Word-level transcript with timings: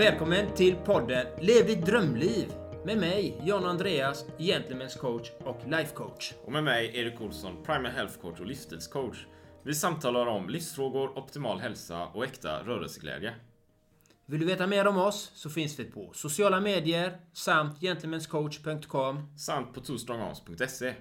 Välkommen 0.00 0.54
till 0.54 0.76
podden 0.76 1.26
Lev 1.40 1.66
ditt 1.66 1.86
drömliv 1.86 2.52
med 2.84 2.98
mig, 2.98 3.40
John 3.44 3.64
Andreas, 3.64 4.24
Gentlemen's 4.38 4.98
coach 4.98 5.30
och 5.44 5.60
life 5.66 5.94
coach. 5.94 6.32
Och 6.44 6.52
med 6.52 6.64
mig, 6.64 6.98
Erik 6.98 7.20
Olsson, 7.20 7.62
Primal 7.64 7.92
Health 7.92 8.18
Coach 8.20 8.40
och 8.40 8.46
livsstilscoach. 8.46 9.26
Vi 9.62 9.74
samtalar 9.74 10.26
om 10.26 10.48
livsfrågor, 10.48 11.18
optimal 11.18 11.60
hälsa 11.60 12.06
och 12.06 12.24
äkta 12.24 12.62
rörelseglädje. 12.62 13.34
Vill 14.26 14.40
du 14.40 14.46
veta 14.46 14.66
mer 14.66 14.86
om 14.86 14.98
oss 14.98 15.30
så 15.34 15.50
finns 15.50 15.78
vi 15.78 15.84
på 15.84 16.10
sociala 16.14 16.60
medier 16.60 17.20
samt 17.32 17.80
gentlemanscoach.com. 17.80 19.38
Samt 19.38 19.74
på 19.74 19.80
twostrongarms.se. 19.80 20.94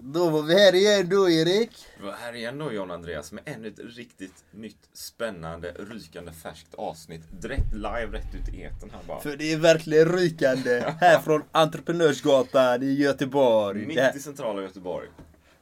Då 0.00 0.30
var 0.30 0.42
vi 0.42 0.54
här 0.54 0.74
igen 0.74 1.08
då 1.08 1.30
Erik. 1.30 1.70
Vi 1.98 2.04
var 2.04 2.12
här 2.12 2.32
igen 2.32 2.58
då 2.58 2.72
John 2.72 2.90
Andreas 2.90 3.32
med 3.32 3.42
ännu 3.46 3.68
ett 3.68 3.78
riktigt 3.78 4.44
nytt, 4.50 4.88
spännande, 4.92 5.72
rykande 5.72 6.32
färskt 6.32 6.74
avsnitt. 6.74 7.22
Direkt 7.42 7.72
live, 7.72 8.06
rätt 8.12 8.34
ut 8.34 8.54
i 8.54 8.62
etern 8.62 8.90
här 8.90 9.02
bara. 9.06 9.20
För 9.20 9.36
det 9.36 9.52
är 9.52 9.56
verkligen 9.56 10.08
rykande. 10.08 10.94
här 11.00 11.18
från 11.18 11.42
Entreprenörsgatan 11.52 12.82
i 12.82 12.92
Göteborg. 12.92 13.86
Mitt 13.86 14.16
i 14.16 14.20
centrala 14.20 14.62
Göteborg. 14.62 15.08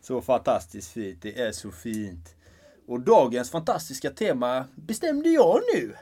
Så 0.01 0.23
fantastiskt 0.23 0.93
fint. 0.93 1.23
Det 1.23 1.41
är 1.41 1.53
så 1.53 1.71
fint. 1.71 2.35
Och 2.87 3.01
dagens 3.01 3.51
fantastiska 3.51 4.11
tema 4.11 4.65
bestämde 4.75 5.29
jag 5.29 5.61
nu. 5.75 5.95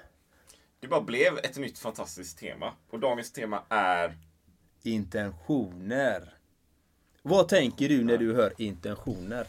Det 0.81 0.89
bara 0.89 1.01
blev 1.01 1.39
ett 1.39 1.57
nytt 1.57 1.79
fantastiskt 1.79 2.39
tema. 2.39 2.73
Och 2.91 3.01
dagens 3.01 3.33
tema 3.33 3.63
är 3.69 4.19
Intentioner. 4.83 6.40
Vad 7.23 7.49
tänker 7.49 7.89
du 7.89 8.05
när 8.05 8.19
du 8.19 8.35
hör 8.35 8.53
intentioner? 8.59 9.47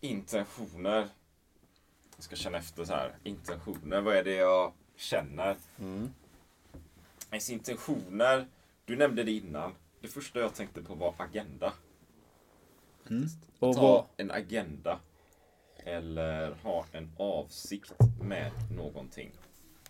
intentioner. 0.00 1.08
Jag 2.16 2.24
ska 2.24 2.36
känna 2.36 2.58
efter 2.58 2.84
så 2.84 2.92
här. 2.92 3.16
Intentioner, 3.24 4.00
vad 4.00 4.16
är 4.16 4.24
det 4.24 4.34
jag 4.34 4.72
känner? 4.96 5.56
Ens 7.30 7.50
intentioner, 7.50 8.46
du 8.84 8.96
nämnde 8.96 9.22
det 9.24 9.32
innan. 9.32 9.74
Det 10.00 10.08
första 10.08 10.40
jag 10.40 10.54
tänkte 10.54 10.82
på 10.82 10.94
var 10.94 11.14
agenda. 11.18 11.72
Och 13.58 13.74
Ta 13.74 13.82
vad, 13.82 14.04
en 14.16 14.30
agenda. 14.30 15.00
Eller 15.76 16.50
ha 16.62 16.84
en 16.92 17.10
avsikt 17.16 17.92
med 18.22 18.52
någonting. 18.76 19.30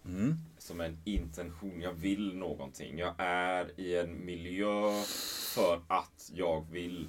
Mm. 0.05 0.36
Som 0.58 0.80
en 0.80 0.98
intention. 1.05 1.80
Jag 1.80 1.92
vill 1.92 2.36
någonting. 2.36 2.98
Jag 2.98 3.14
är 3.19 3.80
i 3.80 3.98
en 3.98 4.24
miljö 4.24 5.02
för 5.55 5.80
att 5.88 6.30
jag 6.34 6.66
vill 6.70 7.08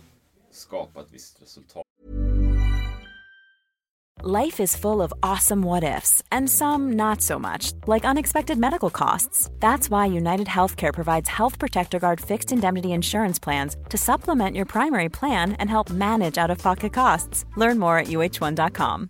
skapa 0.52 1.02
ett 1.02 1.12
visst 1.12 1.42
resultat. 1.42 1.86
Life 4.24 4.64
is 4.64 4.76
full 4.76 5.02
of 5.02 5.14
awesome 5.22 5.62
what 5.62 5.84
ifs, 5.84 6.24
and 6.32 6.50
some 6.50 6.94
not 6.94 7.22
so 7.22 7.38
much, 7.38 7.74
like 7.86 8.06
unexpected 8.06 8.58
medical 8.58 8.90
costs. 8.90 9.52
That's 9.59 9.90
why 9.90 10.08
United 10.08 10.48
Healthcare 10.48 10.94
provides 10.94 11.30
Health 11.30 11.59
Protector 11.59 12.00
Guard 12.00 12.22
fixed 12.22 12.52
indemnity 12.52 12.92
insurance 12.94 13.38
plans 13.38 13.78
to 13.90 13.98
supplement 13.98 14.56
your 14.56 14.66
primary 14.66 15.09
plan 15.09 15.54
and 15.59 15.70
help 15.70 15.92
manage 15.92 16.38
out 16.40 16.50
of 16.50 16.58
pocket 16.58 16.94
costs. 16.94 17.46
Learn 17.56 17.78
more 17.78 18.00
at 18.00 18.08
uh1.com. 18.08 19.09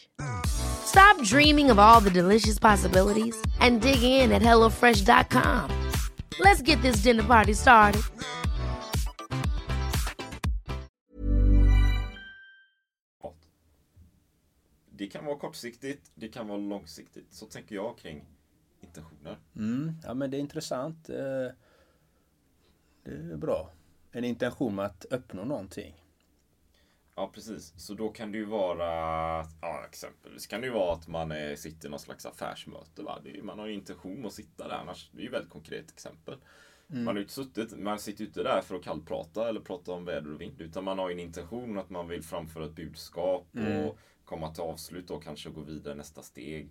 Stop 0.45 1.21
dreaming 1.23 1.71
of 1.71 1.79
all 1.79 2.01
the 2.01 2.09
delicious 2.11 2.59
possibilities 2.59 3.35
and 3.59 3.81
dig 3.81 4.03
in 4.03 4.31
at 4.31 4.41
HelloFresh.com. 4.41 5.69
Let's 6.39 6.61
get 6.61 6.81
this 6.81 7.03
dinner 7.03 7.23
party 7.23 7.53
started. 7.53 8.01
Det 14.89 15.07
kan 15.07 15.25
vara 15.25 15.37
kortsiktigt, 15.39 16.11
det 16.15 16.27
kan 16.27 16.47
vara 16.47 16.57
långsiktigt. 16.57 17.33
Så 17.33 17.45
tänker 17.45 17.75
jag 17.75 17.97
kring 17.97 18.25
intentioner. 18.81 19.37
mm, 19.55 19.91
ja 20.03 20.13
men 20.13 20.31
det 20.31 20.37
är 20.37 20.41
intressant. 20.41 21.09
Eh, 21.09 21.15
Det 23.03 23.11
är 23.33 23.37
bra. 23.37 23.69
En 24.11 24.23
intention 24.23 24.75
med 24.75 24.85
att 24.85 25.05
uppnå 25.05 25.43
någonting. 25.43 26.00
Ja, 27.15 27.31
precis. 27.33 27.73
Så 27.77 27.93
då 27.93 28.09
kan 28.09 28.31
det 28.31 28.37
ju 28.37 28.45
vara, 28.45 28.87
ja 29.61 29.85
exempelvis 29.89 30.47
kan 30.47 30.61
det 30.61 30.67
ju 30.67 30.73
vara 30.73 30.93
att 30.93 31.07
man 31.07 31.31
är, 31.31 31.55
sitter 31.55 31.87
i 31.87 31.91
någon 31.91 31.99
slags 31.99 32.25
affärsmöte. 32.25 33.01
Va? 33.03 33.21
Är, 33.25 33.41
man 33.41 33.59
har 33.59 33.67
ju 33.67 33.73
intention 33.73 34.25
att 34.25 34.33
sitta 34.33 34.67
där, 34.67 34.75
annars, 34.75 35.09
det 35.11 35.19
är 35.19 35.21
ju 35.21 35.27
ett 35.27 35.33
väldigt 35.33 35.51
konkret 35.51 35.91
exempel. 35.91 36.37
Man 36.93 37.07
har 37.07 37.13
ju 37.13 37.21
inte 37.21 37.33
suttit, 37.33 37.79
man 37.79 37.99
sitter 37.99 38.21
ju 38.21 38.27
inte 38.27 38.43
där 38.43 38.61
för 38.61 38.75
att 38.75 38.83
kallprata 38.83 39.49
eller 39.49 39.59
prata 39.59 39.91
om 39.91 40.05
väder 40.05 40.33
och 40.33 40.41
vind. 40.41 40.61
Utan 40.61 40.83
man 40.83 40.99
har 40.99 41.09
ju 41.09 41.13
en 41.13 41.19
intention 41.19 41.77
att 41.77 41.89
man 41.89 42.07
vill 42.07 42.23
framföra 42.23 42.65
ett 42.65 42.75
budskap 42.75 43.47
och 43.85 43.97
komma 44.25 44.53
till 44.53 44.63
avslut 44.63 45.11
och 45.11 45.23
kanske 45.23 45.49
gå 45.49 45.61
vidare 45.61 45.95
nästa 45.95 46.21
steg. 46.21 46.69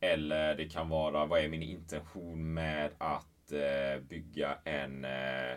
Eller 0.00 0.54
det 0.54 0.64
kan 0.64 0.88
vara, 0.88 1.26
vad 1.26 1.44
är 1.44 1.48
min 1.48 1.62
intention 1.62 2.54
med 2.54 2.90
att 2.98 3.52
eh, 3.52 4.02
bygga 4.08 4.58
en 4.64 5.04
eh, 5.04 5.56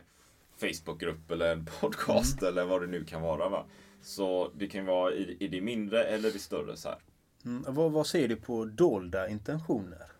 Facebookgrupp 0.57 1.31
eller 1.31 1.51
en 1.51 1.65
podcast 1.79 2.43
eller 2.43 2.65
vad 2.65 2.81
det 2.81 2.87
nu 2.87 3.05
kan 3.05 3.21
vara. 3.21 3.49
Va? 3.49 3.65
Så 4.05 4.51
det 4.55 4.67
kan 4.67 4.85
vara 4.85 5.13
i, 5.13 5.37
i 5.39 5.47
det 5.47 5.61
mindre 5.61 6.03
eller 6.03 6.31
det 6.31 6.39
större 6.39 6.77
så 6.77 6.89
här. 6.89 6.99
Mm, 7.45 7.63
vad, 7.67 7.91
vad 7.91 8.07
säger 8.07 8.27
du 8.27 8.35
på 8.35 8.65
dolda 8.65 9.29
intentioner? 9.29 10.11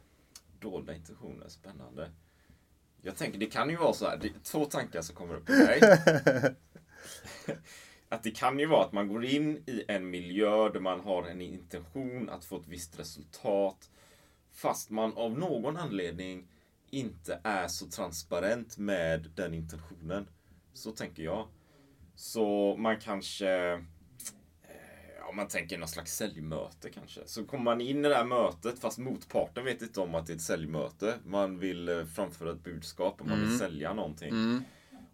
Dolda 0.60 0.96
intentioner, 0.96 1.48
spännande. 1.48 2.12
Jag 3.02 3.16
tänker, 3.16 3.40
det 3.40 3.46
kan 3.46 3.70
ju 3.70 3.76
vara 3.76 3.94
så 3.94 4.06
här, 4.06 4.18
det 4.18 4.44
två 4.44 4.66
tankar 4.66 5.02
som 5.02 5.16
kommer 5.16 5.36
upp 5.36 5.50
i 5.50 5.54
mig. 5.54 5.80
att 8.10 8.24
det 8.24 8.32
kan 8.32 8.60
ju 8.60 8.66
vara 8.66 8.86
att 8.86 8.94
man 8.94 9.08
går 9.08 9.26
in 9.26 9.64
i 9.66 9.84
en 9.88 10.10
miljö 10.10 10.70
där 10.70 10.80
man 10.80 11.00
har 11.00 11.24
en 11.24 11.42
intention 11.42 12.30
att 12.30 12.46
få 12.46 12.58
ett 12.58 12.68
visst 12.68 13.00
resultat. 13.00 13.90
Fast 14.52 14.90
man 14.90 15.14
av 15.14 15.40
någon 15.40 15.78
anledning 15.78 16.48
inte 16.90 17.40
är 17.44 17.68
så 17.68 17.88
transparent 17.88 18.78
med 18.78 19.30
den 19.36 19.54
intentionen. 19.54 20.28
Så 20.74 20.92
tänker 20.92 21.24
jag. 21.24 21.48
Så 22.16 22.76
man 22.78 23.00
kanske 23.00 23.50
eh, 23.74 23.80
om 25.30 25.36
man 25.36 25.48
tänker 25.48 25.78
någon 25.78 25.88
slags 25.88 26.16
säljmöte 26.16 26.90
kanske. 26.90 27.22
Så 27.26 27.46
kommer 27.46 27.64
man 27.64 27.82
in 27.82 28.06
i 28.06 28.10
det 28.10 28.16
här 28.16 28.26
mötet 28.26 28.80
fast 28.80 28.98
motparten 28.98 29.66
vet 29.66 29.82
inte 29.82 30.00
om 30.02 30.16
att 30.16 30.28
det 30.28 30.34
är 30.34 30.36
ett 30.36 30.42
säljmöte. 30.42 31.20
Man 31.26 31.60
vill 31.60 31.90
eh, 31.90 32.06
framföra 32.06 32.52
ett 32.52 32.64
budskap 32.64 33.22
och 33.22 33.28
man 33.28 33.40
vill 33.40 33.58
sälja 33.60 33.94
någonting. 33.94 34.34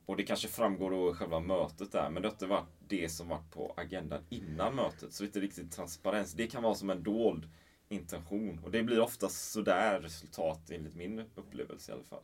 Och 0.06 0.18
det 0.18 0.24
kanske 0.24 0.48
framgår 0.48 0.92
då 0.92 1.14
själva 1.14 1.40
mötet 1.40 1.92
där. 1.92 2.10
Men 2.10 2.22
det 2.22 2.28
har 2.28 2.34
inte 2.34 2.46
varit 2.46 2.70
det 2.88 3.10
som 3.10 3.28
varit 3.28 3.52
på 3.52 3.74
agendan 3.78 4.22
innan 4.30 4.76
mötet. 4.76 5.14
Så 5.14 5.24
det 5.24 5.26
är 5.26 5.28
inte 5.28 5.40
riktigt 5.40 5.72
transparens. 5.72 6.34
Det 6.34 6.48
kan 6.48 6.64
vara 6.64 6.76
som 6.76 6.90
en 6.90 7.04
dold 7.04 7.50
intention. 7.90 8.60
Och 8.64 8.72
det 8.72 8.84
blir 8.84 9.00
oftast 9.00 9.52
sådär 9.52 10.00
resultat 10.00 10.72
enligt 10.72 10.96
min 10.96 11.20
upplevelse 11.36 11.92
i 11.92 11.96
alla 11.96 12.04
fall. 12.04 12.24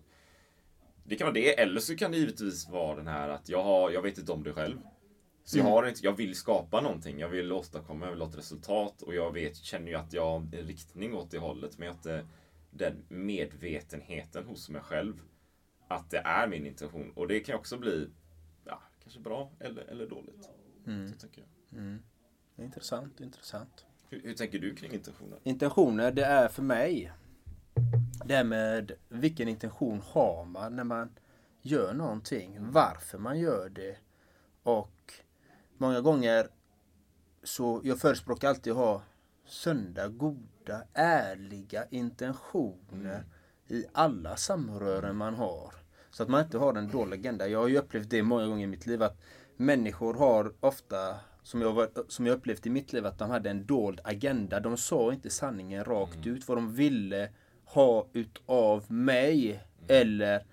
Det 1.08 1.16
kan 1.16 1.26
vara 1.26 1.34
det. 1.34 1.60
Eller 1.60 1.80
så 1.80 1.96
kan 1.96 2.12
det 2.12 2.18
givetvis 2.18 2.70
vara 2.70 2.96
den 2.96 3.08
här 3.08 3.30
att 3.30 3.50
jag, 3.50 3.64
har, 3.64 3.92
jag 3.92 4.02
vet 4.02 4.18
inte 4.18 4.32
om 4.32 4.44
det 4.44 4.54
själv. 4.54 4.78
Så 5.44 5.58
jag, 5.58 5.64
har 5.64 5.88
inte, 5.88 6.00
jag 6.04 6.18
vill 6.18 6.36
skapa 6.36 6.82
någonting. 6.82 7.20
Jag 7.20 7.30
vill 7.30 7.52
åstadkomma, 7.52 8.06
jag 8.06 8.12
vill 8.12 8.22
ha 8.22 8.30
ett 8.30 8.38
resultat. 8.38 9.02
Och 9.02 9.16
jag 9.16 9.34
vet, 9.34 9.56
känner 9.56 9.88
ju 9.88 9.96
att 9.96 10.14
jag 10.14 10.26
har 10.26 10.36
en 10.38 10.52
riktning 10.52 11.14
åt 11.14 11.32
det 11.32 11.38
hållet. 11.38 11.78
Men 11.78 11.86
jag 11.86 11.94
har 11.94 11.98
inte 11.98 12.28
den 12.72 13.06
medvetenheten 13.10 14.46
hos 14.46 14.70
mig 14.70 14.82
själv. 14.82 15.22
Att 15.88 16.10
det 16.10 16.18
är 16.18 16.48
min 16.48 16.66
intention. 16.66 17.12
Och 17.16 17.28
det 17.28 17.40
kan 17.40 17.56
också 17.56 17.78
bli 17.78 18.10
ja, 18.66 18.82
kanske 19.04 19.20
bra 19.20 19.52
eller, 19.60 19.82
eller 19.82 20.08
dåligt. 20.08 20.50
Så 20.86 21.20
tänker 21.20 21.44
jag. 21.72 22.00
Intressant, 22.66 23.20
intressant. 23.20 23.86
Hur, 24.10 24.22
hur 24.22 24.34
tänker 24.34 24.60
du 24.60 24.76
kring 24.76 24.92
intentioner? 24.92 25.40
Intentioner, 25.44 26.12
det 26.12 26.26
är 26.26 26.48
för 26.48 26.64
mig 26.64 27.12
det 28.26 28.36
är 28.36 28.44
med 28.44 28.92
vilken 29.10 29.48
intention 29.48 30.02
har 30.06 30.46
man 30.46 30.76
när 30.76 30.84
man 30.84 31.10
gör 31.62 31.94
någonting. 31.94 32.58
Varför 32.60 33.18
man 33.18 33.40
gör 33.40 33.70
det. 33.70 33.98
Och 34.64 35.14
många 35.78 36.02
gånger 36.02 36.48
så 37.44 37.82
jag 37.84 38.00
förespråkar 38.00 38.50
alltid 38.50 38.74
att 38.74 38.78
ha 38.78 39.02
sunda, 39.46 40.08
goda, 40.08 40.82
ärliga 40.94 41.86
intentioner 41.90 43.24
i 43.68 43.86
alla 43.92 44.36
samrören 44.36 45.16
man 45.16 45.34
har. 45.34 45.74
Så 46.12 46.24
att 46.24 46.30
man 46.30 46.44
inte 46.44 46.58
har 46.58 46.74
en 46.74 46.92
dålig 46.92 47.20
agenda. 47.20 47.48
Jag 47.48 47.60
har 47.60 47.68
ju 47.68 47.78
upplevt 47.78 48.10
det 48.10 48.24
många 48.24 48.48
gånger 48.48 48.64
i 48.64 48.68
mitt 48.68 48.86
liv 48.86 49.04
att 49.04 49.18
människor 49.58 50.14
har 50.14 50.54
ofta, 50.60 51.16
som 51.44 51.62
jag, 51.62 51.74
var, 51.74 51.90
som 52.08 52.26
jag 52.26 52.38
upplevt 52.38 52.66
i 52.66 52.70
mitt 52.70 52.94
liv, 52.94 53.06
att 53.06 53.20
de 53.20 53.30
hade 53.30 53.50
en 53.50 53.66
dold 53.66 54.00
agenda. 54.04 54.60
De 54.60 54.78
sa 54.78 55.14
inte 55.14 55.30
sanningen 55.30 55.84
rakt 55.84 56.28
ut, 56.28 56.48
vad 56.48 56.58
de 56.58 56.74
ville 56.74 57.30
ha 57.68 58.08
utav 58.14 58.84
mig. 58.92 59.60
Eller 59.88 60.44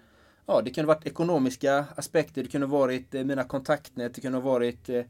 Ja, 0.46 0.62
det 0.62 0.70
kunde 0.70 0.88
varit 0.88 1.06
ekonomiska 1.06 1.84
aspekter, 1.96 2.42
det 2.42 2.48
kunde 2.48 2.66
varit 2.66 3.14
eh, 3.14 3.24
mina 3.24 3.44
kontaktnät, 3.44 4.14
det 4.14 4.20
kunde 4.20 4.40
varit 4.40 4.88
eh, 4.88 5.02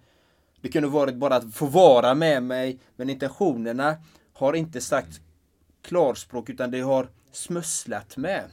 Det 0.60 0.68
kunde 0.68 0.88
varit 0.88 1.14
bara 1.14 1.36
att 1.36 1.54
få 1.54 1.66
vara 1.66 2.14
med 2.14 2.42
mig. 2.42 2.78
Men 2.96 3.10
intentionerna 3.10 3.96
har 4.32 4.52
inte 4.52 4.80
sagt 4.80 5.20
klarspråk 5.82 6.50
utan 6.50 6.70
det 6.70 6.80
har 6.80 7.08
smusslat 7.32 8.16
med. 8.16 8.44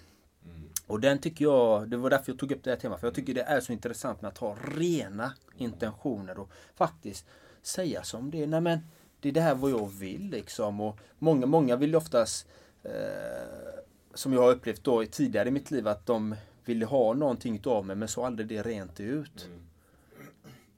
Och 0.88 1.00
den 1.00 1.20
tycker 1.20 1.46
jag, 1.46 1.90
det 1.90 1.98
var 1.98 2.10
därför 2.10 2.32
jag 2.32 2.40
tog 2.40 2.52
upp 2.52 2.64
det 2.64 2.70
här 2.70 2.78
temat. 2.78 3.00
För 3.00 3.08
jag 3.08 3.14
tycker 3.14 3.34
det 3.34 3.42
är 3.42 3.60
så 3.60 3.74
intressant 3.74 4.22
med 4.22 4.30
att 4.30 4.38
ha 4.38 4.58
rena 4.76 5.34
intentioner 5.58 6.40
och 6.40 6.50
faktiskt 6.76 7.26
säga 7.62 8.04
som 8.04 8.32
det 8.32 8.44
är. 8.44 8.48
Nej 8.48 8.62
men, 8.62 8.80
det 9.20 9.30
är 9.30 9.34
det 9.34 9.42
här 9.42 9.56
vad 9.56 9.72
jag 9.72 9.92
vill 10.00 10.30
liksom. 10.30 10.82
Och 10.82 11.00
många, 11.20 11.46
många 11.46 11.76
vill 11.76 11.90
ju 11.90 11.96
oftast, 11.96 12.48
som 14.14 14.34
jag 14.34 14.42
har 14.42 14.52
upplevt 14.52 14.84
då 14.84 15.06
tidigare 15.06 15.50
i 15.50 15.52
mitt 15.52 15.72
liv, 15.72 15.88
att 15.88 16.06
de 16.06 16.36
ville 16.66 16.86
ha 16.86 17.14
någonting 17.14 17.56
utav 17.56 17.86
mig 17.86 17.96
men 17.96 18.08
så 18.08 18.26
aldrig 18.26 18.48
det 18.48 18.62
rent 18.62 19.00
ut. 19.00 19.50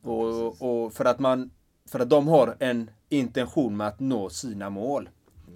Och, 0.02 0.62
och 0.62 0.94
för 0.94 1.06
att 1.06 1.20
man, 1.20 1.52
för 1.90 2.00
att 2.00 2.10
de 2.10 2.28
har 2.28 2.56
en 2.60 2.92
intention 3.10 3.78
med 3.78 3.88
att 3.88 4.00
nå 4.00 4.30
sina 4.30 4.70
mål. 4.70 5.10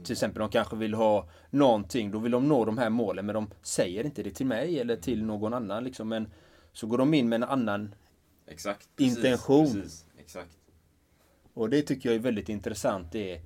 Till 0.03 0.11
exempel 0.11 0.39
de 0.39 0.49
kanske 0.49 0.75
vill 0.75 0.93
ha 0.93 1.29
någonting, 1.49 2.11
då 2.11 2.19
vill 2.19 2.31
de 2.31 2.47
nå 2.47 2.65
de 2.65 2.77
här 2.77 2.89
målen 2.89 3.25
men 3.25 3.35
de 3.35 3.49
säger 3.61 4.05
inte 4.05 4.23
det 4.23 4.31
till 4.31 4.45
mig 4.45 4.79
eller 4.79 4.95
till 4.95 5.25
någon 5.25 5.53
annan 5.53 5.83
liksom. 5.83 6.09
Men 6.09 6.27
så 6.73 6.87
går 6.87 6.97
de 6.97 7.13
in 7.13 7.29
med 7.29 7.35
en 7.35 7.49
annan 7.49 7.95
Exakt. 8.47 8.89
Intention. 8.97 9.65
Precis, 9.65 10.05
exakt. 10.17 10.57
Och 11.53 11.69
det 11.69 11.81
tycker 11.81 12.09
jag 12.09 12.15
är 12.15 12.19
väldigt 12.19 12.49
intressant. 12.49 13.11
Det 13.11 13.35
är 13.35 13.41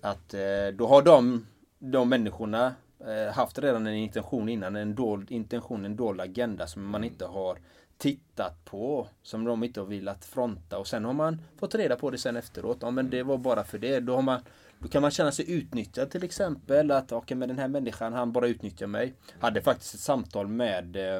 att 0.00 0.34
eh, 0.34 0.40
då 0.74 0.86
har 0.86 1.02
de, 1.02 1.46
de 1.90 2.08
människorna 2.08 2.74
eh, 3.00 3.34
haft 3.34 3.58
redan 3.58 3.86
en 3.86 3.94
intention 3.94 4.48
innan. 4.48 4.76
En 4.76 4.94
dold 4.94 5.30
intention, 5.30 5.84
en 5.84 5.96
dold 5.96 6.20
agenda 6.20 6.66
som 6.66 6.86
man 6.86 7.04
inte 7.04 7.26
har 7.26 7.58
tittat 7.98 8.64
på. 8.64 9.08
Som 9.22 9.44
de 9.44 9.64
inte 9.64 9.80
har 9.80 9.86
velat 9.86 10.24
fronta. 10.24 10.78
Och 10.78 10.86
sen 10.86 11.04
har 11.04 11.12
man 11.12 11.42
fått 11.58 11.74
reda 11.74 11.96
på 11.96 12.10
det 12.10 12.18
sen 12.18 12.36
efteråt. 12.36 12.78
Ja 12.80 12.90
men 12.90 13.10
det 13.10 13.22
var 13.22 13.38
bara 13.38 13.64
för 13.64 13.78
det. 13.78 14.00
Då, 14.00 14.14
har 14.14 14.22
man, 14.22 14.40
då 14.78 14.88
kan 14.88 15.02
man 15.02 15.10
känna 15.10 15.32
sig 15.32 15.52
utnyttjad 15.52 16.10
till 16.10 16.24
exempel. 16.24 16.90
Att 16.90 17.12
okej 17.12 17.36
men 17.36 17.48
den 17.48 17.58
här 17.58 17.68
människan 17.68 18.12
han 18.12 18.32
bara 18.32 18.46
utnyttjar 18.46 18.86
mig. 18.86 19.14
Hade 19.40 19.62
faktiskt 19.62 19.94
ett 19.94 20.00
samtal 20.00 20.46
med 20.48 20.96
eh, 20.96 21.16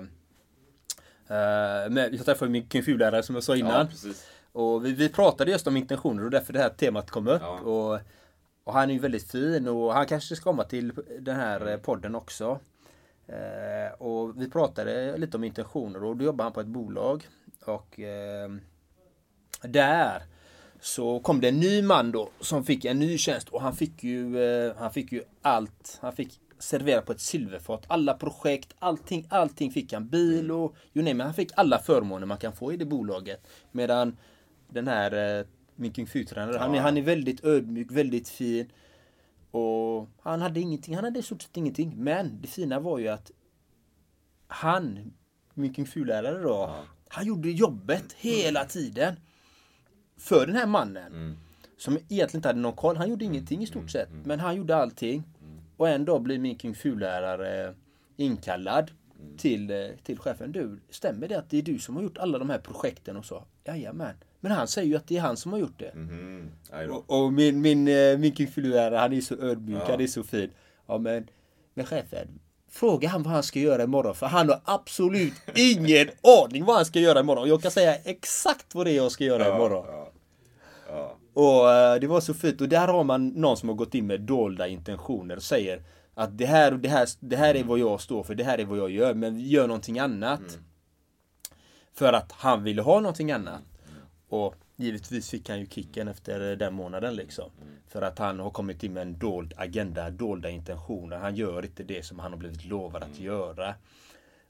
eh, 1.28 1.90
med, 1.90 2.14
jag 2.14 2.24
träffade 2.24 2.50
min 2.50 2.66
kung 2.68 2.82
som 3.22 3.34
jag 3.34 3.44
sa 3.44 3.56
innan. 3.56 3.88
Ja. 4.04 4.10
Och 4.52 4.86
vi, 4.86 4.92
vi 4.92 5.08
pratade 5.08 5.50
just 5.50 5.66
om 5.66 5.76
intentioner 5.76 6.24
och 6.24 6.30
därför 6.30 6.52
det 6.52 6.58
här 6.58 6.68
temat 6.68 7.10
kom 7.10 7.28
upp. 7.28 7.42
Ja. 7.42 7.60
Och, 7.60 8.00
och 8.66 8.72
han 8.72 8.90
är 8.90 8.94
ju 8.94 9.00
väldigt 9.00 9.30
fin 9.30 9.68
och 9.68 9.94
han 9.94 10.06
kanske 10.06 10.36
ska 10.36 10.44
komma 10.44 10.64
till 10.64 10.92
den 11.20 11.36
här 11.36 11.72
eh, 11.72 11.76
podden 11.76 12.14
också. 12.14 12.60
Eh, 13.26 13.92
och 13.98 14.42
vi 14.42 14.50
pratade 14.50 15.16
lite 15.16 15.36
om 15.36 15.44
intentioner 15.44 16.04
och 16.04 16.16
då 16.16 16.24
jobbar 16.24 16.44
han 16.44 16.52
på 16.52 16.60
ett 16.60 16.66
bolag. 16.66 17.28
Och 17.64 18.00
eh, 18.00 18.50
där 19.62 20.22
så 20.80 21.20
kom 21.20 21.40
det 21.40 21.48
en 21.48 21.60
ny 21.60 21.82
man 21.82 22.12
då 22.12 22.30
som 22.40 22.64
fick 22.64 22.84
en 22.84 22.98
ny 22.98 23.18
tjänst 23.18 23.48
och 23.48 23.62
han 23.62 23.76
fick 23.76 24.04
ju, 24.04 24.44
eh, 24.44 24.76
han 24.76 24.92
fick 24.92 25.12
ju 25.12 25.22
allt. 25.42 25.98
Han 26.02 26.12
fick 26.12 26.40
servera 26.58 27.00
på 27.02 27.12
ett 27.12 27.20
silverfat. 27.20 27.84
Alla 27.86 28.14
projekt, 28.14 28.74
allting, 28.78 29.26
allting 29.30 29.70
fick 29.70 29.92
han. 29.92 30.08
Bil 30.08 30.50
och 30.50 30.76
you 30.94 31.04
name 31.04 31.22
it. 31.22 31.24
Han 31.24 31.34
fick 31.34 31.52
alla 31.54 31.78
förmåner 31.78 32.26
man 32.26 32.38
kan 32.38 32.52
få 32.52 32.72
i 32.72 32.76
det 32.76 32.84
bolaget. 32.84 33.46
Medan 33.72 34.16
den 34.68 34.88
här 34.88 35.38
eh, 35.38 35.46
min 35.76 35.92
Kung 35.92 36.06
Fu-tränare, 36.06 36.58
han, 36.58 36.74
är, 36.74 36.80
han 36.80 36.96
är 36.96 37.02
väldigt 37.02 37.44
ödmjuk, 37.44 37.90
väldigt 37.90 38.28
fin. 38.28 38.72
Och 39.50 40.08
han 40.20 40.42
hade 40.42 40.60
ingenting, 40.60 40.94
han 40.94 41.04
hade 41.04 41.18
i 41.18 41.22
stort 41.22 41.42
sett 41.42 41.56
ingenting. 41.56 41.94
Men 41.96 42.40
det 42.40 42.48
fina 42.48 42.80
var 42.80 42.98
ju 42.98 43.08
att 43.08 43.30
han, 44.46 45.12
min 45.54 45.74
Kung 45.74 45.86
Fu-lärare 45.86 46.42
då, 46.42 46.74
han 47.08 47.26
gjorde 47.26 47.50
jobbet 47.50 48.12
hela 48.12 48.64
tiden. 48.64 49.14
För 50.16 50.46
den 50.46 50.56
här 50.56 50.66
mannen. 50.66 51.12
Som 51.78 51.96
egentligen 51.96 52.38
inte 52.38 52.48
hade 52.48 52.60
någon 52.60 52.72
koll. 52.72 52.96
Han 52.96 53.10
gjorde 53.10 53.24
ingenting 53.24 53.62
i 53.62 53.66
stort 53.66 53.90
sett. 53.90 54.08
Men 54.24 54.40
han 54.40 54.56
gjorde 54.56 54.76
allting. 54.76 55.22
Och 55.76 55.88
en 55.88 56.04
dag 56.04 56.22
blir 56.22 56.38
min 56.38 56.58
Kung 56.58 56.74
Fu-lärare 56.74 57.74
inkallad 58.16 58.90
till, 59.36 59.70
eh, 59.70 59.88
till 60.02 60.18
chefen. 60.18 60.52
Du, 60.52 60.80
stämmer 60.90 61.28
det 61.28 61.38
att 61.38 61.50
det 61.50 61.58
är 61.58 61.62
du 61.62 61.78
som 61.78 61.96
har 61.96 62.02
gjort 62.02 62.18
alla 62.18 62.38
de 62.38 62.50
här 62.50 62.58
projekten 62.58 63.16
och 63.16 63.24
så? 63.24 63.44
Jajamän. 63.64 64.14
Men 64.46 64.56
han 64.56 64.68
säger 64.68 64.88
ju 64.88 64.96
att 64.96 65.06
det 65.08 65.16
är 65.16 65.20
han 65.20 65.36
som 65.36 65.52
har 65.52 65.58
gjort 65.58 65.78
det. 65.78 65.92
Aj 66.70 66.86
då. 66.86 66.94
Och, 66.94 67.24
och 67.24 67.32
min, 67.32 67.60
min, 67.60 67.88
eh, 67.88 68.18
min 68.18 68.32
Kung 68.32 68.46
Fu-lärare, 68.46 68.96
han 68.98 69.12
är 69.12 69.20
så 69.20 69.34
ödmjuk, 69.34 69.82
Ja. 69.82 69.90
han 69.90 70.00
är 70.00 70.06
så 70.06 70.22
fin. 70.22 70.50
Ja 70.86 70.98
men, 70.98 71.28
men 71.74 71.86
chefen, 71.86 72.28
fråga 72.70 73.08
han 73.08 73.22
vad 73.22 73.32
han 73.32 73.42
ska 73.42 73.58
göra 73.58 73.82
imorgon. 73.82 74.14
För 74.14 74.26
han 74.26 74.48
har 74.48 74.60
absolut 74.64 75.32
ingen 75.54 76.08
aning 76.44 76.64
vad 76.64 76.76
han 76.76 76.84
ska 76.84 76.98
göra 77.00 77.20
imorgon. 77.20 77.42
Och 77.42 77.48
jag 77.48 77.62
kan 77.62 77.70
säga 77.70 77.94
exakt 77.96 78.74
vad 78.74 78.86
det 78.86 78.90
är 78.92 78.96
jag 78.96 79.12
ska 79.12 79.24
göra 79.24 79.54
imorgon. 79.56 79.84
Ja, 79.88 80.12
ja. 80.88 81.16
Och 81.34 81.72
eh, 81.72 82.00
det 82.00 82.06
var 82.06 82.20
så 82.20 82.34
fint. 82.34 82.60
Och 82.60 82.68
där 82.68 82.88
har 82.88 83.04
man 83.04 83.28
någon 83.28 83.56
som 83.56 83.68
har 83.68 83.76
gått 83.76 83.94
in 83.94 84.06
med 84.06 84.20
dolda 84.20 84.68
intentioner 84.68 85.36
och 85.36 85.42
säger 85.42 85.82
att 86.14 86.38
det 86.38 86.46
här, 86.46 86.72
och 86.72 86.78
det 86.78 86.88
här, 86.88 87.08
det 87.20 87.36
här 87.36 87.54
är 87.54 87.64
vad 87.64 87.78
jag 87.78 88.00
står 88.00 88.22
för, 88.22 88.34
det 88.34 88.44
här 88.44 88.58
är 88.58 88.64
vad 88.64 88.78
jag 88.78 88.90
gör, 88.90 89.14
men 89.14 89.40
gör 89.40 89.66
någonting 89.66 89.98
annat. 89.98 90.58
För 91.94 92.12
att 92.12 92.32
han 92.32 92.62
ville 92.64 92.82
ha 92.82 93.00
någonting 93.00 93.32
annat. 93.32 93.60
Och 94.28 94.54
givetvis 94.76 95.30
fick 95.30 95.48
han 95.48 95.60
ju 95.60 95.66
kicken 95.66 96.08
efter 96.08 96.56
den 96.56 96.74
månaden 96.74 97.14
liksom. 97.14 97.50
För 97.88 98.02
att 98.02 98.18
han 98.18 98.40
har 98.40 98.50
kommit 98.50 98.82
in 98.82 98.92
med 98.92 99.02
en 99.02 99.18
dold 99.18 99.54
agenda, 99.56 100.10
dolda 100.10 100.50
intentioner. 100.50 101.16
Han 101.16 101.36
gör 101.36 101.64
inte 101.64 101.82
det 101.82 102.02
som 102.02 102.18
han 102.18 102.32
har 102.32 102.38
blivit 102.38 102.64
lovad 102.64 103.02
att 103.02 103.18
göra. 103.18 103.74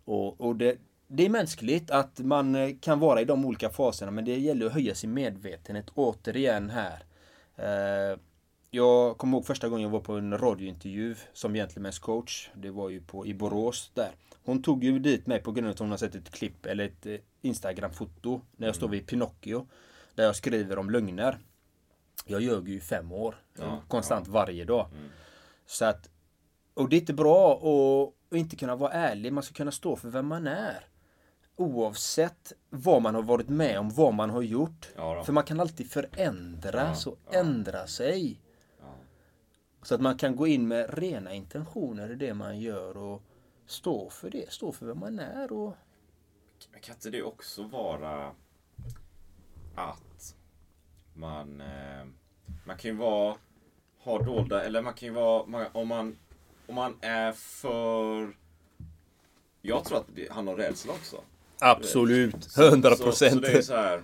Och, 0.05 0.41
och 0.41 0.57
det, 0.57 0.77
det 1.09 1.25
är 1.25 1.31
mänskligt 1.31 1.91
att 1.91 2.19
man 2.19 2.55
eh, 2.55 2.71
kan 2.81 3.01
vara 3.01 3.21
i 3.21 3.25
de 3.25 3.45
olika 3.45 3.71
faserna 3.71 4.11
men 4.11 4.25
det 4.25 4.39
gäller 4.39 4.67
att 4.67 4.73
höja 4.73 4.95
sin 4.95 5.15
medvetenhet 5.15 5.91
återigen 5.95 6.71
här. 6.71 7.05
Eh, 7.57 8.19
jag 8.71 9.19
kommer 9.19 9.37
ihåg 9.37 9.47
första 9.47 9.69
gången 9.69 9.83
jag 9.83 9.91
var 9.91 10.01
på 10.01 10.13
en 10.13 10.39
radiointervju 10.39 11.15
som 11.33 11.57
Gentlemen's 11.57 12.01
coach. 12.01 12.51
Det 12.55 12.71
var 12.71 12.91
ju 12.91 13.01
på, 13.01 13.27
i 13.27 13.35
Borås 13.35 13.91
där. 13.95 14.11
Hon 14.45 14.63
tog 14.63 14.85
ju 14.85 14.99
dit 14.99 15.27
mig 15.27 15.43
på 15.43 15.53
grund 15.53 15.67
av 15.67 15.73
att 15.73 15.79
hon 15.79 15.91
har 15.91 15.97
sett 15.97 16.15
ett 16.15 16.31
klipp 16.31 16.67
eller 16.67 16.85
ett 16.85 17.07
eh, 17.07 17.17
Instagram-foto 17.47 18.41
när 18.57 18.67
jag 18.67 18.77
står 18.77 18.89
vid 18.89 19.07
Pinocchio. 19.07 19.67
Där 20.15 20.25
jag 20.25 20.37
skriver 20.37 20.79
om 20.79 20.91
lögner. 20.91 21.39
Jag 22.25 22.41
ljög 22.41 22.69
ju 22.69 22.75
i 22.75 22.81
fem 22.81 23.13
år. 23.13 23.35
Ja, 23.59 23.83
konstant 23.89 24.29
varje 24.29 24.65
dag. 24.65 24.89
Så 25.67 25.85
att, 25.85 26.09
och 26.75 26.89
det 26.89 26.97
är 26.97 27.01
inte 27.01 27.15
bra 27.15 27.55
att 28.31 28.37
inte 28.37 28.57
kunna 28.57 28.77
vara 28.77 28.93
ärlig. 28.93 29.33
Man 29.33 29.43
ska 29.43 29.55
kunna 29.55 29.73
stå 29.73 29.97
för 29.97 30.09
vem 30.09 30.27
man 30.27 30.47
är. 30.47 30.89
Oavsett 31.57 32.53
vad 32.71 33.03
man 33.03 33.15
har 33.15 33.23
varit 33.23 33.49
med 33.49 33.79
om, 33.79 33.91
vad 33.91 34.15
man 34.15 34.31
har 34.31 34.43
gjort. 34.43 34.89
Ja 34.97 35.25
för 35.25 35.33
man 35.33 35.45
kan 35.45 35.61
alltid 35.61 35.91
förändras 35.91 37.07
och 37.07 37.19
ändra 37.35 37.87
sig. 37.87 38.41
Så 39.83 39.95
att 39.95 40.01
man 40.01 40.17
kan 40.17 40.37
gå 40.37 40.47
in 40.47 40.69
med 40.69 40.99
rena 40.99 41.35
intentioner 41.35 42.13
i 42.13 42.15
det 42.15 42.35
man 42.35 42.61
gör 42.61 42.97
och 42.97 43.23
stå 43.67 44.11
för 44.11 44.31
det. 44.31 44.53
Stå 44.53 44.73
för 44.73 44.87
vem 44.87 44.99
man 44.99 45.19
är. 45.19 45.53
Och... 45.53 45.77
Men 46.73 46.81
kan 46.81 46.95
inte 46.95 47.11
det 47.11 47.23
också 47.23 47.63
vara 47.63 48.33
att 49.75 50.35
man, 51.15 51.61
eh, 51.61 52.07
man 52.65 52.77
kan 52.77 52.91
ju 52.91 52.97
vara, 52.97 53.37
ha 53.99 54.23
dolda, 54.23 54.65
eller 54.65 54.83
man 54.83 54.95
kan 54.95 55.09
ju 55.09 55.15
vara, 55.15 55.69
om 55.73 55.89
man, 55.89 56.17
om 56.67 56.75
man 56.75 56.97
är 57.01 57.33
för, 57.33 58.37
jag 59.63 59.85
tror 59.85 59.99
att 59.99 60.07
det 60.15 60.33
handlar 60.33 60.53
om 60.53 60.59
rädsla 60.59 60.93
också. 60.93 61.21
Absolut, 61.59 62.57
100 62.59 62.91
Så, 62.91 62.97
så 62.97 63.05
procent. 63.05 63.43
det 63.43 63.59
är 63.59 63.63
så 63.63 63.77
här 63.77 64.03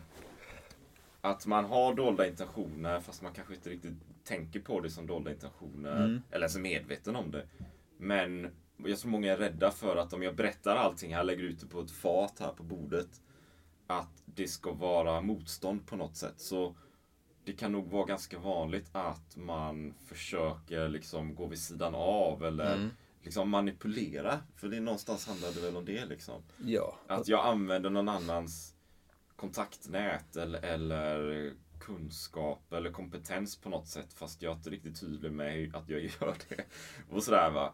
att 1.21 1.47
man 1.47 1.65
har 1.65 1.95
dolda 1.95 2.27
intentioner 2.27 3.01
fast 3.01 3.23
man 3.23 3.33
kanske 3.33 3.55
inte 3.55 3.71
riktigt 3.71 3.95
tänker 4.25 4.61
på 4.61 4.81
det 4.81 4.91
som 4.91 5.07
dolda 5.07 5.31
intentioner. 5.31 6.05
Mm. 6.05 6.23
Eller 6.31 6.41
ens 6.41 6.57
är 6.57 6.61
medveten 6.61 7.17
om 7.17 7.31
det. 7.31 7.47
Men 7.99 8.51
jag 8.87 8.99
tror 8.99 9.11
många 9.11 9.33
är 9.33 9.37
rädda 9.37 9.71
för 9.71 9.97
att 9.97 10.13
om 10.13 10.23
jag 10.23 10.37
berättar 10.37 10.77
allting 10.77 11.15
här, 11.15 11.25
lägger 11.25 11.45
ut 11.45 11.61
det 11.61 11.67
på 11.67 11.81
ett 11.81 11.91
fat 11.91 12.39
här 12.41 12.53
på 12.53 12.63
bordet. 12.63 13.21
Att 13.87 14.23
det 14.25 14.49
ska 14.49 14.73
vara 14.73 15.21
motstånd 15.21 15.87
på 15.87 15.97
något 15.97 16.17
sätt. 16.17 16.35
Så 16.41 16.77
det 17.45 17.53
kan 17.53 17.73
nog 17.73 17.91
vara 17.91 18.07
ganska 18.07 18.39
vanligt 18.39 18.89
att 18.93 19.37
man 19.37 19.95
försöker 20.07 20.89
liksom 20.89 21.35
gå 21.35 21.47
vid 21.47 21.59
sidan 21.59 21.95
av 21.95 22.45
eller 22.45 22.75
Mm. 22.75 22.91
liksom 23.23 23.51
manipulera. 23.51 24.39
För 24.57 24.69
det 24.69 24.77
är 24.77 24.81
någonstans 24.81 25.27
handlar 25.29 25.53
det 25.53 25.61
väl 25.61 25.77
om 25.77 25.85
det 25.85 26.05
liksom. 26.07 26.43
Ja. 26.65 26.99
Att 27.07 27.29
jag 27.29 27.47
använder 27.47 27.91
någon 27.91 28.09
annans 28.09 28.75
kontaktnät 29.37 30.37
eller, 30.37 30.63
eller 30.65 31.53
kunskap 31.81 32.73
eller 32.73 32.91
kompetens 32.93 33.57
på 33.57 33.69
något 33.69 33.89
sätt 33.89 34.13
fast 34.13 34.43
jag 34.43 34.53
är 34.53 34.57
inte 34.57 34.71
riktigt 34.71 35.01
tydlig 35.01 35.33
med 35.33 35.77
att 35.77 35.89
jag 35.89 36.01
gör 36.01 36.35
det. 36.49 36.65
Och 37.11 37.23
sådär 37.23 37.51
va. 37.51 37.73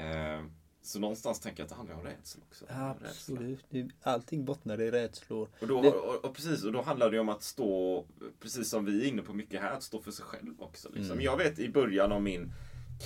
Eh, 0.00 0.44
så 0.82 0.98
någonstans 1.00 1.40
tänker 1.40 1.60
jag 1.60 1.64
att 1.64 1.68
det 1.70 1.74
handlar 1.76 1.94
om 1.96 2.02
rädsla 2.02 2.42
också. 2.48 2.64
Rädsla. 2.68 3.08
Absolut. 3.08 3.64
Det- 3.70 3.88
Allting 4.02 4.44
bottnar 4.44 4.80
i 4.80 4.90
rädslor. 4.90 5.48
Och, 5.60 5.66
då, 5.68 5.82
Det- 5.82 5.88
och, 5.90 6.24
och 6.24 6.34
precis, 6.34 6.64
och 6.64 6.72
då 6.72 6.82
handlar 6.82 7.10
det 7.10 7.18
om 7.18 7.28
att 7.28 7.42
stå, 7.42 8.06
precis 8.40 8.68
som 8.70 8.84
vi 8.84 9.02
är 9.04 9.08
inne 9.08 9.22
på 9.22 9.32
mycket 9.34 9.60
här, 9.60 9.72
att 9.72 9.82
stå 9.82 10.02
för 10.02 10.10
sig 10.10 10.24
själv 10.24 10.62
också. 10.62 10.88
Liksom. 10.88 11.12
Mm. 11.12 11.24
Jag 11.24 11.36
vet 11.36 11.58
i 11.58 11.68
början 11.68 12.12
av 12.12 12.22
min 12.22 12.52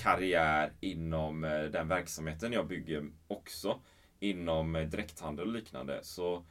karriär 0.03 0.73
inom 0.79 1.43
eh, 1.43 1.63
den 1.63 1.87
verksamheten 1.87 2.53
jag 2.53 2.67
bygger 2.67 3.09
också, 3.27 3.79
inom 4.19 4.75
eh, 4.75 4.87
direkthandel 4.89 5.47
och 5.47 5.53
liknande, 5.53 5.99
så, 6.03 6.45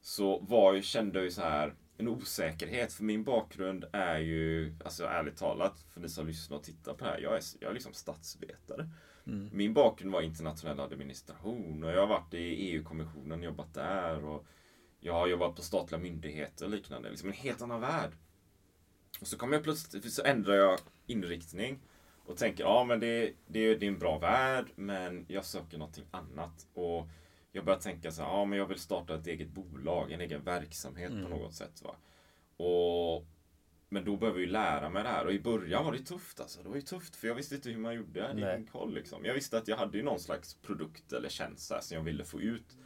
så 0.00 0.38
var 0.38 0.72
ju, 0.74 0.82
kände 0.82 1.18
jag 1.18 1.24
ju 1.24 1.30
så 1.30 1.42
här 1.42 1.74
en 1.96 2.08
osäkerhet. 2.08 2.92
För 2.92 3.04
min 3.04 3.24
bakgrund 3.24 3.84
är 3.92 4.18
ju, 4.18 4.74
alltså 4.84 5.04
ärligt 5.04 5.36
talat, 5.36 5.84
för 5.88 6.00
ni 6.00 6.08
som 6.08 6.26
lyssnar 6.26 6.56
och 6.56 6.62
tittar 6.62 6.94
på 6.94 7.04
det 7.04 7.10
här, 7.10 7.18
jag 7.20 7.34
är, 7.36 7.42
jag 7.60 7.70
är 7.70 7.74
liksom 7.74 7.92
statsvetare. 7.92 8.88
Min 9.52 9.74
bakgrund 9.74 10.12
var 10.12 10.22
internationell 10.22 10.80
administration 10.80 11.84
och 11.84 11.90
jag 11.90 12.00
har 12.00 12.06
varit 12.06 12.34
i 12.34 12.38
EU-kommissionen, 12.38 13.42
jobbat 13.42 13.74
där 13.74 14.24
och 14.24 14.46
jag 15.00 15.12
har 15.12 15.26
jobbat 15.26 15.56
på 15.56 15.62
statliga 15.62 16.00
myndigheter 16.00 16.64
och 16.64 16.70
liknande. 16.70 17.10
Liksom 17.10 17.28
en 17.28 17.34
helt 17.34 17.62
annan 17.62 17.80
värld. 17.80 18.10
Och 19.20 19.26
så 19.26 19.38
kommer 19.38 19.54
jag 19.54 19.64
plötsligt, 19.64 20.12
så 20.12 20.22
ändrar 20.24 20.54
jag 20.54 20.78
inriktning 21.06 21.78
och 22.24 22.36
tänker, 22.36 22.64
ja 22.64 22.84
men 22.84 23.00
det, 23.00 23.32
det, 23.46 23.74
det 23.74 23.86
är 23.86 23.90
en 23.90 23.98
bra 23.98 24.18
värld, 24.18 24.66
men 24.74 25.24
jag 25.28 25.44
söker 25.44 25.78
någonting 25.78 26.04
annat. 26.10 26.66
Och 26.74 27.08
jag 27.52 27.64
börjar 27.64 27.80
tänka 27.80 28.12
så 28.12 28.22
här, 28.22 28.28
ja 28.28 28.44
men 28.44 28.58
jag 28.58 28.66
vill 28.66 28.78
starta 28.78 29.14
ett 29.14 29.26
eget 29.26 29.48
bolag, 29.48 30.12
en 30.12 30.20
egen 30.20 30.44
verksamhet 30.44 31.10
på 31.10 31.28
något 31.28 31.54
sätt. 31.54 31.82
Va? 31.82 31.96
Och, 32.64 33.26
men 33.92 34.04
då 34.04 34.16
behöver 34.16 34.38
jag 34.38 34.46
ju 34.46 34.52
lära 34.52 34.90
mig 34.90 35.02
det 35.02 35.08
här. 35.08 35.26
Och 35.26 35.32
i 35.32 35.40
början 35.40 35.84
var 35.84 35.92
det 35.92 35.98
tufft 35.98 36.40
alltså. 36.40 36.62
Det 36.62 36.68
var 36.68 36.76
ju 36.76 36.82
tufft 36.82 37.16
för 37.16 37.28
jag 37.28 37.34
visste 37.34 37.54
inte 37.54 37.70
hur 37.70 37.78
man 37.78 37.94
gjorde. 37.94 38.20
Jag 38.20 38.26
hade 38.26 38.40
ingen 38.40 38.66
koll 38.66 38.94
liksom. 38.94 39.24
Jag 39.24 39.34
visste 39.34 39.58
att 39.58 39.68
jag 39.68 39.76
hade 39.76 39.96
ju 39.96 40.02
någon 40.02 40.20
slags 40.20 40.54
produkt 40.54 41.12
eller 41.12 41.28
tjänst 41.28 41.70
här, 41.70 41.80
som 41.80 41.96
jag 41.96 42.04
ville 42.04 42.24
få 42.24 42.40
ut. 42.40 42.76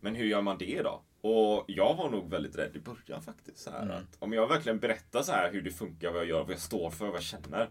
Men 0.00 0.14
hur 0.14 0.24
gör 0.26 0.42
man 0.42 0.58
det 0.58 0.82
då? 0.82 1.02
Och 1.20 1.64
jag 1.68 1.94
var 1.94 2.10
nog 2.10 2.30
väldigt 2.30 2.56
rädd 2.56 2.76
i 2.76 2.80
början 2.80 3.22
faktiskt. 3.22 3.58
Så 3.58 3.70
här, 3.70 3.88
att 3.88 4.16
om 4.18 4.32
jag 4.32 4.48
verkligen 4.48 4.78
berättar 4.78 5.22
så 5.22 5.32
här 5.32 5.52
hur 5.52 5.62
det 5.62 5.70
funkar, 5.70 6.12
vad 6.12 6.20
jag 6.20 6.28
gör, 6.28 6.42
vad 6.42 6.52
jag 6.52 6.60
står 6.60 6.90
för, 6.90 7.06
vad 7.06 7.14
jag 7.14 7.22
känner. 7.22 7.70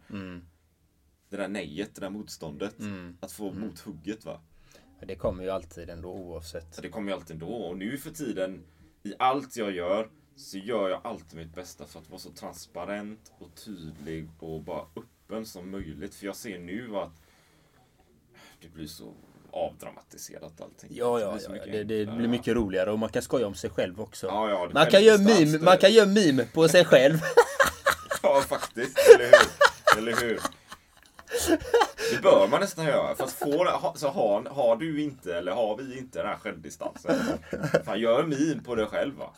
Det 1.30 1.38
där 1.38 1.48
nejet, 1.48 1.96
det 1.96 2.02
där 2.02 2.10
motståndet. 2.10 2.76
Att 3.20 3.32
få 3.32 3.52
mothugget 3.52 4.26
va. 4.26 4.42
Det 5.08 5.16
kommer 5.16 5.44
ju 5.44 5.50
alltid 5.50 5.90
ändå 5.90 6.14
oavsett. 6.14 6.82
Det 6.82 6.90
kommer 6.90 7.12
ju 7.12 7.16
alltid 7.16 7.34
ändå. 7.34 7.48
Och 7.48 7.78
nu 7.78 7.98
för 7.98 8.10
tiden, 8.10 8.64
i 9.04 9.14
allt 9.20 9.58
jag 9.58 9.72
gör, 9.72 10.10
så 10.38 10.58
gör 10.58 10.90
jag 10.90 11.00
alltid 11.04 11.38
mitt 11.40 11.56
bästa 11.56 11.86
för 11.86 12.00
att 12.00 12.10
vara 12.10 12.20
så 12.20 12.30
transparent 12.32 13.32
och 13.40 13.56
tydlig 13.66 14.30
och 14.40 14.62
bara 14.62 14.82
öppen 14.96 15.46
som 15.46 15.72
möjligt. 15.72 16.16
För 16.16 16.26
jag 16.26 16.36
ser 16.36 16.60
nu 16.60 16.96
att 16.98 17.12
det 18.62 18.68
blir 18.70 18.88
så 18.88 19.14
avdramatiserat 19.52 20.62
allting. 20.62 20.90
Ja, 20.94 21.16
Det 21.18 21.22
ja, 21.24 21.32
blir 21.32 21.42
så 21.42 21.56
ja. 21.56 21.66
Det, 21.66 21.84
det 21.84 22.06
blir 22.06 22.28
mycket 22.28 22.56
roligare 22.56 22.92
och 22.92 23.00
man 23.00 23.10
kan 23.10 23.22
skoja 23.22 23.48
om 23.48 23.56
sig 23.56 23.70
själv 23.70 24.02
också. 24.02 24.28
Ja, 24.28 24.50
ja, 24.50 24.68
det 24.68 24.74
man, 24.74 24.86
kan 24.90 25.04
göra 25.04 25.18
meme, 25.18 25.46
det- 25.46 25.60
man 25.64 25.78
kan 25.78 25.92
göra 25.92 26.08
meme 26.08 26.44
på 26.54 26.68
sig 26.68 26.86
själv. 26.86 27.18
Ja, 28.24 28.42
faktiskt. 28.42 28.98
Eller 29.16 29.26
hur? 29.26 29.98
Eller 29.98 30.22
hur? 30.22 30.40
Det 32.12 32.22
bör 32.22 32.48
man 32.48 32.62
nästan 32.62 32.86
göra. 32.86 33.16
Fast 33.16 33.40
får, 33.40 33.66
ha, 33.66 33.94
så 33.98 34.08
har, 34.08 34.44
har 34.44 34.76
du 34.76 35.02
inte, 35.02 35.38
eller 35.38 35.52
har 35.52 35.78
vi 35.78 35.98
inte 35.98 36.20
den 36.20 36.28
här 36.28 36.36
självdistansen. 36.38 37.20
Fan, 37.86 38.00
gör 38.00 38.24
min 38.24 38.64
på 38.64 38.76
dig 38.76 38.86
själv 38.86 39.16
va. 39.16 39.34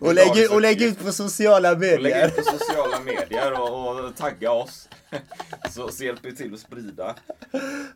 Och, 0.00 0.14
lägg, 0.14 0.50
och 0.52 0.60
lägg 0.60 0.82
ut 0.82 0.98
på 0.98 1.12
sociala 1.12 1.72
Och 1.72 1.80
lägg 1.80 2.02
medier. 2.02 2.26
ut 2.28 2.36
på 2.36 2.42
sociala 2.42 3.00
medier 3.00 3.60
och, 3.60 4.04
och 4.04 4.16
tagga 4.16 4.52
oss. 4.52 4.88
Så, 5.70 5.88
så 5.88 6.04
hjälper 6.04 6.30
vi 6.30 6.36
till 6.36 6.54
att 6.54 6.60
sprida. 6.60 7.16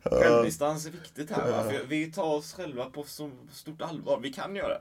Självdistans 0.04 0.87
är 0.87 0.90
viktigt 0.90 1.30
här 1.30 1.50
va. 1.50 1.70
För 1.70 1.84
vi 1.88 2.12
tar 2.12 2.34
oss 2.34 2.52
själva 2.52 2.84
på 2.84 3.02
så 3.02 3.30
stort 3.52 3.82
allvar. 3.82 4.20
Vi 4.23 4.32
kan 4.32 4.56
göra 4.56 4.68
det. 4.68 4.80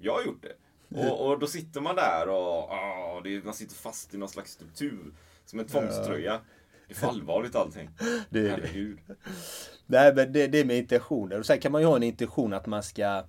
Jag 0.00 0.12
har 0.12 0.22
gjort 0.22 0.42
det. 0.42 0.52
Och, 1.00 1.26
och 1.26 1.38
då 1.38 1.46
sitter 1.46 1.80
man 1.80 1.96
där 1.96 2.28
och 2.28 2.70
ah, 2.70 3.20
det, 3.24 3.44
man 3.44 3.54
sitter 3.54 3.74
fast 3.74 4.14
i 4.14 4.18
någon 4.18 4.28
slags 4.28 4.52
struktur. 4.52 5.14
Som 5.44 5.60
en 5.60 5.66
tvångströja. 5.66 6.40
Det 6.88 6.94
är 6.94 6.96
för 6.98 7.06
allvarligt 7.06 7.54
allting. 7.54 7.90
Det 8.30 8.38
är 8.38 8.42
det. 8.42 8.50
Herregud. 8.50 8.98
Nej 9.86 10.14
men 10.14 10.32
det, 10.32 10.46
det 10.46 10.58
är 10.58 10.64
med 10.64 10.78
intentioner. 10.78 11.38
Och 11.38 11.46
sen 11.46 11.58
kan 11.60 11.72
man 11.72 11.80
ju 11.80 11.86
ha 11.86 11.96
en 11.96 12.02
intention 12.02 12.52
att 12.52 12.66
man 12.66 12.82
ska 12.82 13.24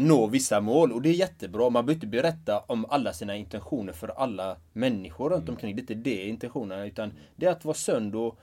nå 0.00 0.26
vissa 0.26 0.60
mål. 0.60 0.92
Och 0.92 1.02
det 1.02 1.08
är 1.08 1.14
jättebra. 1.14 1.70
Man 1.70 1.86
behöver 1.86 1.94
inte 1.94 2.06
berätta 2.06 2.58
om 2.58 2.86
alla 2.88 3.12
sina 3.12 3.36
intentioner 3.36 3.92
för 3.92 4.08
alla 4.08 4.56
människor 4.72 5.30
runt 5.30 5.48
omkring. 5.48 5.76
Det 5.76 5.80
är 5.80 5.82
inte 5.82 5.94
det 5.94 6.28
intentionerna. 6.28 6.86
Utan 6.86 7.12
det 7.36 7.46
är 7.46 7.50
att 7.50 7.64
vara 7.64 7.74
sund 7.74 8.14
och 8.14 8.38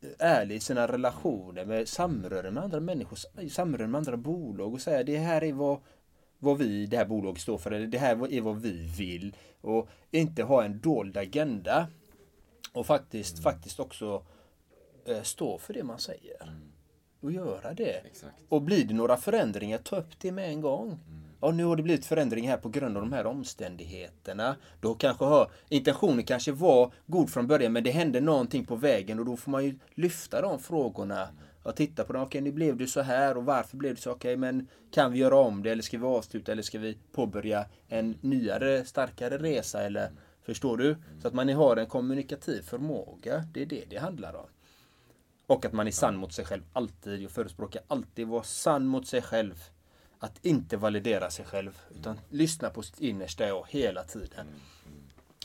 eh, 0.00 0.08
ärlig 0.18 0.56
i 0.56 0.60
sina 0.60 0.88
relationer 0.88 1.64
med 1.64 1.88
samröre 1.88 2.50
med 2.50 2.62
andra 2.62 2.80
människor. 2.80 3.18
Samröre 3.48 3.86
med 3.86 3.98
andra 3.98 4.16
bolag 4.16 4.74
och 4.74 4.80
säga 4.80 5.02
det 5.02 5.18
här 5.18 5.44
är 5.44 5.52
vad 5.52 5.80
vad 6.42 6.58
vi, 6.58 6.86
det 6.86 6.96
här 6.96 7.04
bolaget 7.04 7.42
står 7.42 7.58
för, 7.58 7.70
eller 7.70 7.86
det 7.86 7.98
här 7.98 8.32
är 8.32 8.40
vad 8.40 8.60
vi 8.60 8.86
vill. 8.98 9.36
Och 9.60 9.88
inte 10.10 10.42
ha 10.42 10.64
en 10.64 10.80
dold 10.80 11.16
agenda. 11.16 11.88
Och 12.72 12.86
faktiskt, 12.86 13.42
faktiskt 13.42 13.80
också 13.80 14.24
eh, 15.04 15.22
stå 15.22 15.58
för 15.58 15.74
det 15.74 15.84
man 15.84 15.98
säger. 15.98 16.52
Och 17.20 17.32
göra 17.32 17.74
det. 17.74 18.02
Exakt. 18.06 18.34
Och 18.48 18.62
blir 18.62 18.84
det 18.84 18.94
några 18.94 19.16
förändringar, 19.16 19.78
ta 19.78 19.96
upp 19.96 20.18
det 20.18 20.32
med 20.32 20.48
en 20.48 20.60
gång. 20.60 20.98
Ja, 21.40 21.50
nu 21.50 21.64
har 21.64 21.76
det 21.76 21.82
blivit 21.82 22.06
förändring 22.06 22.48
här 22.48 22.56
på 22.56 22.68
grund 22.68 22.96
av 22.96 23.02
de 23.02 23.12
här 23.12 23.26
omständigheterna. 23.26 24.56
Då 24.80 24.94
kanske 24.94 25.24
har, 25.24 25.50
intentionen 25.68 26.24
kanske 26.24 26.52
var 26.52 26.92
god 27.06 27.30
från 27.30 27.46
början 27.46 27.72
men 27.72 27.84
det 27.84 27.90
hände 27.90 28.20
någonting 28.20 28.64
på 28.64 28.76
vägen 28.76 29.18
och 29.18 29.24
då 29.24 29.36
får 29.36 29.50
man 29.50 29.64
ju 29.64 29.78
lyfta 29.94 30.40
de 30.40 30.58
frågorna. 30.58 31.28
Och 31.62 31.76
titta 31.76 32.04
på 32.04 32.12
dem, 32.12 32.22
okej 32.22 32.40
nu 32.40 32.52
blev 32.52 32.76
det 32.76 32.86
så 32.86 33.00
här 33.00 33.36
och 33.36 33.44
varför 33.44 33.76
blev 33.76 33.94
det 33.94 34.00
så? 34.00 34.10
Okej 34.10 34.36
men 34.36 34.66
kan 34.90 35.12
vi 35.12 35.18
göra 35.18 35.36
om 35.36 35.62
det 35.62 35.70
eller 35.70 35.82
ska 35.82 35.98
vi 35.98 36.04
avsluta 36.04 36.52
eller 36.52 36.62
ska 36.62 36.78
vi 36.78 36.98
påbörja 37.12 37.64
en 37.88 38.18
nyare, 38.20 38.84
starkare 38.84 39.38
resa 39.38 39.82
eller 39.82 40.10
Förstår 40.42 40.76
du? 40.76 40.96
Så 41.22 41.28
att 41.28 41.34
man 41.34 41.48
har 41.48 41.76
en 41.76 41.86
kommunikativ 41.86 42.62
förmåga. 42.62 43.44
Det 43.52 43.62
är 43.62 43.66
det 43.66 43.84
det 43.90 43.98
handlar 43.98 44.36
om. 44.36 44.46
Och 45.50 45.64
att 45.64 45.72
man 45.72 45.86
är 45.86 45.90
sann 45.90 46.16
mot 46.16 46.32
sig 46.32 46.44
själv 46.44 46.62
alltid. 46.72 47.22
Jag 47.22 47.30
förespråkar 47.30 47.82
alltid 47.88 48.26
vara 48.26 48.42
sann 48.42 48.86
mot 48.86 49.06
sig 49.06 49.22
själv. 49.22 49.64
Att 50.18 50.44
inte 50.44 50.76
validera 50.76 51.30
sig 51.30 51.44
själv. 51.44 51.80
Utan 51.90 52.20
lyssna 52.28 52.70
på 52.70 52.82
sitt 52.82 53.00
innersta 53.00 53.48
jag 53.48 53.66
hela 53.68 54.04
tiden. 54.04 54.46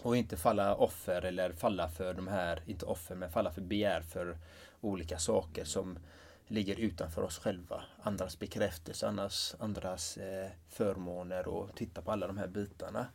Och 0.03 0.17
inte 0.17 0.37
falla 0.37 0.75
offer 0.75 1.21
eller 1.21 1.53
falla 1.53 1.89
för 1.89 2.13
de 2.13 2.27
här, 2.27 2.63
inte 2.65 2.85
offer, 2.85 3.15
men 3.15 3.31
falla 3.31 3.51
för 3.51 3.61
begär 3.61 4.01
för 4.01 4.37
olika 4.81 5.19
saker 5.19 5.65
som 5.65 5.99
ligger 6.47 6.79
utanför 6.79 7.21
oss 7.21 7.39
själva. 7.39 7.83
Andras 8.01 8.39
bekräftelse, 8.39 9.07
andras, 9.07 9.55
andras 9.59 10.17
eh, 10.17 10.49
förmåner 10.69 11.47
och 11.47 11.75
titta 11.75 12.01
på 12.01 12.11
alla 12.11 12.27
de 12.27 12.37
här 12.37 12.47
bitarna. 12.47 13.07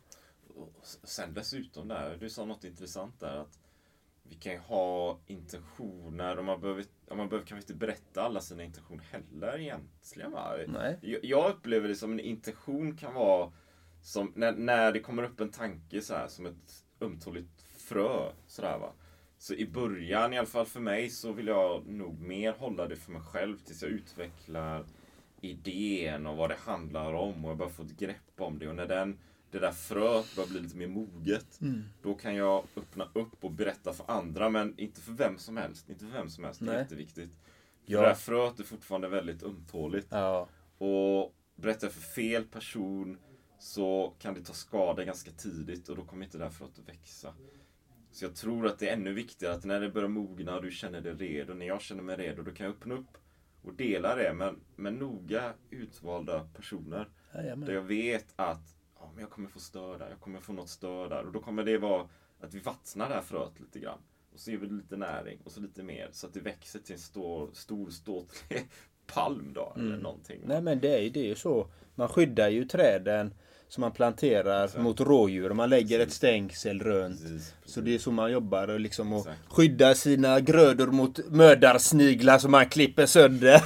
Och 0.55 0.73
sen 1.03 1.33
dessutom 1.33 1.87
där, 1.87 2.17
du 2.19 2.29
sa 2.29 2.45
något 2.45 2.63
intressant 2.63 3.19
där 3.19 3.37
att 3.37 3.60
vi 4.31 4.37
kan 4.37 4.51
ju 4.51 4.59
ha 4.59 5.19
intentioner 5.27 6.37
och 6.37 6.45
man 6.45 6.61
behöver, 6.61 6.85
man 7.09 7.29
behöver 7.29 7.47
kanske 7.47 7.63
inte 7.63 7.85
berätta 7.85 8.21
alla 8.21 8.41
sina 8.41 8.63
intentioner 8.63 9.03
heller 9.11 9.59
egentligen. 9.59 10.31
Va? 10.31 10.57
Nej. 10.67 10.99
Jag, 11.01 11.19
jag 11.23 11.51
upplever 11.51 11.87
det 11.87 11.95
som 11.95 12.11
en 12.11 12.19
intention 12.19 12.97
kan 12.97 13.13
vara 13.13 13.51
som 14.01 14.33
när, 14.35 14.51
när 14.51 14.91
det 14.91 14.99
kommer 14.99 15.23
upp 15.23 15.39
en 15.39 15.51
tanke 15.51 16.01
så 16.01 16.13
här 16.13 16.27
som 16.27 16.45
ett 16.45 16.85
ömtåligt 17.01 17.61
frö. 17.77 18.31
Sådär, 18.47 18.77
va? 18.77 18.93
Så 19.37 19.53
i 19.53 19.67
början, 19.67 20.33
i 20.33 20.37
alla 20.37 20.47
fall 20.47 20.65
för 20.65 20.79
mig, 20.79 21.09
så 21.09 21.31
vill 21.31 21.47
jag 21.47 21.87
nog 21.87 22.19
mer 22.19 22.53
hålla 22.53 22.87
det 22.87 22.95
för 22.95 23.11
mig 23.11 23.21
själv 23.21 23.57
tills 23.57 23.81
jag 23.81 23.91
utvecklar 23.91 24.85
idén 25.41 26.27
och 26.27 26.37
vad 26.37 26.49
det 26.49 26.57
handlar 26.59 27.13
om 27.13 27.45
och 27.45 27.51
jag 27.51 27.57
börjar 27.57 27.71
få 27.71 27.83
ett 27.83 27.97
grepp 27.97 28.31
om 28.37 28.59
det. 28.59 28.67
Och 28.67 28.75
när 28.75 28.87
den, 28.87 29.19
det 29.51 29.59
där 29.59 29.71
fröet 29.71 30.35
börjar 30.35 30.49
bli 30.49 30.59
lite 30.59 30.77
mer 30.77 30.87
moget, 30.87 31.59
då 32.01 32.13
kan 32.13 32.35
jag 32.35 32.63
öppna 32.75 33.09
upp 33.13 33.43
och 33.43 33.51
berätta 33.51 33.93
för 33.93 34.11
andra, 34.11 34.49
men 34.49 34.79
inte 34.79 35.01
för 35.01 35.11
vem 35.11 35.37
som 35.37 35.57
helst. 35.57 35.89
Inte 35.89 36.05
för 36.05 36.11
vem 36.11 36.29
som 36.29 36.43
helst, 36.43 36.59
det 36.59 36.65
är 36.65 36.73
Nej. 36.73 36.81
jätteviktigt. 36.81 37.31
För 37.85 37.93
Ja. 37.93 38.01
det 38.01 38.07
där 38.07 38.15
fröet 38.15 38.59
är 38.59 38.63
fortfarande 38.63 39.07
väldigt 39.09 39.43
ömtåligt. 39.43 40.07
Ja. 40.11 40.47
Och 40.77 41.35
berättar 41.55 41.87
jag 41.87 41.93
för 41.93 42.01
fel 42.01 42.43
person 42.43 43.17
så 43.59 44.15
kan 44.19 44.33
det 44.33 44.41
ta 44.43 44.53
skada 44.53 45.03
ganska 45.03 45.31
tidigt 45.31 45.89
och 45.89 45.95
då 45.95 46.03
kommer 46.05 46.25
inte 46.25 46.37
det 46.37 46.43
här 46.43 46.51
fröet 46.51 46.79
att 46.79 46.89
växa. 46.89 47.33
Så 48.11 48.25
jag 48.25 48.35
tror 48.35 48.67
att 48.67 48.79
det 48.79 48.89
är 48.89 48.93
ännu 48.93 49.13
viktigare 49.13 49.53
att 49.53 49.65
när 49.65 49.79
det 49.81 49.89
börjar 49.89 50.07
mogna 50.09 50.55
och 50.55 50.61
du 50.61 50.71
känner 50.71 51.01
dig 51.01 51.13
redo, 51.13 51.53
när 51.53 51.65
jag 51.65 51.81
känner 51.81 52.03
mig 52.03 52.15
redo, 52.15 52.43
då 52.43 52.51
kan 52.51 52.65
jag 52.65 52.75
öppna 52.75 52.93
upp 52.95 53.17
och 53.61 53.73
dela 53.73 54.15
det 54.15 54.33
med, 54.33 54.55
med 54.75 54.93
noga 54.93 55.53
utvalda 55.69 56.47
personer. 56.55 57.09
Jajamän. 57.33 57.67
Där 57.67 57.73
jag 57.73 57.81
vet 57.81 58.33
att 58.35 58.75
men 59.13 59.21
jag 59.21 59.29
kommer 59.29 59.49
få 59.49 59.59
stöd 59.59 59.99
där, 59.99 60.09
jag 60.09 60.19
kommer 60.19 60.39
få 60.39 60.53
något 60.53 60.69
stöd 60.69 61.09
där. 61.09 61.23
Och 61.25 61.31
då 61.31 61.39
kommer 61.39 61.63
det 61.63 61.77
vara 61.77 62.01
att 62.41 62.53
vi 62.53 62.59
vattnar 62.59 63.09
det 63.09 63.15
här 63.15 63.21
fröet 63.21 63.59
lite 63.59 63.79
grann. 63.79 63.97
Och 64.33 64.39
så 64.39 64.51
ger 64.51 64.57
vi 64.57 64.67
det 64.67 64.73
lite 64.73 64.97
näring 64.97 65.39
och 65.43 65.51
så 65.51 65.59
lite 65.61 65.83
mer. 65.83 66.09
Så 66.11 66.27
att 66.27 66.33
det 66.33 66.39
växer 66.39 66.79
till 66.79 66.93
en 66.93 66.99
stor, 66.99 67.49
stor 67.53 67.89
ståtlig 67.89 68.69
palm 69.13 69.51
då. 69.53 69.73
Eller 69.75 69.97
någonting. 69.97 70.41
Nej 70.45 70.61
men 70.61 70.79
det 70.79 70.95
är 70.97 71.01
ju 71.01 71.09
det 71.09 71.19
är 71.19 71.25
ju 71.27 71.35
så. 71.35 71.67
Man 71.95 72.07
skyddar 72.07 72.49
ju 72.49 72.65
träden 72.65 73.33
som 73.67 73.81
man 73.81 73.91
planterar 73.91 74.79
mot 74.79 74.99
rådjur. 74.99 75.49
Man 75.53 75.69
lägger 75.69 75.99
ett 75.99 76.11
stängsel 76.13 76.79
runt. 76.79 77.21
Precis, 77.21 77.53
Så 77.65 77.81
det 77.81 77.95
är 77.95 77.99
så 77.99 78.11
man 78.11 78.31
jobbar 78.31 78.67
och 78.67 78.79
liksom 78.79 79.13
och 79.13 79.19
Exakt. 79.19 79.39
skyddar 79.47 79.93
sina 79.93 80.39
grödor 80.39 80.87
mot 80.87 81.19
mördarsniglar 81.29 82.37
som 82.39 82.51
man 82.51 82.69
klipper 82.69 83.05
sönder. 83.05 83.61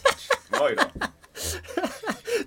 Oj 0.60 0.76
då. 0.78 1.05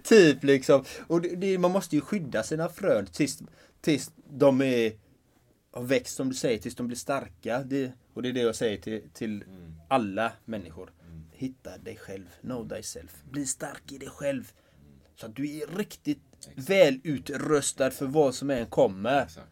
Typ 0.10 0.44
liksom. 0.44 0.84
Och 1.08 1.22
det, 1.22 1.36
det, 1.36 1.58
man 1.58 1.72
måste 1.72 1.96
ju 1.96 2.02
skydda 2.02 2.44
sina 2.44 2.70
frön 2.70 3.06
tills, 3.06 3.40
tills 3.82 4.12
de 4.30 4.62
är 4.62 4.94
har 5.72 5.84
växt 5.84 6.16
som 6.16 6.30
du 6.30 6.36
säger, 6.36 6.58
tills 6.58 6.76
de 6.76 6.88
blir 6.88 6.98
starka. 6.98 7.64
Det, 7.64 7.92
och 8.14 8.22
det 8.22 8.30
är 8.30 8.34
det 8.34 8.42
jag 8.42 8.56
säger 8.56 8.78
till, 8.78 9.02
till 9.14 9.44
alla 9.88 10.32
människor. 10.46 10.94
Hitta 11.32 11.78
dig 11.78 11.96
själv, 11.96 12.26
know 12.42 12.70
thyself. 12.70 13.24
Bli 13.32 13.46
stark 13.46 13.92
i 13.92 13.98
dig 13.98 14.10
själv. 14.10 14.52
Så 15.16 15.26
att 15.26 15.36
du 15.36 15.58
är 15.58 15.78
riktigt 15.78 16.22
väl 16.56 17.00
utrustad 17.04 17.92
för 17.92 18.06
vad 18.06 18.36
som 18.36 18.50
än 18.50 18.66
kommer. 18.66 19.24
Exakt. 19.24 19.48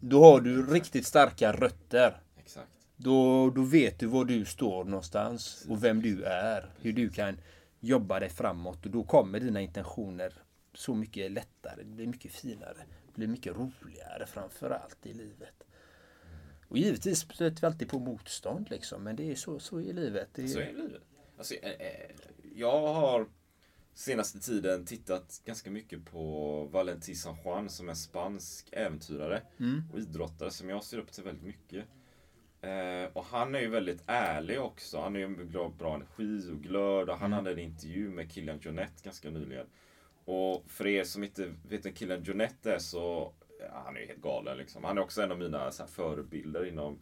Då 0.00 0.24
har 0.24 0.40
du 0.40 0.66
riktigt 0.66 1.06
starka 1.06 1.52
rötter. 1.52 2.20
Exakt. 2.38 2.68
Då, 2.96 3.50
då 3.50 3.62
vet 3.62 3.98
du 3.98 4.06
var 4.06 4.24
du 4.24 4.44
står 4.44 4.84
någonstans 4.84 5.66
och 5.68 5.84
vem 5.84 6.02
du 6.02 6.24
är. 6.24 6.70
Hur 6.80 6.92
du 6.92 7.08
kan 7.08 7.36
jobba 7.80 8.20
dig 8.20 8.28
framåt 8.30 8.86
och 8.86 8.92
då 8.92 9.04
kommer 9.04 9.40
dina 9.40 9.60
intentioner 9.60 10.32
så 10.74 10.94
mycket 10.94 11.32
lättare. 11.32 11.82
Det 11.82 11.84
blir 11.84 12.06
mycket 12.06 12.32
finare. 12.32 12.76
Det 13.06 13.14
blir 13.14 13.28
mycket 13.28 13.56
roligare 13.56 14.26
framför 14.26 14.70
allt 14.70 15.06
i 15.06 15.12
livet. 15.12 15.64
Och 16.68 16.78
givetvis 16.78 17.18
stöter 17.20 17.60
vi 17.60 17.66
alltid 17.66 17.88
på 17.88 17.98
motstånd 17.98 18.70
liksom. 18.70 19.02
Men 19.02 19.16
det 19.16 19.30
är 19.30 19.34
så, 19.34 19.60
så 19.60 19.80
i 19.80 19.92
livet. 19.92 20.28
Det 20.34 20.42
är, 20.42 20.46
Så 20.46 20.58
är 20.58 20.72
livet. 20.72 21.02
Alltså, 21.38 21.54
eh, 21.54 21.70
eh, 21.70 22.10
jag 22.54 22.94
har 22.94 23.26
senaste 23.94 24.40
tiden 24.40 24.84
tittat 24.86 25.42
ganska 25.44 25.70
mycket 25.70 26.04
på 26.04 26.64
Valentin 26.64 27.16
San 27.16 27.36
Juan 27.44 27.68
som 27.68 27.88
är 27.88 27.94
spansk 27.94 28.68
äventyrare 28.72 29.42
och 29.92 29.98
idrottare 29.98 30.50
som 30.50 30.68
jag 30.68 30.84
ser 30.84 30.98
upp 30.98 31.12
till 31.12 31.24
väldigt 31.24 31.44
mycket. 31.44 31.84
Eh, 32.60 33.10
och 33.12 33.24
han 33.24 33.54
är 33.54 33.60
ju 33.60 33.68
väldigt 33.68 34.02
ärlig 34.06 34.60
också. 34.60 35.00
Han 35.00 35.16
är 35.16 35.20
ju 35.20 35.44
bra, 35.44 35.72
bra 35.78 35.94
energi 35.94 36.52
och 36.52 36.62
glöd. 36.62 37.10
Och 37.10 37.18
han 37.18 37.32
hade 37.32 37.50
en 37.50 37.58
intervju 37.58 38.10
med 38.10 38.32
Kilian 38.32 38.58
Jornet 38.62 39.02
ganska 39.02 39.30
nyligen. 39.30 39.66
Och 40.24 40.64
för 40.66 40.86
er 40.86 41.04
som 41.04 41.24
inte 41.24 41.52
vet 41.68 41.86
vem 41.86 41.94
Kilian 41.94 42.22
Jornet 42.22 42.66
är 42.66 42.78
så 42.78 43.32
ja, 43.60 43.82
han 43.84 43.96
är 43.96 44.00
ju 44.00 44.06
helt 44.06 44.22
galen 44.22 44.56
liksom. 44.56 44.84
Han 44.84 44.98
är 44.98 45.02
också 45.02 45.22
en 45.22 45.32
av 45.32 45.38
mina 45.38 45.70
så 45.70 45.82
här, 45.82 45.90
förebilder 45.90 46.66
inom 46.66 46.98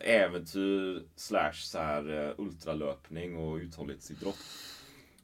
äventyr 0.00 1.02
slash 1.16 1.52
så 1.52 1.78
här, 1.78 2.28
eh, 2.28 2.34
ultralöpning 2.38 3.36
och 3.36 3.56
uthållighetsidrott. 3.56 4.38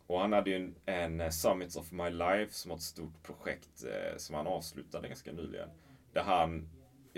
Och 0.07 0.21
han 0.21 0.33
hade 0.33 0.51
ju 0.51 0.57
en, 0.57 0.75
en 0.87 1.21
eh, 1.21 1.31
Summits 1.31 1.77
of 1.77 1.93
My 1.93 2.11
Life 2.11 2.53
som 2.53 2.69
var 2.69 2.77
ett 2.77 2.83
stort 2.83 3.23
projekt 3.23 3.85
eh, 3.85 4.17
som 4.17 4.35
han 4.35 4.47
avslutade 4.47 5.09
ganska 5.09 5.33
nyligen. 5.33 5.69
Där 6.13 6.23
han, 6.23 6.69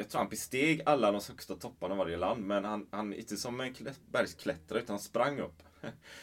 jag 0.01 0.09
tror 0.09 0.19
han 0.19 0.29
besteg 0.29 0.83
alla 0.87 1.13
de 1.13 1.21
högsta 1.29 1.55
topparna 1.55 1.95
i 1.95 1.99
varje 1.99 2.17
land, 2.17 2.47
men 2.47 2.65
han, 2.65 2.87
han 2.91 3.15
inte 3.15 3.37
som 3.37 3.61
en 3.61 3.75
klä- 3.75 3.99
bergsklättrare, 4.13 4.83
utan 4.83 4.95
han 4.95 5.01
sprang 5.01 5.41
upp. 5.41 5.63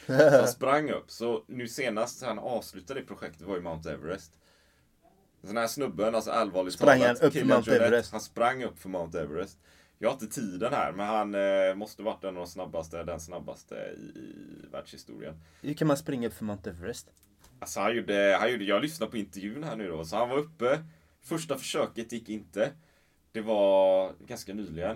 Så 0.05 0.13
han 0.37 0.47
sprang 0.47 0.89
upp. 0.89 1.11
Så 1.11 1.43
nu 1.47 1.67
senast 1.67 2.23
han 2.23 2.39
avslutade 2.39 3.01
projektet 3.01 3.41
var 3.41 3.55
ju 3.55 3.61
Mount 3.61 3.91
Everest. 3.91 4.33
Den 5.41 5.57
här 5.57 5.67
snubben, 5.67 6.15
alltså 6.15 6.31
allvarligt 6.31 6.73
Sprang 6.73 6.99
talat, 6.99 7.19
han 7.19 7.27
upp 7.27 7.33
för 7.33 7.45
Mount 7.45 7.75
Everest? 7.75 8.11
Han 8.11 8.21
sprang 8.21 8.63
upp 8.63 8.79
för 8.79 8.89
Mount 8.89 9.21
Everest. 9.21 9.57
Jag 9.99 10.09
har 10.09 10.13
inte 10.13 10.27
tiden 10.27 10.73
här, 10.73 10.91
men 10.91 11.07
han 11.07 11.35
eh, 11.35 11.75
måste 11.75 12.03
varit 12.03 12.23
en 12.23 12.29
av 12.29 12.35
de 12.35 12.47
snabbaste, 12.47 13.03
den 13.03 13.19
snabbaste 13.19 13.75
i, 13.75 14.19
i 14.19 14.67
världshistorien. 14.71 15.41
Hur 15.61 15.73
kan 15.73 15.87
man 15.87 15.97
springa 15.97 16.27
upp 16.27 16.33
för 16.33 16.45
Mount 16.45 16.69
Everest? 16.69 17.07
Alltså 17.59 17.79
han 17.79 17.95
gjorde, 17.95 18.37
han 18.39 18.51
gjorde, 18.51 18.63
jag 18.63 18.81
lyssnade 18.81 19.11
på 19.11 19.17
intervjun 19.17 19.63
här 19.63 19.75
nu 19.75 19.87
då, 19.87 20.05
så 20.05 20.15
han 20.15 20.29
var 20.29 20.37
uppe. 20.37 20.79
Första 21.21 21.57
försöket 21.57 22.11
gick 22.11 22.29
inte. 22.29 22.71
Det 23.37 23.41
var 23.41 24.13
ganska 24.27 24.53
nyligen. 24.53 24.91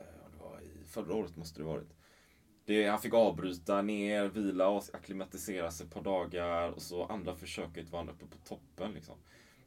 Eh, 0.00 0.04
Det 0.32 0.38
var 0.44 0.60
i 0.60 0.86
förra 0.88 1.14
året 1.14 1.36
måste 1.36 1.60
det 1.60 1.64
varit. 1.64 1.88
Det, 2.66 2.86
han 2.88 2.98
fick 2.98 3.14
avbryta 3.14 3.82
ner, 3.82 4.28
vila 4.28 4.68
och 4.68 4.84
acklimatisera 4.92 5.70
sig 5.70 5.86
ett 5.86 5.94
par 5.94 6.02
dagar. 6.02 6.70
Och 6.70 6.82
så 6.82 7.04
andra 7.04 7.34
försöket 7.34 7.90
var 7.90 7.98
han 7.98 8.08
uppe 8.08 8.26
på 8.26 8.36
toppen 8.48 8.92
liksom. 8.92 9.14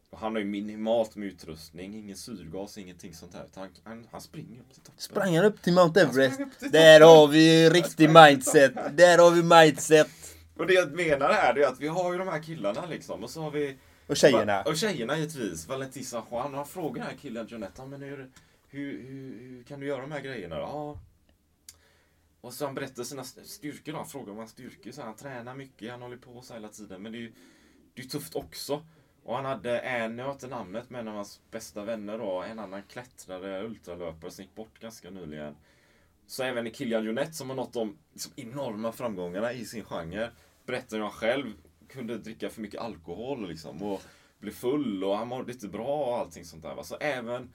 Och 0.10 0.20
han 0.20 0.32
har 0.34 0.39
ju 0.39 0.46
minimalt 0.46 1.15
med 1.15 1.28
utrustning, 1.28 1.96
ingen 1.96 2.18
syrgas, 2.18 2.78
ingenting 2.78 3.13
sånt 3.13 3.34
här. 3.34 3.46
Utan 3.46 3.63
han, 3.63 3.72
han, 3.84 4.08
han 4.12 4.22
springer 4.22 4.60
upp 4.60 4.74
till 4.74 4.82
toppen. 4.82 5.02
Sprang 5.02 5.36
han 5.36 5.46
upp 5.46 5.62
till 5.62 5.74
Mount 5.74 6.02
Everest? 6.02 6.39
till 6.60 6.72
Där 6.72 7.02
har 7.02 7.28
vi 7.28 7.70
riktig 7.70 8.10
mindset. 8.10 8.98
Där 8.98 9.18
har 9.18 9.32
vi 9.32 9.44
mindset. 9.44 10.10
Och 10.58 10.68
det 10.68 10.74
jag 10.74 10.92
menar 10.96 11.34
här, 11.34 11.54
det 11.54 11.63
är 11.63 11.68
att 11.68 11.80
vi 11.80 11.88
har 11.88 12.12
ju 12.12 12.18
de 12.18 12.28
här 12.28 12.44
killarna 12.44 12.86
liksom. 12.86 13.24
Och 13.24 13.30
så 13.30 13.42
har 13.42 13.52
vi 13.52 13.78
och 14.10 14.17
tjejerna. 14.17 14.63
Va- 14.63 14.72
Och 14.72 14.78
tjejerna 14.78 15.17
givetvis. 15.17 15.67
Valentin 15.67 16.06
San 16.06 16.24
Juan. 16.32 16.54
Han 16.54 16.65
frågar 16.67 17.02
den 17.02 17.12
här 17.12 17.17
killen 17.17 17.48
Jonetta, 17.48 17.86
men 17.86 18.02
hur, 18.02 18.30
hur, 18.67 18.91
hur, 19.04 19.39
hur 19.39 19.63
kan 19.63 19.80
du 19.80 19.86
göra 19.88 20.02
de 20.02 20.12
här 20.12 20.22
grejerna 20.22 20.56
då? 20.56 20.62
Ja. 20.62 21.00
Och 22.41 22.54
så 22.54 22.65
han 22.65 22.76
berättar 22.76 23.04
sina 23.04 23.24
styrkor 23.24 23.91
då. 23.91 23.98
Han 23.98 24.08
frågar 24.08 24.32
om 24.32 24.38
hans 24.38 24.52
styrkor. 24.52 24.91
Så 24.91 25.02
han 25.02 25.15
tränar 25.15 25.56
mycket, 25.56 25.91
han 25.91 26.02
håller 26.02 26.17
på 26.17 26.41
så 26.41 26.54
hela 26.54 26.67
tiden. 26.67 27.02
Men 27.02 27.12
det 27.12 27.17
är 27.17 27.22
ju 27.22 27.34
det 27.93 28.02
är 28.02 28.08
tufft 28.08 28.36
också. 28.36 28.86
Och 29.24 29.36
han 29.36 29.45
hade 29.45 29.80
en, 29.80 30.17
jag 30.17 30.26
har 30.26 30.32
inte 30.32 30.48
namnet, 30.48 30.89
men 30.89 31.00
en 31.02 31.08
av 31.08 31.15
hans 31.15 31.39
bästa 31.52 31.84
vänner 31.84 32.17
då. 32.17 32.41
En 32.43 32.60
annan 32.60 32.84
klättrare, 32.84 33.63
ultralöpare 33.63 34.32
som 34.32 34.43
gick 34.43 34.56
bort 34.56 34.80
ganska 34.80 35.10
nyligen. 35.10 35.56
Så 36.28 36.43
även 36.43 36.74
Kilian 36.74 37.04
Jornet 37.04 37.36
som 37.36 37.50
har 37.50 37.56
nått 37.58 37.74
de 37.74 37.98
liksom, 38.13 38.32
enorma 38.36 38.91
framgångarna 38.91 39.54
i 39.54 39.65
sin 39.65 39.84
genre. 39.84 40.30
Berättar 40.65 41.00
han 41.00 41.12
själv 41.12 41.54
kunde 41.89 42.17
dricka 42.17 42.49
för 42.49 42.62
mycket 42.62 42.82
alkohol 42.82 43.47
liksom. 43.47 43.84
Och 43.84 44.02
blev 44.39 44.52
full 44.52 45.04
och 45.04 45.17
han 45.17 45.28
mådde 45.28 45.52
inte 45.52 45.67
bra 45.67 46.06
och 46.06 46.17
allting 46.17 46.45
sånt 46.45 46.63
där. 46.63 46.75
Va? 46.75 46.84
Så 46.84 46.95
även 46.95 47.54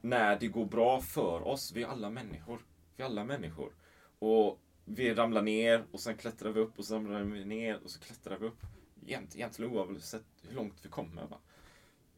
när 0.00 0.38
det 0.38 0.48
går 0.48 0.64
bra 0.64 1.00
för 1.00 1.48
oss, 1.48 1.72
vi 1.72 1.82
är 1.82 1.86
alla 1.86 2.10
människor. 2.10 2.58
Vi 2.96 3.02
är 3.02 3.06
alla 3.06 3.24
människor. 3.24 3.72
Och 4.18 4.60
vi 4.84 5.14
ramlar 5.14 5.42
ner 5.42 5.84
och 5.90 6.00
sen 6.00 6.16
klättrar 6.16 6.52
vi 6.52 6.60
upp 6.60 6.78
och 6.78 6.84
sen 6.84 7.08
ramlar 7.08 7.20
vi 7.20 7.44
ner 7.44 7.80
och 7.84 7.90
så 7.90 8.00
klättrar 8.00 8.38
vi 8.38 8.46
upp. 8.46 8.60
Egent, 9.06 9.36
egentligen 9.36 9.72
oavsett 9.72 10.24
hur 10.48 10.56
långt 10.56 10.78
vi 10.82 10.88
kommer. 10.88 11.26
Va? 11.26 11.38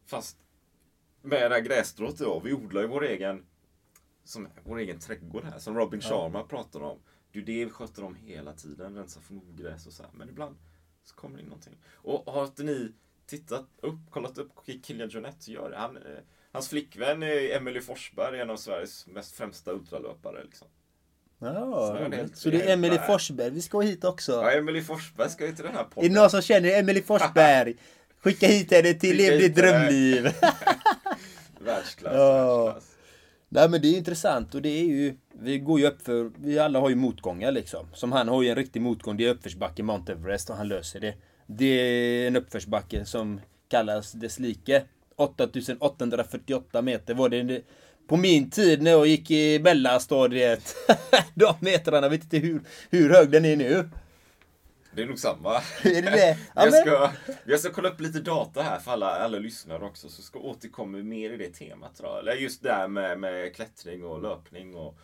Fast 0.04 0.38
med 1.22 1.50
det 1.50 1.54
här 1.54 1.62
grässtrået 1.62 2.18
då, 2.18 2.40
vi 2.44 2.52
odlar 2.52 2.82
ju 2.82 2.88
vår 2.88 3.04
egen 3.04 3.46
som 4.24 4.48
vår 4.64 4.78
egen 4.78 4.98
trädgård 4.98 5.44
här, 5.44 5.58
som 5.58 5.74
Robin 5.74 6.00
Sharma 6.00 6.42
pratar 6.42 6.80
om. 6.80 6.98
Det 7.32 7.38
är 7.38 7.40
ju 7.40 7.46
det 7.46 7.64
vi 7.64 7.70
sköter 7.70 8.04
om 8.04 8.14
hela 8.14 8.52
tiden, 8.52 8.94
rensar 8.94 9.20
från 9.20 9.38
ogräs 9.38 9.86
och 9.86 9.92
så 9.92 10.02
här. 10.02 10.12
Men 10.14 10.28
ibland 10.28 10.56
så 11.08 11.14
kommer 11.14 11.36
det 11.36 11.42
in 11.42 11.48
någonting. 11.48 11.76
Och 11.94 12.32
har 12.32 12.44
inte 12.44 12.62
ni 12.62 12.92
tittat 13.26 13.66
upp, 13.82 13.94
kollat 14.10 14.38
upp 14.38 14.50
Kilian 14.86 15.08
Jornet 15.08 15.48
gör 15.48 15.70
det? 15.70 15.76
Han, 15.76 15.96
eh, 15.96 16.02
hans 16.52 16.68
flickvän 16.68 17.22
är 17.22 17.56
Emily 17.56 17.80
Forsberg, 17.80 18.40
en 18.40 18.50
av 18.50 18.56
Sveriges 18.56 19.06
mest 19.06 19.36
främsta 19.36 19.72
ultralöpare. 19.72 20.44
Liksom. 20.44 20.68
Ja, 21.38 21.86
Så 22.02 22.08
det 22.08 22.16
helt- 22.16 22.36
så 22.36 22.50
det 22.50 22.62
är 22.70 22.76
helt- 22.76 23.06
Forsberg. 23.06 23.50
Vi 23.50 23.62
ska 23.62 23.80
hit 23.80 24.04
också. 24.04 24.32
Ja, 24.32 24.50
Emily 24.50 24.82
Forsberg 24.82 25.30
ska 25.30 25.46
ju 25.46 25.52
till 25.54 25.64
den 25.64 25.72
här 25.74 25.80
Är 25.80 25.84
det 25.84 25.90
podden. 25.94 26.12
någon 26.12 26.30
som 26.30 26.42
känner 26.42 26.78
Emelie 26.78 27.02
Forsberg? 27.02 27.74
Skicka 28.20 28.46
hit 28.46 28.70
henne 28.70 28.94
till 28.94 29.16
Lev 29.16 29.38
ditt 29.38 29.54
drömliv. 29.56 30.22
Världsklass, 31.60 32.14
Ja. 32.14 32.64
världsklass. 32.64 32.92
Nej 33.48 33.68
men 33.68 33.80
det 33.82 33.88
är 33.88 33.96
intressant 33.96 34.54
och 34.54 34.62
det 34.62 34.68
är 34.68 34.84
ju 34.84 35.16
vi 35.40 35.58
går 35.58 35.80
ju 35.80 35.86
upp 35.86 36.02
för 36.02 36.30
Vi 36.38 36.58
alla 36.58 36.80
har 36.80 36.88
ju 36.88 36.94
motgångar 36.94 37.52
liksom 37.52 37.86
Som 37.92 38.12
han 38.12 38.28
har 38.28 38.42
ju 38.42 38.48
en 38.48 38.56
riktig 38.56 38.82
motgång 38.82 39.16
Det 39.16 39.24
är 39.26 39.30
uppförsbacke 39.30 39.82
Mount 39.82 40.12
Everest 40.12 40.50
och 40.50 40.56
han 40.56 40.68
löser 40.68 41.00
det 41.00 41.14
Det 41.46 41.66
är 41.66 42.26
en 42.26 42.36
uppförsbacke 42.36 43.04
som 43.04 43.40
kallas 43.68 44.12
dess 44.12 44.38
like 44.38 44.82
8848 45.16 46.82
meter 46.82 47.14
var 47.14 47.28
det 47.28 47.62
på 48.08 48.16
min 48.16 48.50
tid 48.50 48.82
när 48.82 48.90
jag 48.90 49.06
gick 49.06 49.30
i 49.30 49.58
mellanstadiet. 49.58 50.76
De 51.34 51.54
metrarna, 51.60 52.08
vet 52.08 52.22
inte 52.22 52.38
hur, 52.38 52.60
hur 52.90 53.10
hög 53.10 53.30
den 53.30 53.44
är 53.44 53.56
nu. 53.56 53.88
Det 54.96 55.02
är 55.02 55.06
nog 55.06 55.18
samma. 55.18 55.54
Är 55.82 56.02
det 56.02 56.10
det? 56.10 56.38
Ja, 56.54 56.64
jag, 56.64 56.74
ska, 56.74 57.10
jag 57.44 57.60
ska 57.60 57.72
kolla 57.72 57.88
upp 57.88 58.00
lite 58.00 58.20
data 58.20 58.62
här 58.62 58.78
för 58.78 58.90
alla, 58.90 59.10
alla 59.10 59.38
lyssnare 59.38 59.84
också, 59.84 60.08
så 60.08 60.22
ska 60.22 60.38
återkomma 60.38 60.98
mer 60.98 61.30
i 61.30 61.36
det 61.36 61.50
temat. 61.50 62.00
Jag. 62.02 62.18
Eller 62.18 62.32
just 62.32 62.62
det 62.62 62.72
här 62.72 62.88
med, 62.88 63.20
med 63.20 63.54
klättring 63.54 64.04
och 64.04 64.22
löpning 64.22 64.74
och, 64.74 64.86
och 64.86 64.96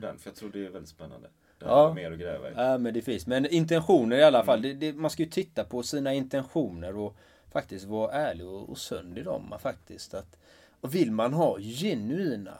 den, 0.00 0.18
för 0.18 0.30
jag 0.30 0.34
tror 0.34 0.50
det 0.52 0.66
är 0.66 0.70
väldigt 0.70 0.90
spännande. 0.90 1.28
Mm. 1.60 1.72
Ja. 1.72 1.94
mer 1.94 2.12
att 2.12 2.18
gräva 2.18 2.50
i. 2.50 2.52
Ja 2.56 2.78
men 2.78 2.94
det 2.94 3.02
finns. 3.02 3.26
Men 3.26 3.46
intentioner 3.46 4.16
i 4.16 4.22
alla 4.22 4.44
fall. 4.44 4.62
Det, 4.62 4.72
det, 4.72 4.92
man 4.92 5.10
ska 5.10 5.22
ju 5.22 5.28
titta 5.28 5.64
på 5.64 5.82
sina 5.82 6.14
intentioner 6.14 6.96
och 6.96 7.16
faktiskt 7.52 7.84
vara 7.84 8.12
ärlig 8.12 8.46
och, 8.46 8.70
och 8.70 8.78
sund 8.78 9.18
i 9.18 9.22
dem. 9.22 9.54
Faktiskt. 9.62 10.14
Att, 10.14 10.38
och 10.80 10.94
vill 10.94 11.12
man 11.12 11.32
ha 11.32 11.58
genuina, 11.58 12.58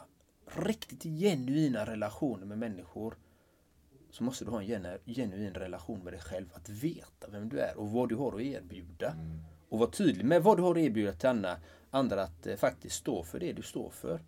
riktigt 0.55 1.03
genuina 1.03 1.85
relationer 1.85 2.45
med 2.45 2.57
människor 2.57 3.15
så 4.11 4.23
måste 4.23 4.45
du 4.45 4.51
ha 4.51 4.61
en 4.61 4.67
genu, 4.67 4.97
genuin 5.05 5.53
relation 5.53 5.99
med 6.03 6.13
dig 6.13 6.21
själv. 6.21 6.45
Att 6.53 6.69
veta 6.69 7.27
vem 7.29 7.49
du 7.49 7.59
är 7.59 7.77
och 7.77 7.91
vad 7.91 8.09
du 8.09 8.15
har 8.15 8.35
att 8.35 8.41
erbjuda. 8.41 9.15
Och 9.69 9.79
vara 9.79 9.91
tydlig 9.91 10.25
med 10.25 10.43
vad 10.43 10.57
du 10.57 10.63
har 10.63 10.71
att 10.71 10.77
erbjuda 10.77 11.11
till 11.11 11.29
andra. 11.29 11.57
andra 11.89 12.23
att 12.23 12.47
eh, 12.47 12.55
faktiskt 12.55 12.95
stå 12.95 13.23
för 13.23 13.39
det 13.39 13.53
du 13.53 13.61
står 13.61 13.89
för. 13.89 14.21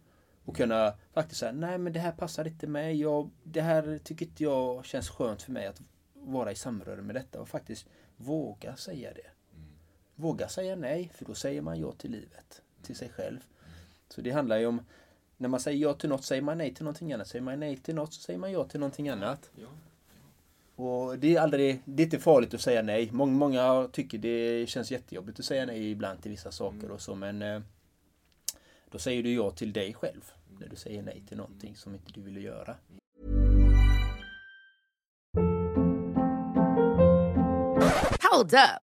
Och 0.45 0.55
kunna 0.55 0.93
faktiskt 1.13 1.39
säga, 1.39 1.51
nej 1.51 1.77
men 1.77 1.93
det 1.93 1.99
här 1.99 2.11
passar 2.11 2.47
inte 2.47 2.67
mig. 2.67 3.01
Jag, 3.01 3.29
det 3.43 3.61
här 3.61 3.99
tycker 4.03 4.25
inte 4.25 4.43
jag 4.43 4.85
känns 4.85 5.09
skönt 5.09 5.41
för 5.41 5.51
mig 5.51 5.67
att 5.67 5.81
vara 6.13 6.51
i 6.51 6.55
samröre 6.55 7.01
med 7.01 7.15
detta. 7.15 7.41
Och 7.41 7.49
faktiskt 7.49 7.87
våga 8.17 8.75
säga 8.75 9.13
det. 9.13 9.29
våga 10.15 10.47
säga 10.47 10.75
nej, 10.75 11.11
för 11.13 11.25
då 11.25 11.33
säger 11.33 11.61
man 11.61 11.79
ja 11.79 11.91
till 11.91 12.11
livet, 12.11 12.61
till 12.81 12.95
sig 12.95 13.09
själv. 13.09 13.39
Så 14.09 14.21
det 14.21 14.31
handlar 14.31 14.57
ju 14.57 14.65
om, 14.65 14.81
när 15.43 15.49
man 15.49 15.59
säger 15.59 15.79
ja 15.79 15.93
till 15.93 16.09
något 16.09 16.23
säger 16.23 16.41
man 16.41 16.57
nej 16.57 16.73
till 16.73 16.83
någonting 16.83 17.13
annat. 17.13 17.27
Säger 17.27 17.43
man 17.43 17.59
nej 17.59 17.77
till 17.77 17.95
något 17.95 18.13
så 18.13 18.21
säger 18.21 18.39
man 18.39 18.51
ja 18.51 18.63
till 18.63 18.79
någonting 18.79 19.09
annat. 19.09 19.49
Ja. 19.55 19.67
Och 20.75 21.19
det 21.19 21.35
är 21.35 21.41
aldrig, 21.41 21.81
det 21.85 22.03
är 22.03 22.05
inte 22.05 22.19
farligt 22.19 22.53
att 22.53 22.61
säga 22.61 22.81
nej. 22.81 23.09
Många, 23.11 23.31
många 23.31 23.89
tycker 23.91 24.17
det 24.17 24.69
känns 24.69 24.91
jättejobbigt 24.91 25.39
att 25.39 25.45
säga 25.45 25.65
nej 25.65 25.91
ibland 25.91 26.21
till 26.21 26.31
vissa 26.31 26.51
saker 26.51 26.91
och 26.91 27.01
så 27.01 27.15
men 27.15 27.41
eh, 27.41 27.61
då 28.91 28.99
säger 28.99 29.23
du 29.23 29.33
ja 29.33 29.51
till 29.51 29.73
dig 29.73 29.93
själv. 29.93 30.31
När 30.59 30.67
du 30.67 30.75
säger 30.75 31.03
nej 31.03 31.23
till 31.27 31.37
någonting 31.37 31.75
som 31.75 31.93
inte 31.93 32.11
du 32.11 32.21
ville 32.21 32.39
göra. 32.39 32.75
Hold 38.31 38.53
up. 38.53 38.92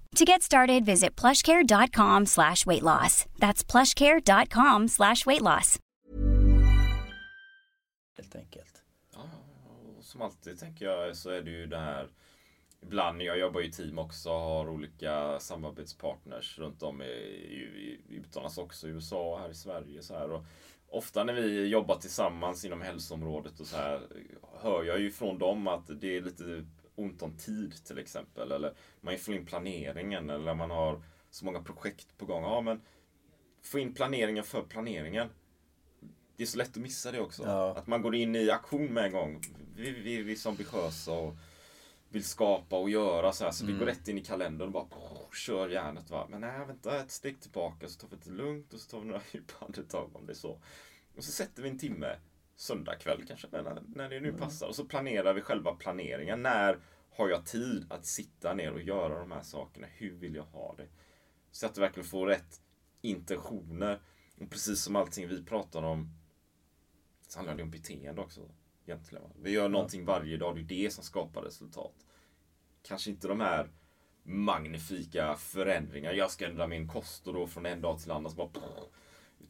To 0.15 0.25
get 0.25 0.41
started, 0.41 0.85
visit 0.85 1.15
plushcare.com 1.15 2.25
slash 2.25 2.65
weight 2.65 2.83
loss. 2.83 3.25
That's 3.39 3.63
plushcare.com 3.63 4.87
slash 4.87 5.25
weight 5.25 5.41
loss. 5.41 5.79
Helt 8.17 8.35
enkelt. 8.35 8.83
Ja, 9.13 9.29
och 9.97 10.03
som 10.03 10.21
alltid 10.21 10.59
tänker 10.59 10.85
jag 10.85 11.17
så 11.17 11.29
är 11.29 11.41
det 11.41 11.51
ju 11.51 11.65
det 11.65 11.77
här 11.77 12.07
Ibland, 12.83 13.21
jag 13.21 13.39
jobbar 13.39 13.61
ju 13.61 13.67
i 13.67 13.71
team 13.71 13.99
också 13.99 14.29
och 14.29 14.39
har 14.39 14.69
olika 14.69 15.39
samarbetspartners 15.39 16.59
runt 16.59 16.83
om 16.83 17.01
i, 17.01 17.05
i, 17.05 17.99
i 18.09 18.15
utomlands 18.15 18.57
också, 18.57 18.87
i 18.87 18.91
USA 18.91 19.33
och 19.33 19.39
här 19.39 19.49
i 19.49 19.55
Sverige. 19.55 20.01
Så 20.01 20.13
här. 20.13 20.31
Och 20.31 20.45
ofta 20.87 21.23
när 21.23 21.33
vi 21.33 21.67
jobbar 21.67 21.95
tillsammans 21.95 22.65
inom 22.65 22.81
hälsoområdet 22.81 23.59
och 23.59 23.67
så 23.67 23.77
här 23.77 24.01
hör 24.61 24.83
jag 24.83 24.99
ju 24.99 25.11
från 25.11 25.37
dem 25.37 25.67
att 25.67 26.01
det 26.01 26.17
är 26.17 26.21
lite 26.21 26.65
ont 26.95 27.21
om 27.21 27.37
tid 27.37 27.85
till 27.85 27.97
exempel. 27.97 28.51
Eller 28.51 28.73
man 29.01 29.17
får 29.17 29.33
in 29.33 29.45
planeringen 29.45 30.29
eller 30.29 30.53
man 30.53 30.71
har 30.71 31.01
så 31.29 31.45
många 31.45 31.61
projekt 31.61 32.17
på 32.17 32.25
gång. 32.25 32.43
Ja, 32.43 32.61
men 32.61 32.81
få 33.61 33.79
in 33.79 33.93
planeringen 33.93 34.43
för 34.43 34.61
planeringen. 34.61 35.29
Det 36.37 36.43
är 36.43 36.47
så 36.47 36.57
lätt 36.57 36.69
att 36.69 36.83
missa 36.83 37.11
det 37.11 37.19
också. 37.19 37.43
Ja. 37.43 37.75
Att 37.77 37.87
man 37.87 38.01
går 38.01 38.15
in 38.15 38.35
i 38.35 38.49
aktion 38.49 38.93
med 38.93 39.05
en 39.05 39.11
gång. 39.11 39.41
Vi, 39.75 39.91
vi, 39.91 40.21
vi 40.21 40.31
är 40.31 40.35
så 40.35 40.49
ambitiösa 40.49 41.11
och 41.11 41.35
vill 42.09 42.23
skapa 42.23 42.77
och 42.77 42.89
göra 42.89 43.31
så 43.31 43.43
här. 43.43 43.51
Så 43.51 43.65
vi 43.65 43.73
går 43.73 43.85
rätt 43.85 44.07
in 44.07 44.17
i 44.17 44.23
kalendern 44.23 44.67
och 44.67 44.73
bara 44.73 44.83
oh, 44.83 45.31
kör 45.33 45.69
järnet. 45.69 46.09
Va? 46.09 46.27
Men 46.29 46.41
nej, 46.41 46.65
vänta 46.67 46.99
ett 46.99 47.11
steg 47.11 47.41
tillbaka 47.41 47.87
så 47.87 47.99
tar 47.99 48.07
vi 48.07 48.17
det 48.23 48.31
lugnt 48.31 48.73
och 48.73 48.79
så 48.79 48.89
tar 48.89 48.99
vi 48.99 49.05
några 49.05 49.21
djupa 49.31 49.65
andetag 49.65 50.15
om 50.15 50.25
det 50.25 50.33
är 50.33 50.35
så. 50.35 50.59
Och 51.15 51.23
så 51.23 51.31
sätter 51.31 51.63
vi 51.63 51.69
en 51.69 51.79
timme 51.79 52.15
söndag 52.61 52.95
kväll 52.95 53.23
kanske, 53.27 53.47
när, 53.51 53.83
när 53.95 54.09
det 54.09 54.19
nu 54.19 54.33
passar. 54.33 54.67
Och 54.67 54.75
så 54.75 54.85
planerar 54.85 55.33
vi 55.33 55.41
själva 55.41 55.75
planeringen. 55.75 56.41
När 56.41 56.79
har 57.09 57.29
jag 57.29 57.45
tid 57.45 57.85
att 57.89 58.05
sitta 58.05 58.53
ner 58.53 58.71
och 58.71 58.81
göra 58.81 59.19
de 59.19 59.31
här 59.31 59.41
sakerna? 59.41 59.87
Hur 59.87 60.11
vill 60.11 60.35
jag 60.35 60.43
ha 60.43 60.75
det? 60.77 60.87
Så 61.51 61.65
att 61.65 61.75
du 61.75 61.81
verkligen 61.81 62.09
får 62.09 62.27
rätt 62.27 62.61
intentioner. 63.01 64.01
Och 64.39 64.49
precis 64.49 64.83
som 64.83 64.95
allting 64.95 65.27
vi 65.27 65.43
pratar 65.43 65.83
om 65.83 66.09
så 67.27 67.39
handlar 67.39 67.55
det 67.55 67.63
om 67.63 67.71
beteende 67.71 68.21
också. 68.21 68.41
Egentligen. 68.85 69.23
Vi 69.41 69.51
gör 69.51 69.69
någonting 69.69 70.05
varje 70.05 70.37
dag, 70.37 70.55
det 70.55 70.61
är 70.61 70.83
det 70.83 70.93
som 70.93 71.03
skapar 71.03 71.41
resultat. 71.41 71.95
Kanske 72.81 73.09
inte 73.09 73.27
de 73.27 73.39
här 73.39 73.69
magnifika 74.23 75.35
förändringar. 75.35 76.13
Jag 76.13 76.31
ska 76.31 76.47
ändra 76.47 76.67
min 76.67 76.87
kost 76.87 77.27
och 77.27 77.33
då 77.33 77.47
från 77.47 77.65
en 77.65 77.81
dag 77.81 77.99
till 77.99 78.11
annan 78.11 78.31
så 78.31 78.37
bara 78.37 78.49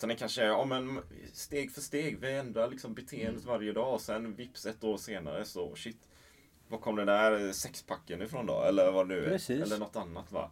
utan 0.02 0.10
det 0.10 0.16
kanske 0.16 0.42
är 0.42 0.48
ja, 0.48 0.66
men 0.66 1.00
steg 1.34 1.72
för 1.72 1.82
steg. 1.82 2.20
Vi 2.20 2.38
ändrar 2.38 2.70
liksom 2.70 2.94
beteendet 2.94 3.46
varje 3.46 3.74
dag 3.74 3.94
och 3.94 4.02
sen 4.02 4.36
vips 4.36 4.66
ett 4.66 4.84
år 4.84 4.98
senare 4.98 5.46
så 5.46 5.76
shit. 5.76 6.10
Var 6.68 6.78
kom 6.78 6.96
den 6.96 7.08
där 7.08 7.52
sexpacken 7.52 8.22
ifrån 8.22 8.46
då? 8.46 8.64
Eller 8.64 8.92
vad 8.92 9.10
det 9.10 9.16
nu 9.16 9.26
är. 9.26 9.30
Precis. 9.30 9.62
Eller 9.62 9.78
något 9.78 9.96
annat 9.96 10.32
va? 10.32 10.52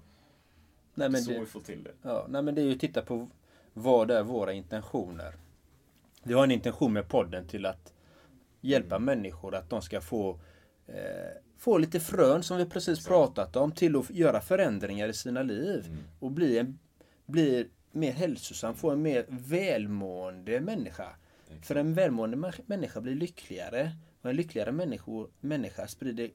Nej, 0.94 1.10
men 1.10 1.22
så 1.22 1.32
det, 1.32 1.40
vi 1.40 1.46
får 1.46 1.60
till 1.60 1.84
det. 1.84 1.92
Ja, 2.02 2.26
nej 2.30 2.42
men 2.42 2.56
det 2.56 2.62
är 2.62 2.66
ju 2.66 2.74
att 2.74 2.80
titta 2.80 3.02
på 3.02 3.28
vad 3.74 4.12
är 4.12 4.24
våra 4.24 4.54
intentioner. 4.54 5.36
Vi 6.24 6.34
har 6.34 6.44
en 6.44 6.52
intention 6.52 6.94
med 6.94 7.10
podden 7.10 7.48
till 7.48 7.66
att 7.66 7.94
hjälpa 8.62 9.00
människor 9.00 9.56
att 9.56 9.70
de 9.70 9.82
ska 9.82 10.02
få 10.02 10.40
eh, 10.88 10.96
få 11.58 11.78
lite 11.78 12.00
frön 12.00 12.44
som 12.44 12.58
vi 12.58 12.66
precis 12.66 13.06
pratat 13.06 13.56
om 13.56 13.72
till 13.72 13.96
att 13.96 14.10
göra 14.10 14.42
förändringar 14.42 15.08
i 15.08 15.14
sina 15.14 15.44
liv 15.44 15.98
och 16.20 16.32
bli, 16.32 16.60
en, 16.60 16.80
bli 17.26 17.70
mer 17.92 18.12
hälsosam, 18.12 18.76
få 18.76 18.90
en 18.90 19.02
mer 19.02 19.26
välmående 19.30 20.60
människa. 20.60 21.10
För 21.62 21.76
en 21.76 21.94
välmående 21.94 22.38
mä- 22.38 22.62
människa 22.66 23.02
blir 23.02 23.16
lyckligare 23.16 23.92
och 24.22 24.30
en 24.30 24.36
lyckligare 24.36 24.72
människo, 24.72 25.28
människa 25.40 25.88
sprider 25.88 26.30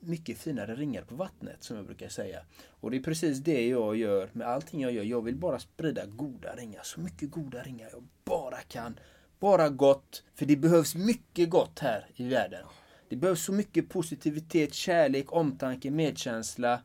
mycket 0.00 0.38
finare 0.38 0.74
ringar 0.74 1.02
på 1.02 1.14
vattnet 1.14 1.62
som 1.64 1.76
jag 1.76 1.86
brukar 1.86 2.08
säga. 2.08 2.40
Och 2.68 2.90
det 2.90 2.96
är 2.96 3.02
precis 3.02 3.38
det 3.38 3.68
jag 3.68 3.96
gör 3.96 4.30
med 4.32 4.46
allting 4.46 4.80
jag 4.80 4.92
gör. 4.92 5.02
Jag 5.04 5.24
vill 5.24 5.36
bara 5.36 5.58
sprida 5.58 6.06
goda 6.06 6.54
ringar, 6.56 6.80
så 6.82 7.00
mycket 7.00 7.30
goda 7.30 7.62
ringar 7.62 7.88
jag 7.92 8.04
bara 8.24 8.56
kan. 8.56 8.98
Bara 9.40 9.68
gott, 9.68 10.22
för 10.34 10.46
det 10.46 10.56
behövs 10.56 10.94
mycket 10.94 11.50
gott 11.50 11.78
här 11.78 12.06
i 12.16 12.28
världen. 12.28 12.64
Det 13.08 13.16
behövs 13.16 13.44
så 13.44 13.52
mycket 13.52 13.88
positivitet, 13.88 14.74
kärlek, 14.74 15.32
omtanke, 15.32 15.90
medkänsla. 15.90 16.82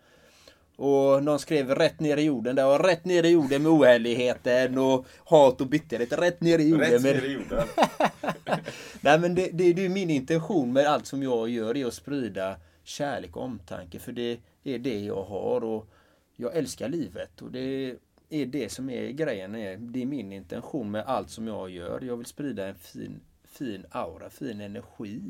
Och 0.76 1.24
någon 1.24 1.40
skrev 1.40 1.76
rätt 1.76 2.00
ner 2.00 2.18
i 2.18 2.22
jorden 2.22 2.56
där 2.56 2.68
och 2.68 2.86
rätt 2.86 3.06
ner 3.06 3.24
i 3.24 3.30
jorden 3.30 3.64
med 3.64 3.72
oärligheten 3.72 4.78
och 4.78 5.06
hat 5.26 5.62
och 5.62 5.68
bitterhet. 5.68 6.14
Rätt 6.14 6.42
ner 6.42 6.60
i 6.60 6.70
jorden 6.70 6.92
Rätt 6.92 7.02
med... 7.02 7.16
ner 7.16 7.26
i 7.26 7.34
jorden. 7.34 7.68
Nej 9.02 9.20
men 9.20 9.36
det, 9.36 9.50
det, 9.54 9.74
det 9.74 9.86
är 9.86 9.90
min 9.90 10.10
intention 10.10 10.74
med 10.74 10.86
allt 10.86 11.06
som 11.06 11.24
jag 11.24 11.50
gör, 11.50 11.78
är 11.78 11.86
att 11.86 11.94
sprida 11.94 12.56
kärlek 12.84 13.38
och 13.38 13.44
omtanke. 13.44 14.00
För 14.00 14.12
det 14.12 14.40
är 14.64 14.80
det 14.80 15.00
jag 15.00 15.24
har 15.24 15.64
och 15.64 15.88
jag 16.36 16.56
älskar 16.56 16.90
livet. 16.90 17.42
Och 17.42 17.52
det 17.52 17.96
är 18.30 18.46
det 18.46 18.72
som 18.72 18.90
är 18.90 19.10
grejen. 19.10 19.52
Det 19.92 20.02
är 20.02 20.06
min 20.06 20.34
intention 20.34 20.92
med 20.92 21.04
allt 21.06 21.30
som 21.30 21.48
jag 21.48 21.70
gör. 21.70 22.02
Jag 22.02 22.18
vill 22.18 22.26
sprida 22.26 22.68
en 22.68 22.76
fin, 22.76 23.20
fin 23.44 23.86
aura, 23.92 24.30
fin 24.30 24.62
energi. 24.62 25.22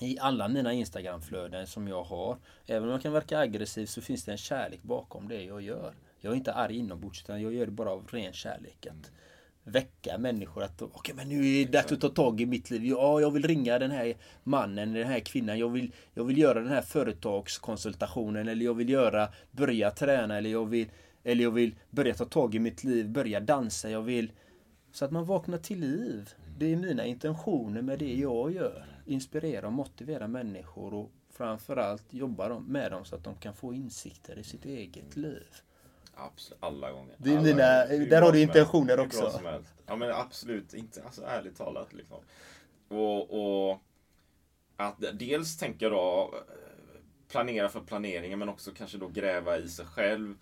I 0.00 0.18
alla 0.20 0.48
mina 0.48 0.72
Instagramflöden 0.72 1.66
som 1.66 1.88
jag 1.88 2.02
har. 2.02 2.36
Även 2.66 2.82
om 2.82 2.90
jag 2.90 3.02
kan 3.02 3.12
verka 3.12 3.38
aggressiv 3.38 3.86
så 3.86 4.00
finns 4.00 4.24
det 4.24 4.32
en 4.32 4.38
kärlek 4.38 4.82
bakom 4.82 5.28
det 5.28 5.42
jag 5.42 5.62
gör. 5.62 5.94
Jag 6.20 6.32
är 6.32 6.36
inte 6.36 6.52
arg 6.52 6.76
inombords 6.76 7.22
utan 7.22 7.42
jag 7.42 7.54
gör 7.54 7.66
det 7.66 7.72
bara 7.72 7.90
av 7.90 8.06
ren 8.10 8.32
kärlek. 8.32 8.86
Att 8.86 9.10
väcka 9.64 10.18
människor 10.18 10.62
att 10.62 10.82
okej 10.82 11.14
men 11.14 11.28
nu 11.28 11.48
är 11.48 11.66
det 11.66 11.72
dags 11.72 11.92
att 11.92 12.00
ta 12.00 12.08
tag 12.08 12.40
i 12.40 12.46
mitt 12.46 12.70
liv. 12.70 12.84
Ja, 12.84 13.20
jag 13.20 13.30
vill 13.30 13.46
ringa 13.46 13.78
den 13.78 13.90
här 13.90 14.14
mannen, 14.44 14.92
den 14.92 15.06
här 15.06 15.20
kvinnan. 15.20 15.58
Jag 15.58 15.68
vill, 15.68 15.92
jag 16.14 16.24
vill 16.24 16.38
göra 16.38 16.60
den 16.60 16.68
här 16.68 16.82
företagskonsultationen 16.82 18.48
eller 18.48 18.64
jag 18.64 18.74
vill 18.74 18.88
göra, 18.88 19.28
börja 19.50 19.90
träna 19.90 20.36
eller 20.36 20.50
jag 20.50 20.66
vill, 20.66 20.88
eller 21.24 21.42
jag 21.42 21.50
vill 21.50 21.74
börja 21.90 22.14
ta 22.14 22.24
tag 22.24 22.54
i 22.54 22.58
mitt 22.58 22.84
liv, 22.84 23.08
börja 23.08 23.40
dansa. 23.40 23.90
Jag 23.90 24.02
vill 24.02 24.32
så 24.92 25.04
att 25.04 25.10
man 25.10 25.24
vaknar 25.24 25.58
till 25.58 25.80
liv. 25.80 26.30
Det 26.58 26.72
är 26.72 26.76
mina 26.76 27.04
intentioner 27.04 27.82
med 27.82 27.98
det 27.98 28.14
jag 28.14 28.52
gör. 28.52 28.95
Inspirera 29.06 29.66
och 29.66 29.72
motivera 29.72 30.28
människor 30.28 30.94
och 30.94 31.10
framförallt 31.30 32.14
jobba 32.14 32.58
med 32.58 32.92
dem 32.92 33.04
så 33.04 33.16
att 33.16 33.24
de 33.24 33.34
kan 33.36 33.54
få 33.54 33.74
insikter 33.74 34.38
i 34.38 34.44
sitt 34.44 34.64
eget 34.64 35.16
liv. 35.16 35.46
Absolut, 36.14 36.62
alla 36.62 36.92
gånger. 36.92 37.14
Det 37.18 37.30
är 37.30 37.36
alla 37.38 37.42
mina- 37.46 37.86
gånger. 37.86 38.06
Där 38.10 38.22
har 38.22 38.32
du 38.32 38.40
intentioner 38.40 39.00
också. 39.00 39.40
Ja 39.86 39.96
men 39.96 40.10
absolut 40.10 40.74
inte. 40.74 41.02
Alltså 41.04 41.22
ärligt 41.22 41.56
talat 41.56 41.92
liksom. 41.92 42.18
Och, 42.88 43.70
och 43.70 43.78
att 44.76 45.04
dels 45.12 45.58
tänka 45.58 45.88
då 45.88 46.34
eh, 46.34 47.00
planera 47.28 47.68
för 47.68 47.80
planeringen 47.80 48.38
men 48.38 48.48
också 48.48 48.70
kanske 48.76 48.98
då 48.98 49.08
gräva 49.08 49.58
i 49.58 49.68
sig 49.68 49.86
själv. 49.86 50.34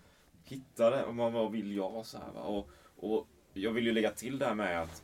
Hitta 0.43 0.89
det, 0.89 1.05
vad, 1.07 1.31
vad 1.31 1.51
vill 1.51 1.75
jag 1.75 2.05
så 2.05 2.17
här 2.17 2.31
va? 2.35 2.41
Och, 2.41 2.69
och 2.97 3.27
jag 3.53 3.71
vill 3.71 3.85
ju 3.85 3.91
lägga 3.91 4.11
till 4.11 4.39
det 4.39 4.45
här 4.45 4.55
med 4.55 4.81
att 4.81 5.03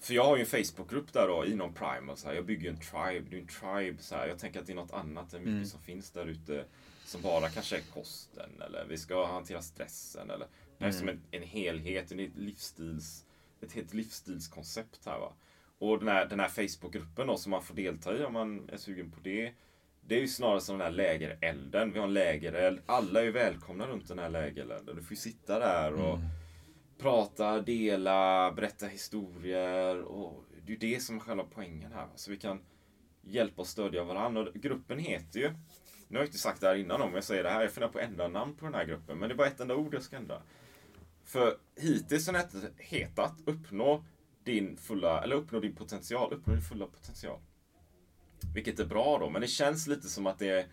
för 0.00 0.14
jag 0.14 0.24
har 0.24 0.36
ju 0.36 0.40
en 0.40 0.46
Facebookgrupp 0.64 1.12
där 1.12 1.28
då 1.28 1.46
inom 1.46 1.74
Prime 1.74 2.12
och 2.12 2.18
så 2.18 2.28
här, 2.28 2.34
jag 2.34 2.46
bygger 2.46 2.70
en 2.70 2.76
tribe, 2.80 3.26
det 3.30 3.36
är 3.36 3.40
en 3.40 3.46
tribe 3.46 4.02
så 4.02 4.14
här. 4.14 4.26
Jag 4.28 4.38
tänker 4.38 4.60
att 4.60 4.66
det 4.66 4.72
är 4.72 4.76
något 4.76 4.92
annat 4.92 5.32
än 5.34 5.40
mycket 5.40 5.52
Mm. 5.52 5.66
som 5.66 5.80
finns 5.82 6.10
där 6.10 6.26
ute. 6.26 6.64
Som 7.04 7.22
bara 7.22 7.48
kanske 7.48 7.76
är 7.76 7.80
kosten 7.94 8.62
eller 8.66 8.86
vi 8.88 8.98
ska 8.98 9.26
hantera 9.26 9.62
stressen 9.62 10.30
eller 10.30 10.46
det 10.78 10.84
här 10.84 10.88
är 10.88 10.92
som 10.92 11.08
Mm. 11.08 11.20
en, 11.30 11.40
en 11.42 11.48
helhet, 11.48 12.12
en 12.12 12.16
livsstils, 12.18 13.24
ett 13.62 13.72
helt 13.72 13.94
livsstilskoncept 13.94 15.06
här 15.06 15.18
va. 15.18 15.32
Och 15.78 15.98
den 15.98 16.08
här, 16.08 16.26
den 16.26 16.40
här 16.40 16.48
Facebookgruppen 16.48 17.26
då 17.26 17.36
som 17.36 17.50
man 17.50 17.62
får 17.62 17.74
delta 17.74 18.16
i 18.18 18.24
om 18.24 18.32
man 18.32 18.68
är 18.72 18.76
sugen 18.76 19.10
på 19.10 19.20
det. 19.22 19.52
Det 20.06 20.16
är 20.16 20.20
ju 20.20 20.28
snarare 20.28 20.60
som 20.60 20.78
den 20.78 20.84
här 20.86 20.92
lägerelden. 20.92 21.92
Vi 21.92 21.98
har 21.98 22.06
en 22.06 22.14
lägereld. 22.14 22.80
Alla 22.86 23.20
är 23.20 23.24
ju 23.24 23.30
välkomna 23.32 23.86
runt 23.86 24.08
den 24.08 24.18
här 24.18 24.28
lägerelden. 24.28 24.96
Du 24.96 25.02
får 25.02 25.10
ju 25.10 25.16
sitta 25.16 25.58
där 25.58 25.92
och 25.92 26.18
prata, 27.02 27.60
dela, 27.60 28.52
berätta 28.52 28.86
historier. 28.86 30.02
Och 30.02 30.44
det 30.66 30.68
är 30.68 30.70
ju 30.70 30.76
det 30.94 31.00
som 31.00 31.16
är 31.16 31.20
själva 31.20 31.44
poängen 31.54 31.92
här. 31.92 32.08
Så 32.14 32.30
vi 32.30 32.36
kan 32.36 32.60
hjälpa 33.22 33.62
och 33.62 33.68
stödja 33.68 34.04
varandra. 34.04 34.40
Och 34.40 34.54
gruppen 34.54 34.98
heter 34.98 35.40
ju, 35.40 35.50
nu 36.08 36.18
har 36.18 36.22
jag 36.22 36.28
inte 36.28 36.38
sagt 36.38 36.60
det 36.60 36.66
här 36.66 36.74
innan 36.74 37.02
om 37.02 37.14
jag 37.14 37.24
säger 37.24 37.42
det 37.42 37.50
här, 37.50 37.62
jag 37.62 37.72
funderar 37.72 37.92
på 37.92 37.98
att 37.98 38.04
ändra 38.04 38.28
namn 38.28 38.56
på 38.56 38.64
den 38.64 38.74
här 38.74 38.84
gruppen. 38.84 39.18
Men 39.18 39.28
det 39.28 39.34
är 39.34 39.36
bara 39.36 39.46
ett 39.46 39.60
enda 39.60 39.74
ord 39.74 39.94
jag 39.94 40.02
ska 40.02 40.16
ändra. 40.16 40.42
För 41.24 41.56
hittills 41.76 42.26
har 42.26 42.32
den 42.32 42.72
hetat 42.76 43.34
uppnå 43.44 44.04
din 44.44 44.76
fulla, 44.76 45.22
eller 45.22 45.36
uppnå 45.36 45.60
din 45.60 45.74
potential, 45.74 46.32
uppnå 46.32 46.52
din 46.52 46.62
fulla 46.62 46.86
potential. 46.86 47.40
Vilket 48.54 48.80
är 48.80 48.86
bra 48.86 49.18
då, 49.18 49.30
men 49.30 49.40
det 49.40 49.46
känns 49.46 49.86
lite 49.86 50.08
som 50.08 50.26
att 50.26 50.38
det 50.38 50.48
är, 50.48 50.66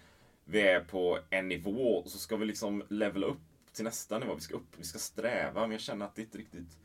vi 0.46 0.62
är 0.62 0.80
på 0.80 1.20
en 1.30 1.48
nivå 1.48 1.98
och 1.98 2.12
så 2.12 2.18
ska 2.18 2.36
vi 2.36 2.46
liksom 2.46 2.84
levela 2.89 3.28
upp 3.28 3.42
till 3.80 3.86
nästa 3.86 4.20
nivå. 4.20 4.36
Vi 4.36 4.42
ska 4.42 4.56
upp, 4.56 4.76
vi 4.78 4.84
ska 4.84 5.00
sträva, 5.00 5.62
men 5.62 5.72
jag 5.72 5.82
känner 5.82 6.06
att 6.06 6.15
det 6.15 6.22
inte 6.22 6.38
riktigt 6.38 6.78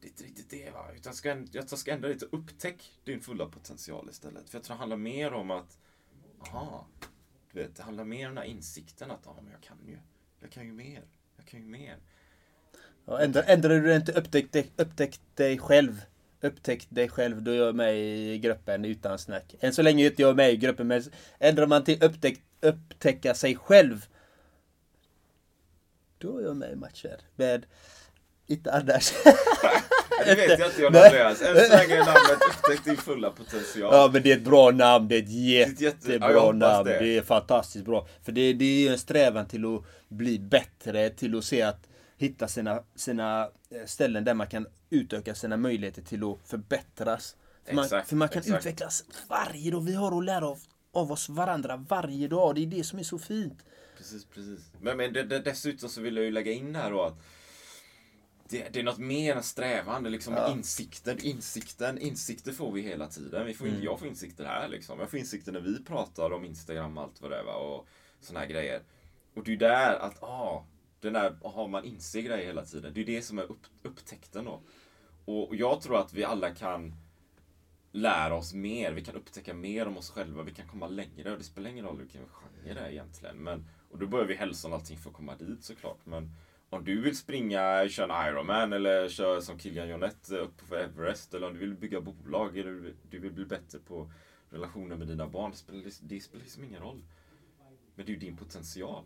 det 0.00 0.06
är 0.06 0.08
inte 0.10 0.24
riktigt 0.24 0.50
det 0.50 0.70
va. 0.70 0.86
Utan 0.96 1.10
jag 1.10 1.14
ska, 1.14 1.44
jag 1.52 1.78
ska 1.78 1.92
ändra 1.92 2.08
lite, 2.08 2.26
upptäck 2.26 2.92
din 3.04 3.20
fulla 3.20 3.46
potential 3.46 4.08
istället. 4.10 4.50
För 4.50 4.58
jag 4.58 4.64
tror 4.64 4.74
det 4.76 4.78
handlar 4.78 4.96
mer 4.96 5.32
om 5.32 5.50
att, 5.50 5.78
aha, 6.40 6.86
du 7.52 7.62
vet, 7.62 7.76
det 7.76 7.82
handlar 7.82 8.04
mer 8.04 8.28
om 8.28 8.34
den 8.34 8.44
här 8.44 8.50
insikten 8.50 9.10
att, 9.10 9.20
ja 9.24 9.36
men 9.42 9.52
jag 9.52 9.62
kan 9.62 9.76
ju, 9.86 9.98
jag 10.40 10.50
kan 10.50 10.66
ju 10.66 10.72
mer, 10.72 11.02
jag 11.36 11.46
kan 11.46 11.60
ju 11.60 11.66
mer. 11.66 11.96
Ja, 13.04 13.20
ändrar, 13.20 13.44
ändrar 13.46 13.80
du 13.80 13.94
inte 13.94 14.12
upptäck, 14.12 14.52
dig- 14.52 14.72
upptäck 14.76 15.20
dig 15.34 15.58
själv. 15.58 16.00
Upptäck 16.40 16.86
dig 16.90 17.08
själv, 17.08 17.42
då 17.42 17.50
är 17.50 17.56
jag 17.56 17.74
med 17.74 17.98
i 17.98 18.38
gruppen 18.38 18.84
utan 18.84 19.18
snack. 19.18 19.54
Än 19.60 19.72
så 19.74 19.82
länge 19.82 20.04
är 20.04 20.10
inte 20.10 20.22
jag 20.22 20.36
med 20.36 20.52
i 20.52 20.56
gruppen, 20.56 20.86
men 20.86 21.02
ändrar 21.38 21.66
man 21.66 21.84
till 21.84 22.02
upptäck, 22.02 22.42
upptäcka 22.60 23.34
sig 23.34 23.56
själv. 23.56 24.06
Då 26.18 26.38
är 26.38 26.42
jag 26.42 26.56
med 26.56 26.72
i 26.72 26.76
matcher. 26.76 27.20
Men 27.36 27.64
inte 28.46 28.72
annars. 28.72 29.12
Det 30.26 30.34
vet 30.34 30.58
jag 30.58 30.68
inte 30.68 30.82
John. 30.82 30.96
Andreas. 30.96 31.42
Än 31.42 31.56
så 31.56 31.76
länge 31.76 31.94
är 31.94 31.98
namnet 32.04 32.38
Upptäck 32.48 32.84
din 32.84 32.96
fulla 32.96 33.30
potential. 33.30 33.94
Ja 33.94 34.10
men 34.12 34.22
det 34.22 34.32
är 34.32 34.36
ett 34.36 34.44
bra 34.44 34.70
namn, 34.70 35.08
det 35.08 35.14
är 35.16 35.22
ett 35.22 35.30
jätte- 35.30 35.84
jättebra 35.84 36.32
ja, 36.32 36.52
namn. 36.52 36.84
det. 36.86 36.98
Det. 36.98 37.16
är 37.16 37.22
fantastiskt 37.22 37.84
bra. 37.84 38.08
För 38.22 38.32
det, 38.32 38.52
det 38.52 38.64
är 38.64 38.80
ju 38.80 38.88
en 38.88 38.98
strävan 38.98 39.46
till 39.46 39.64
att 39.76 39.82
bli 40.08 40.38
bättre, 40.38 41.10
till 41.10 41.38
att 41.38 41.44
se 41.44 41.62
att 41.62 41.88
hitta 42.16 42.48
sina, 42.48 42.82
sina 42.96 43.42
eh, 43.70 43.86
ställen 43.86 44.24
där 44.24 44.34
man 44.34 44.46
kan 44.46 44.66
utöka 44.90 45.34
sina 45.34 45.56
möjligheter 45.56 46.02
till 46.02 46.24
att 46.24 46.38
förbättras. 46.48 47.36
För 47.66 47.74
man, 47.74 47.84
Exakt, 47.84 48.08
för 48.08 48.16
man 48.16 48.28
kan 48.28 48.38
exakt. 48.42 48.58
utvecklas 48.58 49.04
varje 49.28 49.70
dag. 49.70 49.80
Vi 49.84 49.94
har 49.94 50.18
att 50.18 50.24
lära 50.24 50.46
av, 50.46 50.58
av 50.92 51.12
oss 51.12 51.28
varandra 51.28 51.84
varje 51.88 52.28
dag. 52.28 52.54
Det 52.54 52.62
är 52.62 52.66
det 52.66 52.84
som 52.84 52.98
är 52.98 53.02
så 53.02 53.18
fint. 53.18 53.58
Precis, 53.98 54.24
precis. 54.24 54.72
Men, 54.80 54.96
men 54.96 55.12
det, 55.12 55.22
det, 55.22 55.38
dessutom 55.38 55.88
så 55.88 56.00
vill 56.00 56.16
jag 56.16 56.24
ju 56.24 56.30
lägga 56.30 56.52
in 56.52 56.74
här 56.74 56.90
då 56.90 57.02
att 57.02 57.22
det, 58.48 58.68
det 58.72 58.80
är 58.80 58.84
något 58.84 58.98
mer 58.98 59.36
än 59.36 59.42
strävan, 59.42 60.02
det 60.02 60.08
är 60.08 60.10
liksom 60.10 60.34
Ja. 60.34 60.52
insikten, 60.52 61.18
insikten, 61.24 61.98
insikter 61.98 62.52
får 62.52 62.72
vi 62.72 62.80
hela 62.80 63.06
tiden. 63.06 63.46
Vi 63.46 63.54
får, 63.54 63.66
Mm. 63.66 63.82
Jag 63.82 63.98
får 63.98 64.08
insikter 64.08 64.44
här 64.44 64.68
liksom. 64.68 65.00
Jag 65.00 65.10
får 65.10 65.18
insikter 65.18 65.52
när 65.52 65.60
vi 65.60 65.84
pratar 65.84 66.32
om 66.32 66.44
Instagram 66.44 66.98
och 66.98 67.04
allt 67.04 67.20
vad 67.20 67.30
det 67.30 67.36
är 67.38 67.44
va? 67.44 67.54
och 67.54 67.86
såna 68.20 68.40
här 68.40 68.46
grejer. 68.46 68.82
Och 69.34 69.44
det 69.44 69.48
är 69.48 69.52
ju 69.52 69.56
där 69.58 69.94
att, 69.98 70.22
ah, 70.22 70.66
den 71.00 71.12
där, 71.12 71.38
aha, 71.44 71.66
man 71.66 71.84
inser 71.84 72.20
grejer 72.20 72.46
hela 72.46 72.64
tiden. 72.64 72.94
Det 72.94 73.00
är 73.00 73.04
det 73.04 73.22
som 73.22 73.38
är 73.38 73.42
upp, 73.42 73.66
upptäckten 73.82 74.44
då. 74.44 74.62
Och, 75.24 75.48
och 75.48 75.56
jag 75.56 75.80
tror 75.80 76.00
att 76.00 76.12
vi 76.12 76.24
alla 76.24 76.54
kan 76.54 76.94
lära 77.92 78.34
oss 78.34 78.54
mer, 78.54 78.92
vi 78.92 79.04
kan 79.04 79.14
upptäcka 79.14 79.54
mer 79.54 79.88
om 79.88 79.96
oss 79.96 80.10
själva, 80.10 80.42
vi 80.42 80.54
kan 80.54 80.68
komma 80.68 80.88
längre. 80.88 81.32
Och 81.32 81.38
det 81.38 81.44
spelar 81.44 81.70
ingen 81.70 81.84
roll 81.84 81.98
vilken 81.98 82.28
genre 82.28 82.74
det 82.74 82.80
är 82.80 82.90
egentligen. 82.90 83.36
Men, 83.36 83.68
och 83.90 83.98
då 83.98 84.06
börjar 84.06 84.26
vi 84.26 84.34
hälsa 84.34 84.68
och 84.68 84.74
allting 84.74 84.98
för 84.98 85.10
att 85.10 85.16
komma 85.16 85.36
dit 85.36 85.64
såklart. 85.64 85.98
Men 86.06 86.30
om 86.70 86.84
du 86.84 87.00
vill 87.00 87.16
springa, 87.16 87.88
köra 87.88 88.22
en 88.26 88.28
Ironman 88.34 88.72
eller 88.72 89.08
köra 89.08 89.40
som 89.40 89.58
Kilian 89.58 89.88
Jornet 89.88 90.30
upp 90.30 90.68
på 90.68 90.76
Everest. 90.76 91.34
Eller 91.34 91.46
om 91.46 91.52
du 91.52 91.58
vill 91.58 91.74
bygga 91.74 92.00
bolag 92.00 92.58
eller 92.58 92.94
du- 93.10 93.18
vill 93.18 93.32
bli 93.32 93.44
bättre 93.44 93.78
på 93.78 94.10
relationer 94.50 94.96
med 94.96 95.08
dina 95.08 95.28
barn. 95.28 95.50
Det 95.50 95.56
spelar, 95.56 95.82
det 96.02 96.20
spelar 96.20 96.42
liksom 96.44 96.64
ingen 96.64 96.80
roll. 96.82 97.02
Men 97.94 98.06
det 98.06 98.12
är 98.12 98.14
ju 98.14 98.20
din 98.20 98.36
potential. 98.36 99.04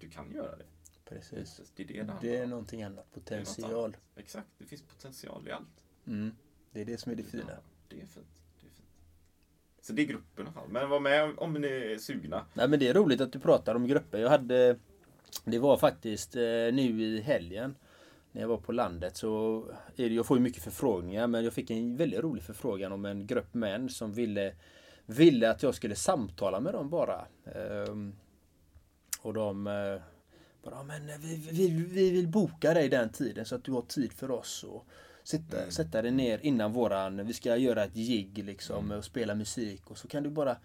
Du 0.00 0.10
kan 0.10 0.32
göra 0.32 0.56
det. 0.56 0.64
Precis. 1.04 1.72
Det 1.76 1.82
är 1.82 1.86
det 1.86 2.02
det 2.02 2.18
Det 2.20 2.36
är 2.36 2.46
någonting 2.46 2.82
annat. 2.82 3.06
Det 3.14 3.20
något 3.20 3.24
Potential. 3.46 3.84
annat. 3.84 4.00
Exakt, 4.16 4.48
det 4.58 4.64
finns 4.64 4.82
potential 4.82 5.48
i 5.48 5.50
allt. 5.50 5.84
Mm. 6.06 6.30
Det 6.72 6.80
är 6.80 6.84
det 6.84 6.98
som 6.98 7.12
är 7.12 7.16
det 7.16 7.22
fina. 7.22 7.44
Det 7.46 7.52
är 7.52 7.56
fint. 7.56 7.64
Det 7.88 8.00
är 8.02 8.06
fint. 8.06 8.26
Så 9.88 9.94
det 9.94 10.02
är 10.02 10.06
gruppen 10.06 10.44
i 10.46 10.48
alla 10.48 10.52
fall. 10.52 10.68
Men 10.68 10.88
var 10.88 11.00
med 11.00 11.38
om, 11.38 11.52
ni 11.52 11.68
är 11.68 11.98
sugna. 11.98 12.46
Nej 12.54 12.68
men 12.68 12.78
det 12.78 12.88
är 12.88 12.94
roligt 12.94 13.20
att 13.20 13.32
du 13.32 13.38
pratar 13.38 13.74
om 13.74 13.86
grupper. 13.86 14.18
Jag 14.18 14.28
hade 14.28 14.76
Det 15.44 15.58
var 15.58 15.76
faktiskt 15.76 16.36
eh, 16.36 16.42
nu 16.72 17.02
i 17.02 17.20
helgen 17.20 17.74
När 18.32 18.40
jag 18.40 18.48
var 18.48 18.56
på 18.56 18.72
landet 18.72 19.16
så 19.16 19.62
är 19.96 20.08
det, 20.08 20.14
Jag 20.14 20.26
får 20.26 20.36
ju 20.36 20.42
mycket 20.42 20.62
förfrågningar 20.62 21.26
men 21.26 21.44
jag 21.44 21.52
fick 21.52 21.70
en 21.70 21.96
väldigt 21.96 22.20
rolig 22.20 22.42
förfrågan 22.42 22.92
om 22.92 23.04
en 23.04 23.26
grupp 23.26 23.54
män 23.54 23.88
som 23.88 24.12
ville 24.12 24.54
Ville 25.06 25.50
att 25.50 25.62
jag 25.62 25.74
skulle 25.74 25.94
samtala 25.94 26.60
med 26.60 26.72
dem 26.74 26.90
bara. 26.90 27.26
Ehm, 27.54 28.14
och 29.22 29.34
de 29.34 29.66
eh, 29.66 29.72
bara, 30.62 30.74
"Ja, 30.74 30.82
men 30.82 31.08
eh, 31.10 31.16
vi, 31.20 31.36
vi, 31.52 31.68
vi 31.68 32.10
vill 32.10 32.28
boka 32.28 32.74
dig 32.74 32.88
den 32.88 33.08
tiden 33.12 33.44
så 33.44 33.54
att 33.54 33.64
du 33.64 33.72
har 33.72 33.82
tid 33.82 34.12
för 34.12 34.30
oss. 34.30 34.64
Och 34.64 34.86
sitta, 35.28 35.58
Mm. 35.58 35.70
sätta 35.70 36.02
dig 36.02 36.10
ner 36.10 36.38
innan 36.42 36.72
våran, 36.72 37.26
vi 37.26 37.32
ska 37.32 37.56
göra 37.56 37.84
ett 37.84 37.94
gig 37.94 38.44
liksom 38.44 38.90
och 38.90 39.04
spela 39.04 39.34
musik 39.34 39.90
och 39.90 39.98
så 39.98 40.08
kan 40.08 40.22
du 40.22 40.30
bara 40.30 40.56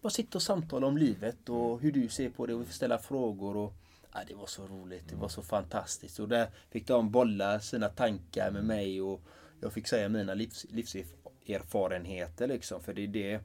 bara 0.00 0.10
sitta 0.10 0.38
och 0.38 0.42
samtala 0.42 0.86
om 0.86 0.96
livet 0.98 1.48
och 1.48 1.80
hur 1.80 1.92
du 1.92 2.08
ser 2.08 2.30
på 2.30 2.46
det 2.46 2.54
och 2.54 2.66
ställa 2.66 2.98
frågor. 2.98 3.56
Och, 3.56 3.72
ja, 4.12 4.20
det 4.28 4.34
var 4.34 4.46
så 4.46 4.66
roligt, 4.66 5.08
det 5.08 5.16
var 5.16 5.28
så 5.28 5.42
fantastiskt. 5.42 6.18
Och 6.18 6.28
där 6.28 6.50
fick 6.70 6.86
de 6.86 7.10
bolla 7.10 7.60
sina 7.60 7.88
tankar 7.88 8.50
med 8.50 8.64
mig 8.64 9.02
och 9.02 9.20
jag 9.60 9.72
fick 9.72 9.88
säga 9.88 10.08
mina 10.08 10.34
livs, 10.34 10.66
livserfarenheter 10.70 12.46
liksom. 12.48 12.82
För 12.82 12.94
det 12.94 13.04
är 13.04 13.08
det, 13.08 13.40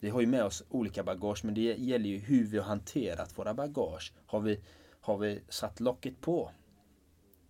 vi 0.00 0.10
har 0.10 0.20
ju 0.20 0.26
med 0.26 0.44
oss 0.44 0.64
olika 0.68 1.04
bagage 1.04 1.44
men 1.44 1.54
det 1.54 1.60
gäller 1.60 2.08
ju 2.08 2.18
hur 2.18 2.44
vi 2.44 2.58
har 2.58 2.64
hanterat 2.64 3.38
våra 3.38 3.54
bagage. 3.54 4.12
Har 4.26 4.40
vi, 4.40 4.60
har 5.00 5.18
vi 5.18 5.40
satt 5.48 5.80
locket 5.80 6.20
på? 6.20 6.50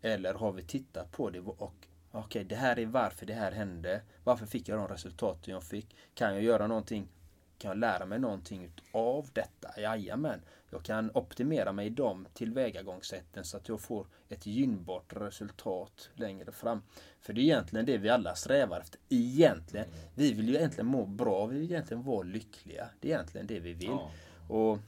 Eller 0.03 0.35
har 0.35 0.53
vi 0.53 0.63
tittat 0.63 1.13
på 1.13 1.31
det 1.31 1.41
och 1.41 1.87
okej, 2.13 2.45
det 2.45 2.57
här 2.57 2.79
är 2.79 2.87
varför 2.87 3.27
det 3.27 3.35
här 3.35 3.53
hände. 3.53 4.03
Varför 4.25 4.47
fick 4.47 4.69
jag 4.69 4.79
de 4.79 4.89
resultaten 4.89 5.55
jag 5.55 5.63
fick? 5.63 5.97
Kan 6.15 6.35
jag 6.35 6.43
göra 6.43 6.67
någonting? 6.67 7.09
Kan 7.59 7.69
jag 7.69 7.79
lära 7.79 8.07
mig 8.07 8.19
någonting 8.19 8.71
av 8.93 9.29
detta? 9.33 9.81
Jajamän. 9.81 10.41
Jag 10.71 10.83
kan 10.83 11.11
optimera 11.15 11.73
mig 11.73 11.87
i 11.87 11.91
de 11.91 12.27
tillvägagångssätten 12.35 13.45
så 13.45 13.57
att 13.57 13.69
jag 13.69 13.81
får 13.81 14.07
ett 14.29 14.47
gynnbart 14.47 15.13
resultat 15.17 16.11
längre 16.15 16.53
fram. 16.53 16.83
För 17.21 17.33
det 17.33 17.41
är 17.41 17.43
egentligen 17.43 17.87
det 17.87 17.99
vi 17.99 18.09
alla 18.09 18.35
strävar 18.35 18.81
efter. 18.81 19.01
Egentligen. 19.09 19.87
Vi 20.15 20.33
vill 20.33 20.49
ju 20.49 20.55
egentligen 20.55 20.87
må 20.87 21.07
bra. 21.07 21.47
Vi 21.47 21.59
vill 21.59 21.71
egentligen 21.71 22.03
vara 22.03 22.23
lyckliga. 22.23 22.89
Det 23.01 23.09
är 23.09 23.15
egentligen 23.15 23.47
det 23.47 23.61
vi 23.61 23.73
vill. 23.73 23.99
Och 24.49 24.79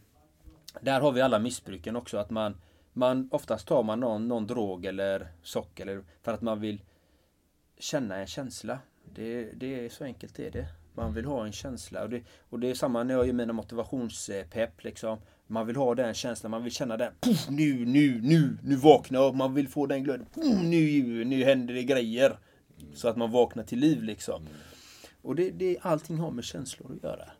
där 0.80 1.00
har 1.00 1.12
vi 1.12 1.20
alla 1.20 1.38
missbruken 1.38 1.96
också. 1.96 2.18
Att 2.18 2.30
man, 2.30 2.60
man 2.92 3.28
oftast 3.32 3.66
tar 3.66 3.82
man 3.82 4.00
någon, 4.00 4.28
någon 4.28 4.46
drog 4.46 4.84
eller 4.84 5.28
socker 5.42 5.86
eller, 5.86 6.04
för 6.22 6.32
att 6.32 6.42
man 6.42 6.60
vill 6.60 6.82
känna 7.82 8.16
en 8.16 8.26
känsla. 8.26 8.78
Det, 9.14 9.52
det 9.52 9.84
är 9.84 9.88
så 9.88 10.04
enkelt 10.04 10.38
är 10.38 10.50
det. 10.50 10.66
Man 10.94 11.14
vill 11.14 11.24
ha 11.24 11.46
en 11.46 11.52
känsla. 11.52 12.02
Och 12.02 12.10
det, 12.10 12.22
och 12.50 12.60
det 12.60 12.70
är 12.70 12.74
samma 12.74 13.02
när 13.02 13.14
jag 13.14 13.26
gör 13.26 13.32
mina 13.32 13.52
motivationspepp. 13.52 14.84
Liksom. 14.84 15.18
Man 15.46 15.66
vill 15.66 15.76
ha 15.76 15.94
den 15.94 16.14
känslan. 16.14 16.50
Man 16.50 16.62
vill 16.62 16.72
känna 16.72 16.96
den. 16.96 17.12
Puff, 17.20 17.48
nu, 17.50 17.84
nu, 17.84 18.20
nu, 18.22 18.58
nu 18.62 18.76
vaknar 18.76 19.20
jag. 19.20 19.34
Man 19.34 19.54
vill 19.54 19.68
få 19.68 19.86
den 19.86 20.04
glöden. 20.04 20.26
Nu, 20.34 21.24
nu 21.24 21.44
händer 21.44 21.74
det 21.74 21.82
grejer. 21.82 22.38
Så 22.94 23.08
att 23.08 23.16
man 23.16 23.30
vaknar 23.30 23.64
till 23.64 23.78
liv 23.78 24.02
liksom. 24.02 24.48
Och 25.22 25.34
det, 25.34 25.50
det, 25.50 25.78
allting 25.80 26.18
har 26.18 26.30
med 26.30 26.44
känslor 26.44 26.92
att 26.92 27.02
göra. 27.02 27.30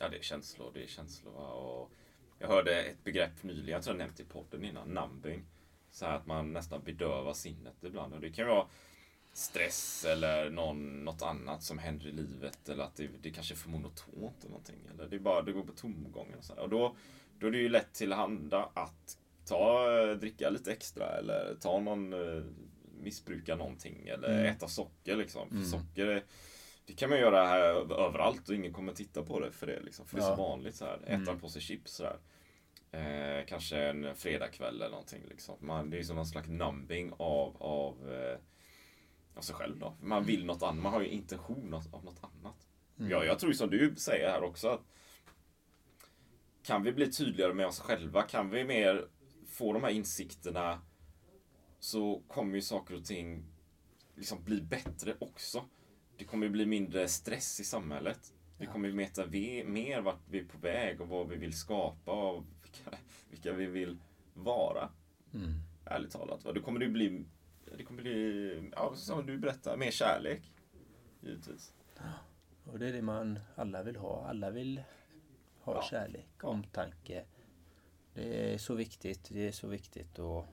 Ja, 0.00 0.08
det 0.08 0.16
är 0.16 0.22
känslor. 0.22 0.70
Det 0.74 0.82
är 0.82 0.86
känslor. 0.86 1.34
Och 1.34 1.92
jag 2.38 2.48
hörde 2.48 2.82
ett 2.82 3.04
begrepp 3.04 3.42
nyligen, 3.42 3.68
jag 3.68 3.82
tror 3.82 3.96
jag 3.96 3.98
nämnt 3.98 4.20
i 4.20 4.24
podden 4.24 4.64
innan, 4.64 4.88
numbing. 4.88 5.44
Så 5.90 6.04
här 6.04 6.16
att 6.16 6.26
man 6.26 6.52
nästan 6.52 6.82
bedövar 6.84 7.34
sinnet 7.34 7.74
ibland. 7.82 8.14
Och 8.14 8.20
det 8.20 8.30
kan 8.30 8.46
vara 8.46 8.66
stress 9.32 10.04
eller 10.04 10.50
någon, 10.50 11.04
något 11.04 11.22
annat 11.22 11.62
som 11.62 11.78
händer 11.78 12.06
i 12.06 12.12
livet. 12.12 12.68
Eller 12.68 12.84
att 12.84 12.96
det, 12.96 13.08
det 13.22 13.30
kanske 13.30 13.54
är 13.54 13.56
för 13.56 13.70
monotont 13.70 14.36
eller 14.40 14.50
någonting. 14.50 14.88
Eller 14.94 15.08
det, 15.08 15.16
är 15.16 15.20
bara, 15.20 15.42
det 15.42 15.52
går 15.52 15.62
på 15.62 15.72
tomgång. 15.72 16.34
Och, 16.38 16.44
så 16.44 16.54
här. 16.54 16.62
och 16.62 16.68
då, 16.68 16.96
då 17.38 17.46
är 17.46 17.50
det 17.50 17.58
ju 17.58 17.68
lätt 17.68 17.92
till 17.94 18.12
handa 18.12 18.70
att 18.74 19.18
ta, 19.44 19.86
dricka 20.14 20.50
lite 20.50 20.72
extra 20.72 21.06
eller 21.18 21.54
ta 21.60 21.80
någon 21.80 22.12
eh, 22.12 22.42
missbruka 23.00 23.56
någonting 23.56 24.08
eller 24.08 24.28
Mm. 24.28 24.46
äta 24.46 24.68
socker 24.68 25.16
liksom. 25.16 25.48
Mm. 25.50 25.64
socker 25.64 26.06
är, 26.06 26.24
det 26.86 26.92
kan 26.92 27.10
man 27.10 27.18
göra 27.18 27.46
här 27.46 27.92
överallt 27.92 28.48
och 28.48 28.54
ingen 28.54 28.72
kommer 28.72 28.92
titta 28.92 29.22
på 29.22 29.40
det 29.40 29.52
för 29.52 29.66
det 29.66 29.80
liksom. 29.80 30.06
För 30.06 30.16
det 30.16 30.22
är 30.22 30.28
Ja. 30.28 30.36
så 30.36 30.42
vanligt 30.42 30.74
så 30.74 30.84
här. 30.84 30.96
Äta 31.04 31.12
Mm. 31.14 31.28
en 31.28 31.40
påse 31.40 31.60
chips 31.60 31.92
så. 31.92 32.04
Eh, 32.96 33.44
kanske 33.46 33.76
en 33.78 34.14
fredagkväll 34.16 34.74
eller 34.76 34.90
någonting 34.90 35.22
liksom. 35.28 35.54
Man, 35.60 35.90
det 35.90 35.98
är 35.98 36.02
som 36.02 36.16
någon 36.16 36.26
slags 36.26 36.48
numbing 36.48 37.12
av, 37.16 37.56
av, 37.62 38.12
eh, 38.12 38.38
av 39.38 39.42
sig 39.42 39.54
själv 39.54 39.78
då. 39.78 39.94
Man 40.02 40.24
vill 40.24 40.44
något 40.44 40.62
annat, 40.62 40.82
man 40.82 40.92
har 40.92 41.00
ju 41.00 41.08
intention 41.08 41.74
av, 41.74 42.04
något 42.04 42.20
annat. 42.24 42.68
Mm. 42.98 43.10
Ja, 43.10 43.24
jag 43.24 43.38
tror 43.38 43.52
ju 43.52 43.58
som 43.58 43.70
du 43.70 43.94
säger 43.96 44.30
här 44.30 44.42
också 44.42 44.68
att 44.68 44.80
kan 46.62 46.82
vi 46.82 46.92
bli 46.92 47.12
tydligare 47.12 47.54
med 47.54 47.66
oss 47.66 47.80
själva, 47.80 48.22
kan 48.22 48.50
vi 48.50 48.64
mer 48.64 49.08
få 49.46 49.72
de 49.72 49.82
här 49.82 49.90
insikterna 49.90 50.80
så 51.78 52.22
kommer 52.28 52.54
ju 52.54 52.62
saker 52.62 52.94
och 52.94 53.04
ting 53.04 53.44
liksom 54.14 54.44
bli 54.44 54.60
bättre 54.62 55.16
också. 55.18 55.64
Det 56.16 56.24
kommer 56.24 56.46
ju 56.46 56.52
bli 56.52 56.66
mindre 56.66 57.08
stress 57.08 57.60
i 57.60 57.64
samhället. 57.64 58.34
Vi 58.58 58.66
kommer 58.66 58.88
ju 58.88 58.96
veta 58.96 59.26
ve- 59.26 59.64
mer 59.66 60.00
vart 60.00 60.20
vi 60.30 60.40
är 60.40 60.44
på 60.44 60.58
väg 60.58 61.00
och 61.00 61.08
vad 61.08 61.28
vi 61.28 61.36
vill 61.36 61.52
skapa 61.52 62.12
och 62.12 62.44
vilka, 62.62 62.98
vilka 63.30 63.52
vi 63.52 63.66
vill 63.66 63.98
vara. 64.34 64.88
Mm. 65.34 65.52
Ärligt 65.84 66.10
talat. 66.12 66.54
Det 66.54 66.60
kommer 66.60 66.80
det 66.80 66.88
bli, 66.88 67.24
det 67.78 67.84
kommer 67.84 68.02
bli, 68.02 68.70
ja, 68.76 68.94
som 68.94 69.26
du 69.26 69.38
berättar, 69.38 69.76
mer 69.76 69.90
kärlek. 69.90 70.42
Givetvis. 71.20 71.72
Och 72.64 72.78
det 72.78 72.88
är 72.88 72.92
det 72.92 73.02
man 73.02 73.38
alla 73.56 73.82
vill 73.82 73.96
ha. 73.96 74.26
Alla 74.28 74.50
vill 74.50 74.82
ha 75.60 75.74
Ja. 75.74 75.82
kärlek, 75.82 76.44
omtanke. 76.44 77.24
Det 78.14 78.54
är 78.54 78.58
så 78.58 78.74
viktigt. 78.74 79.28
Det 79.32 79.48
är 79.48 79.52
så 79.52 79.66
viktigt. 79.68 80.18
Och 80.18 80.46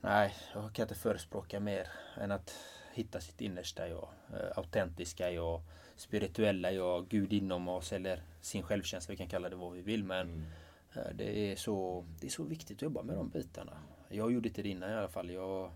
Nej, 0.00 0.34
jag 0.54 0.72
kan 0.72 0.82
inte 0.82 0.94
förespråka 0.94 1.60
mer 1.60 1.88
än 2.16 2.32
att 2.32 2.54
hitta 2.92 3.20
sitt 3.20 3.40
innersta 3.40 3.88
jag. 3.88 4.08
eh, 4.32 4.58
Autentiska 4.58 5.30
jag, 5.30 5.60
spirituella 5.96 6.72
jag, 6.72 7.08
Gud 7.08 7.32
inom 7.32 7.68
oss 7.68 7.92
eller 7.92 8.22
sin 8.40 8.62
självkänsla. 8.62 9.12
Vi 9.12 9.16
kan 9.16 9.28
kalla 9.28 9.48
det 9.48 9.56
vad 9.56 9.72
vi 9.72 9.82
vill. 9.82 10.04
Men 10.04 10.28
Mm. 10.28 10.44
eh, 10.94 11.14
det 11.14 11.38
är, 11.52 11.56
så, 11.56 12.04
det 12.20 12.26
är 12.26 12.30
så 12.30 12.42
viktigt 12.44 12.78
att 12.78 12.82
jobba 12.82 13.02
med 13.02 13.16
de 13.16 13.28
bitarna. 13.28 13.78
Jag 14.08 14.32
gjorde 14.32 14.48
inte 14.48 14.62
det 14.62 14.68
innan 14.68 14.90
i 14.90 14.94
alla 14.94 15.08
fall. 15.08 15.30
Jag, 15.30 15.70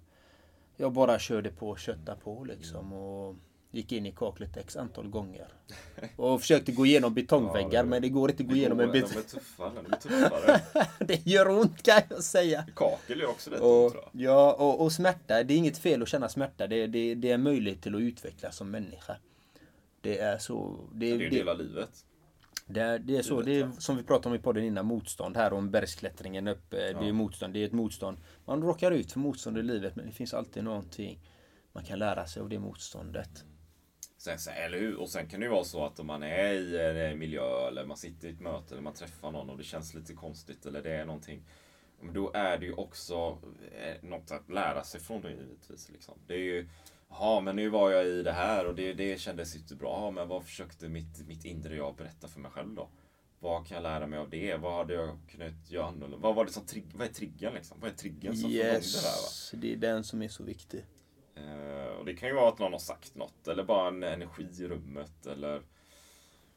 jag 0.76 0.92
bara 0.92 1.18
körde 1.18 1.50
på 1.50 1.68
och 1.70 1.78
köttade 1.78 2.20
på 2.20 2.44
liksom. 2.44 2.92
Och 2.92 3.36
gick 3.70 3.92
in 3.92 4.06
i 4.06 4.12
kaklet 4.12 4.56
x 4.56 4.76
antal 4.76 5.08
gånger. 5.08 5.48
Och 6.16 6.40
försökte 6.40 6.72
gå 6.72 6.86
igenom 6.86 7.14
betongväggar 7.14 7.70
Ja, 7.72 7.82
det- 7.82 7.88
men 7.88 8.02
det 8.02 8.08
går 8.08 8.30
inte 8.30 8.42
att 8.42 8.48
gå 8.48 8.54
igenom 8.54 8.80
en 8.80 8.86
De 8.88 8.92
bit. 9.00 9.16
är 9.16 9.22
tuffare, 9.22 9.70
de 9.74 9.92
är 9.92 9.96
tuffare. 9.96 10.60
det 10.98 11.26
gör 11.26 11.48
ont 11.48 11.82
kan 11.82 12.00
jag 12.10 12.22
säga. 12.24 12.64
Kakel 12.76 13.20
är 13.20 13.26
också 13.30 13.50
rätt 13.50 13.60
ont 13.60 13.66
Och, 13.86 13.92
tror 13.92 14.04
jag. 14.12 14.22
ja, 14.22 14.52
och, 14.52 14.80
och 14.80 14.92
smärta, 14.92 15.42
det 15.42 15.54
är 15.54 15.58
inget 15.58 15.78
fel 15.78 16.02
att 16.02 16.08
känna 16.08 16.28
smärta. 16.28 16.66
Det, 16.66 16.86
det, 16.86 17.14
det 17.14 17.30
är 17.30 17.34
en 17.34 17.42
möjlighet 17.42 17.82
till 17.82 17.94
att 17.94 18.00
utvecklas 18.00 18.56
som 18.56 18.70
människa. 18.70 19.16
Det 20.00 20.18
är 20.18 20.38
så... 20.38 20.76
Det, 20.92 20.98
Det 21.06 21.12
är 21.12 21.18
ju 21.18 21.28
det, 21.30 21.36
hela 21.36 21.54
livet. 21.54 22.04
Det, 22.72 22.80
är, 22.80 22.98
det 22.98 23.16
är 23.16 23.22
så, 23.22 23.42
det 23.42 23.60
är 23.60 23.70
som 23.78 23.96
vi 23.96 24.02
pratade 24.02 24.28
om 24.28 24.40
i 24.40 24.42
podden 24.42 24.64
innan, 24.64 24.86
motstånd 24.86 25.36
här 25.36 25.52
om 25.52 25.70
bergsklättringen 25.70 26.48
upp. 26.48 26.70
Det 26.70 26.90
är 26.90 27.12
motstånd, 27.12 27.54
det 27.54 27.62
är 27.62 27.66
ett 27.66 27.72
motstånd. 27.72 28.18
Man 28.44 28.62
råkar 28.62 28.90
ut 28.90 29.12
för 29.12 29.20
motstånd 29.20 29.58
i 29.58 29.62
livet 29.62 29.96
men 29.96 30.06
det 30.06 30.12
finns 30.12 30.34
alltid 30.34 30.64
någonting 30.64 31.20
man 31.72 31.84
kan 31.84 31.98
lära 31.98 32.26
sig 32.26 32.42
av 32.42 32.48
det 32.48 32.58
motståndet. 32.58 33.44
Sen, 34.16 34.38
sen, 34.38 34.54
eller 34.54 34.78
hur? 34.78 35.00
Och 35.00 35.08
sen 35.08 35.28
kan 35.28 35.40
det 35.40 35.46
ju 35.46 35.52
vara 35.52 35.64
så 35.64 35.84
att 35.84 36.00
om 36.00 36.06
man 36.06 36.22
är 36.22 36.52
i 36.52 36.80
en 36.80 36.96
eh, 36.96 37.14
miljö 37.14 37.68
eller 37.68 37.86
man 37.86 37.96
sitter 37.96 38.28
i 38.28 38.30
ett 38.30 38.40
möte 38.40 38.74
eller 38.74 38.82
man 38.82 38.94
träffar 38.94 39.30
någon 39.30 39.50
och 39.50 39.58
det 39.58 39.64
känns 39.64 39.94
lite 39.94 40.12
konstigt 40.12 40.66
eller 40.66 40.82
det 40.82 40.92
är 40.92 41.04
någonting. 41.04 41.44
Då 42.14 42.30
är 42.34 42.58
det 42.58 42.66
ju 42.66 42.72
också 42.72 43.38
eh, 43.72 44.08
något 44.08 44.30
att 44.30 44.50
lära 44.50 44.84
sig 44.84 45.00
från 45.00 45.22
det 45.22 45.30
givetvis. 45.30 45.90
Liksom. 45.90 46.18
Det 46.26 46.34
är 46.34 46.38
ju, 46.38 46.68
ja 47.18 47.40
men 47.40 47.56
nu 47.56 47.68
var 47.68 47.90
jag 47.90 48.06
i 48.06 48.22
det 48.22 48.32
här 48.32 48.66
och 48.66 48.74
det, 48.74 48.92
det 48.92 49.20
kändes 49.20 49.56
inte 49.56 49.74
bra. 49.74 50.00
Ja, 50.04 50.10
Men 50.10 50.28
vad 50.28 50.44
försökte 50.44 50.88
mitt, 50.88 51.26
mitt 51.26 51.44
inre 51.44 51.76
jag 51.76 51.96
berätta 51.96 52.28
för 52.28 52.40
mig 52.40 52.50
själv 52.50 52.74
då? 52.74 52.88
Vad 53.38 53.66
kan 53.66 53.74
jag 53.74 53.82
lära 53.82 54.06
mig 54.06 54.18
av 54.18 54.30
det? 54.30 54.56
Vad 54.56 54.76
hade 54.76 54.94
jag 54.94 55.18
kunnat 55.30 55.70
göra 55.70 55.86
annorlunda? 55.86 56.16
Vad 56.16 56.34
var 56.34 56.44
det 56.44 56.52
som 56.52 56.66
trigg, 56.66 56.84
vad 56.94 57.08
är 57.08 57.12
triggern 57.12 57.54
liksom? 57.54 57.80
Vad 57.80 57.90
är 57.90 57.94
triggern 57.94 58.36
som 58.36 58.50
igång 58.50 58.62
det 58.62 58.64
här? 58.64 58.72
Va? 58.72 58.78
Yes, 58.78 59.50
det 59.54 59.72
är 59.72 59.76
den 59.76 60.04
som 60.04 60.22
är 60.22 60.28
så 60.28 60.44
viktig. 60.44 60.84
Eh, 61.34 61.98
och 61.98 62.04
det 62.04 62.14
kan 62.14 62.28
ju 62.28 62.34
vara 62.34 62.48
att 62.48 62.58
någon 62.58 62.72
har 62.72 62.78
sagt 62.78 63.14
något 63.14 63.48
eller 63.48 63.64
bara 63.64 63.88
en 63.88 64.02
energi 64.02 64.48
i 64.58 64.68
rummet 64.68 65.26
eller 65.26 65.62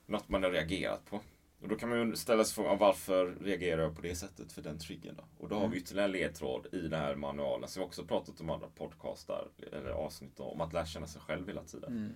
något 0.05 0.29
man 0.29 0.43
har 0.43 0.51
reagerat 0.51 1.05
på. 1.05 1.19
Och 1.65 1.69
då 1.69 1.75
kan 1.77 1.89
man 1.89 2.09
ju 2.09 2.15
ställa 2.15 2.43
sig 2.43 2.55
frågan 2.55 2.77
varför 2.77 3.35
reagerar 3.41 3.81
jag 3.81 3.95
på 3.95 4.01
det 4.01 4.15
sättet 4.15 4.51
för 4.51 4.61
den 4.61 4.79
triggern 4.79 5.15
då? 5.15 5.23
Och 5.43 5.49
då 5.49 5.55
har 5.55 5.67
vi 5.67 5.77
ytterligare 5.77 6.05
en 6.05 6.11
ledtråd 6.11 6.67
i 6.71 6.79
den 6.79 6.99
här 6.99 7.15
manualen 7.15 7.69
som 7.69 7.81
vi 7.81 7.87
också 7.87 8.03
pratat 8.03 8.41
om 8.41 8.49
andra 8.49 8.67
podcastar 8.67 9.47
eller 9.71 9.89
avsnitt 9.89 10.39
om 10.39 10.61
att 10.61 10.73
lära 10.73 10.85
känna 10.85 11.07
sig 11.07 11.21
själv 11.21 11.47
hela 11.47 11.63
tiden. 11.63 11.91
Mm. 11.97 12.11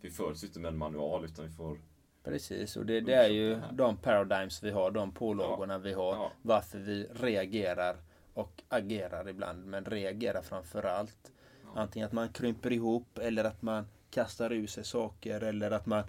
Vi 0.00 0.10
föds 0.10 0.42
ju 0.42 0.46
inte 0.46 0.60
med 0.60 0.68
en 0.68 0.78
manual 0.78 1.24
utan 1.24 1.44
vi 1.44 1.50
får 1.50 1.78
Precis, 2.24 2.76
och 2.76 2.86
det, 2.86 3.00
det 3.00 3.14
är 3.14 3.28
ju 3.28 3.54
det 3.54 3.68
de 3.72 3.96
paradigms 3.96 4.62
vi 4.62 4.70
har, 4.70 4.90
de 4.90 5.12
pålagorna 5.12 5.78
vi 5.78 5.92
har. 5.92 6.14
Ja. 6.14 6.32
Varför 6.42 6.78
vi 6.78 7.06
reagerar 7.14 7.96
och 8.34 8.62
agerar 8.68 9.28
ibland, 9.28 9.66
men 9.66 9.84
reagerar 9.84 10.42
framför 10.42 10.82
allt. 10.82 11.32
Antingen 11.74 12.06
att 12.06 12.12
man 12.12 12.28
krymper 12.28 12.72
ihop 12.72 13.18
eller 13.18 13.44
att 13.44 13.62
man 13.62 13.86
kastar 14.10 14.52
ur 14.52 14.66
sig 14.66 14.84
saker 14.84 15.40
eller 15.40 15.70
att 15.70 15.86
man 15.86 16.04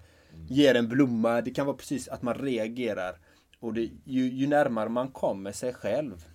ger 0.49 0.75
en 0.75 0.87
blomma. 0.87 1.41
Det 1.41 1.51
kan 1.51 1.65
vara 1.65 1.77
precis 1.77 2.07
att 2.07 2.21
man 2.21 2.33
reagerar. 2.33 3.19
Och 3.59 3.73
det, 3.73 3.89
ju, 4.03 4.29
ju 4.29 4.47
närmare 4.47 4.89
man 4.89 5.11
kommer 5.11 5.51
sig 5.51 5.73
själv 5.73 6.25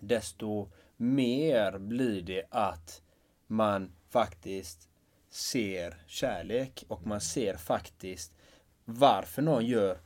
desto 0.00 0.68
mer 0.96 1.78
blir 1.78 2.22
det 2.22 2.44
att 2.50 3.02
man 3.46 3.92
faktiskt 4.08 4.88
ser 5.30 6.02
kärlek 6.06 6.84
och 6.88 7.06
man 7.06 7.20
ser 7.20 7.56
faktiskt 7.56 8.32
varför 8.84 9.42
någon 9.42 9.66
gör 9.66 9.98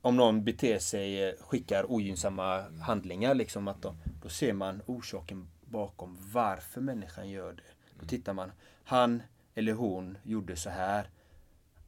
om 0.00 0.16
någon 0.16 0.44
beter 0.44 0.78
sig, 0.78 1.36
skickar 1.40 1.90
ogynnsamma 1.90 2.64
handlingar 2.80 3.34
liksom 3.34 3.68
att 3.68 3.82
då, 3.82 3.96
då 4.22 4.28
ser 4.28 4.52
man 4.52 4.82
orsaken 4.86 5.50
bakom 5.64 6.18
varför 6.32 6.80
människan 6.80 7.30
gör 7.30 7.52
det. 7.52 7.62
Då 8.00 8.06
tittar 8.06 8.32
man, 8.32 8.52
han 8.84 9.22
eller 9.54 9.72
hon 9.72 10.18
gjorde 10.22 10.56
så 10.56 10.70
här. 10.70 11.10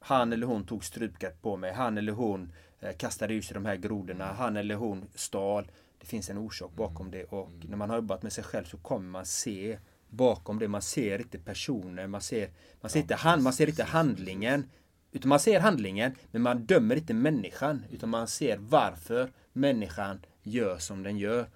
Han 0.03 0.33
eller 0.33 0.47
hon 0.47 0.67
tog 0.67 0.85
strypgrepp 0.85 1.43
på 1.43 1.57
mig. 1.57 1.73
Han 1.73 1.99
eller 1.99 2.13
hon 2.13 2.53
eh, 2.81 2.97
kastade 2.97 3.35
ur 3.35 3.43
sig 3.43 3.55
de 3.55 3.67
här 3.67 3.77
grodorna. 3.77 4.33
Han 4.33 4.57
eller 4.57 4.75
hon 4.75 5.05
stal. 5.15 5.71
Det 5.99 6.07
finns 6.07 6.31
en 6.31 6.39
orsak 6.39 6.73
bakom 6.75 7.11
det 7.11 7.25
och 7.25 7.51
när 7.69 7.77
man 7.77 7.91
har 7.91 7.97
jobbat 7.97 8.23
med 8.23 8.33
sig 8.33 8.45
själv 8.45 8.65
så 8.65 8.77
kommer 8.77 9.09
man 9.09 9.27
se 9.27 9.79
bakom 10.09 10.59
det. 10.59 10.69
Man 10.69 10.83
ser 10.83 11.19
inte 11.19 11.39
personer, 11.39 12.07
man 12.07 12.21
ser, 12.21 12.51
man 12.81 12.91
ser, 12.91 13.01
inte, 13.01 13.15
hand, 13.15 13.43
man 13.43 13.53
ser 13.53 13.69
inte 13.69 13.85
handlingen. 13.85 14.71
Utan 15.13 15.29
man 15.29 15.41
ser 15.41 15.61
handlingen, 15.61 16.15
men 16.31 16.43
man 16.43 16.67
dömer 16.67 16.97
inte 16.97 17.15
människan. 17.15 17.85
Utan 17.91 18.09
man 18.09 18.29
ser 18.29 18.57
varför 18.57 19.33
människan 19.53 20.21
gör 20.43 20.79
som 20.79 21.03
den 21.03 21.19
gör. 21.19 21.47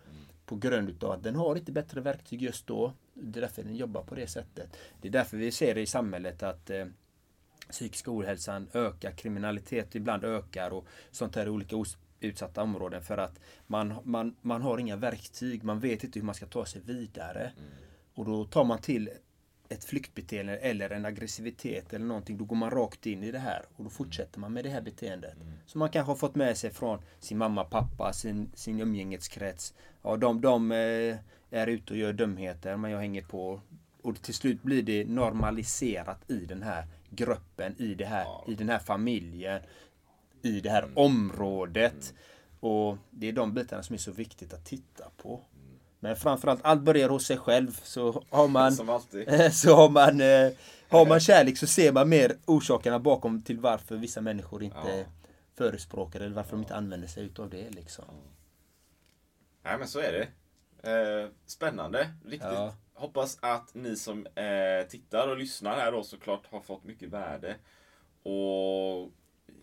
På 0.47 0.57
grund 0.57 0.91
utav 0.91 1.11
att 1.11 1.23
den 1.23 1.35
har 1.35 1.57
inte 1.57 1.73
bättre 1.73 2.01
verktyg 2.01 2.43
just 2.43 2.67
då. 2.67 2.93
Det 3.15 3.39
är 3.39 3.41
därför 3.41 3.63
den 3.63 3.77
jobbar 3.77 4.03
på 4.03 4.15
det 4.15 4.27
sättet. 4.27 4.77
Det 5.01 5.09
är 5.09 5.13
därför 5.13 5.37
vi 5.37 5.53
ser 5.53 5.79
i 5.79 5.87
samhället 5.87 6.43
att 6.43 6.71
psykiska 7.71 8.11
ohälsan 8.11 8.69
ökar, 8.75 9.11
kriminalitet 9.11 9.95
ibland 9.95 10.25
ökar 10.25 10.71
och 10.71 10.87
sånt 11.11 11.37
här 11.37 11.47
i 11.47 11.49
olika 11.49 11.77
utsatta 12.21 12.63
områden 12.63 13.03
för 13.03 13.19
att 13.19 13.41
man, 13.67 13.95
man, 14.05 14.37
man 14.41 14.63
har 14.63 14.79
inga 14.79 14.97
verktyg, 14.97 15.65
man 15.65 15.81
vet 15.81 16.05
inte 16.05 16.19
hur 16.19 16.27
man 16.27 16.35
ska 16.35 16.47
ta 16.47 16.65
sig 16.65 16.83
vidare. 16.85 17.53
Och 18.15 18.25
då 18.25 18.45
tar 18.45 18.65
man 18.65 18.79
till 18.79 19.11
ett 19.69 19.85
flyktbeteende 19.85 20.57
eller 20.57 20.91
en 20.91 21.05
aggressivitet 21.07 21.93
eller 21.93 22.07
någonting, 22.07 22.39
då 22.39 22.45
går 22.45 22.57
man 22.57 22.71
rakt 22.71 23.07
in 23.07 23.23
i 23.23 23.31
det 23.33 23.39
här 23.39 23.65
och 23.77 23.85
då 23.85 23.91
fortsätter 23.91 24.41
man 24.41 24.53
med 24.53 24.65
det 24.65 24.71
här 24.71 24.81
beteendet. 24.81 25.35
Som 25.67 25.79
man 25.79 25.89
kanske 25.89 26.11
har 26.11 26.17
fått 26.17 26.35
med 26.35 26.57
sig 26.57 26.71
från 26.71 26.99
sin 27.21 27.39
mamma, 27.39 27.65
pappa, 27.65 28.13
sin, 28.13 28.51
sin 28.55 28.81
umgängeskrets. 28.81 29.75
Ja, 30.03 30.17
de, 30.17 30.41
de 30.41 30.73
eh, 30.73 31.17
är 31.51 31.67
ute 31.67 31.93
och 31.93 31.99
gör 31.99 32.13
dumheter, 32.13 32.77
men 32.77 32.91
jag 32.91 32.99
hänger 32.99 33.23
på. 33.23 33.61
Och 34.03 34.23
till 34.23 34.35
slut 34.35 34.63
blir 34.63 34.83
det 34.83 35.09
normaliserat 35.09 36.31
i 36.31 36.37
den 36.47 36.63
här 36.63 36.87
gruppen, 37.17 37.75
i, 37.79 37.95
det 37.95 38.05
här, 38.05 38.27
i 38.47 38.55
den 38.55 38.69
här 38.69 38.79
familjen, 38.79 39.63
i 40.43 40.61
det 40.61 40.71
här 40.71 40.89
området. 40.95 42.15
Och 42.61 42.97
det 43.11 43.29
är 43.29 43.33
de 43.33 43.55
bitarna 43.55 43.83
som 43.83 43.95
är 43.95 43.99
så 43.99 44.13
viktigt 44.13 44.53
att 44.55 44.65
titta 44.65 45.05
på. 45.17 45.41
Men 46.01 46.17
framförallt, 46.17 46.61
allt 46.65 46.83
börjar 46.83 47.09
hos 47.09 47.27
sig 47.27 47.37
själv. 47.39 47.81
Så 47.83 48.25
har 48.31 48.49
man, 48.49 48.73
så 49.53 49.75
har 49.75 49.89
man, 49.89 50.21
eh, 50.21 50.51
har 50.89 51.07
man 51.07 51.21
kärlek 51.31 51.59
så 51.59 51.67
ser 51.67 51.93
man 51.93 52.09
mer 52.09 52.37
orsakerna 52.47 52.99
bakom 52.99 53.43
till 53.43 53.61
varför 53.61 53.97
vissa 53.97 54.21
människor 54.21 54.63
inte 54.63 54.79
Ja. 54.99 55.05
förespråkar 55.55 56.21
eller 56.21 56.35
varför 56.35 56.51
de 56.51 56.61
inte 56.61 56.75
använder 56.77 57.09
sig 57.09 57.25
utav 57.25 57.51
det 57.51 57.71
liksom. 57.71 58.05
Nej 59.65 59.79
men 59.79 59.89
så 59.89 59.99
är 60.01 60.13
det. 60.13 60.29
Eh, 60.91 61.29
spännande. 61.47 62.11
Riktigt. 62.25 62.43
Ja. 62.53 62.75
Hoppas 62.99 63.39
att 63.41 63.75
ni 63.75 63.97
som 63.97 64.27
eh, 64.27 64.89
tittar 64.89 65.29
och 65.29 65.39
lyssnar 65.39 65.77
här 65.77 65.93
då 65.93 66.03
såklart 66.03 66.43
har 66.51 66.61
fått 66.61 66.85
mycket 66.85 67.09
värde. 67.09 67.57
Och 68.23 69.03
eh, 69.03 69.55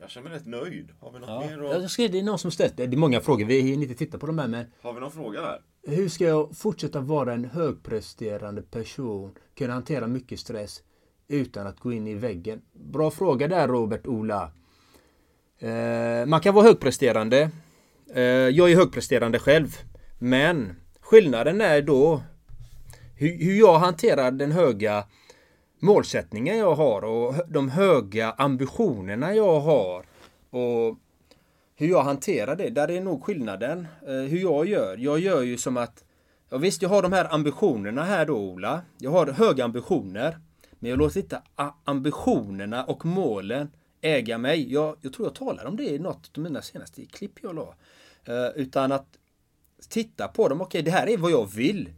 jag 0.00 0.10
känner 0.10 0.28
mig 0.28 0.38
rätt 0.38 0.46
nöjd. 0.46 0.88
Har 1.00 1.12
vi 1.12 1.18
något 1.18 1.28
Ja. 1.28 1.40
mer? 1.40 1.64
att- 1.64 1.82
Jag 1.82 1.90
skrev, 1.90 2.10
det 2.12 2.18
är 2.18 2.22
någon 2.22 2.38
som 2.38 2.50
ställt 2.50 2.76
det. 2.76 2.82
är 2.84 2.96
många 2.96 3.20
frågor. 3.20 3.44
Vi 3.44 3.60
hinner 3.60 3.82
inte 3.82 3.94
titta 3.94 4.18
på 4.18 4.26
de 4.26 4.38
här 4.38 4.48
men 4.48 4.66
Har 4.80 4.92
vi 4.92 5.00
någon 5.00 5.12
fråga 5.12 5.40
där? 5.40 5.60
Hur 5.82 6.08
ska 6.08 6.24
jag 6.24 6.56
fortsätta 6.56 7.00
vara 7.00 7.32
en 7.32 7.44
högpresterande 7.44 8.62
person? 8.62 9.34
Kunna 9.58 9.72
hantera 9.72 10.06
mycket 10.06 10.40
stress 10.40 10.82
utan 11.28 11.66
att 11.66 11.80
gå 11.80 11.92
in 11.92 12.06
i 12.06 12.14
väggen? 12.14 12.62
Bra 12.72 13.10
fråga 13.10 13.48
där 13.48 13.68
Robert 13.68 14.06
Ola. 14.06 14.52
Eh, 15.58 16.26
man 16.26 16.40
kan 16.40 16.54
vara 16.54 16.64
högpresterande. 16.64 17.50
Eh, 18.14 18.22
jag 18.22 18.70
är 18.72 18.76
högpresterande 18.76 19.38
själv. 19.38 19.76
Men 20.18 20.76
skillnaden 21.00 21.60
är 21.60 21.82
då 21.82 22.22
hur, 23.16 23.38
hur 23.38 23.58
jag 23.58 23.78
hanterar 23.78 24.30
den 24.30 24.52
höga 24.52 25.04
målsättningen 25.78 26.58
jag 26.58 26.74
har 26.74 27.04
och 27.04 27.34
de 27.48 27.68
höga 27.68 28.30
ambitionerna 28.30 29.34
jag 29.34 29.60
har. 29.60 30.06
Och 30.50 30.98
hur 31.74 31.88
jag 31.88 32.02
hanterar 32.02 32.56
det, 32.56 32.70
där 32.70 32.90
är 32.90 33.00
nog 33.00 33.24
skillnaden. 33.24 33.86
Eh, 34.06 34.14
hur 34.14 34.38
jag 34.38 34.68
gör. 34.68 34.96
Jag 34.96 35.18
gör 35.18 35.42
ju 35.42 35.58
som 35.58 35.76
att 35.76 36.02
Ja, 36.48 36.58
visst, 36.58 36.82
jag 36.82 36.88
har 36.88 37.02
de 37.02 37.12
här 37.12 37.34
ambitionerna 37.34 38.04
här 38.04 38.26
då 38.26 38.36
Ola. 38.38 38.82
Jag 38.98 39.10
har 39.10 39.26
höga 39.26 39.64
ambitioner. 39.64 40.38
Men 40.78 40.90
jag 40.90 40.98
låter 40.98 41.20
inte 41.20 41.42
ambitionerna 41.84 42.84
och 42.84 43.06
målen 43.06 43.70
äga 44.00 44.38
mig. 44.38 44.72
Jag, 44.72 44.96
jag 45.00 45.12
tror 45.12 45.28
jag 45.28 45.34
talar 45.34 45.64
om 45.64 45.76
det 45.76 45.84
i 45.84 45.98
något 45.98 46.30
av 46.36 46.42
mina 46.42 46.62
senaste 46.62 47.06
klipp 47.06 47.32
jag 47.42 47.54
la. 47.54 47.74
Eh, 48.24 48.48
utan 48.54 48.92
att 48.92 49.06
titta 49.88 50.28
på 50.28 50.48
dem. 50.48 50.60
Okej, 50.60 50.82
det 50.82 50.90
här 50.90 51.08
är 51.08 51.16
vad 51.16 51.30
jag 51.30 51.50
vill. 51.54 51.90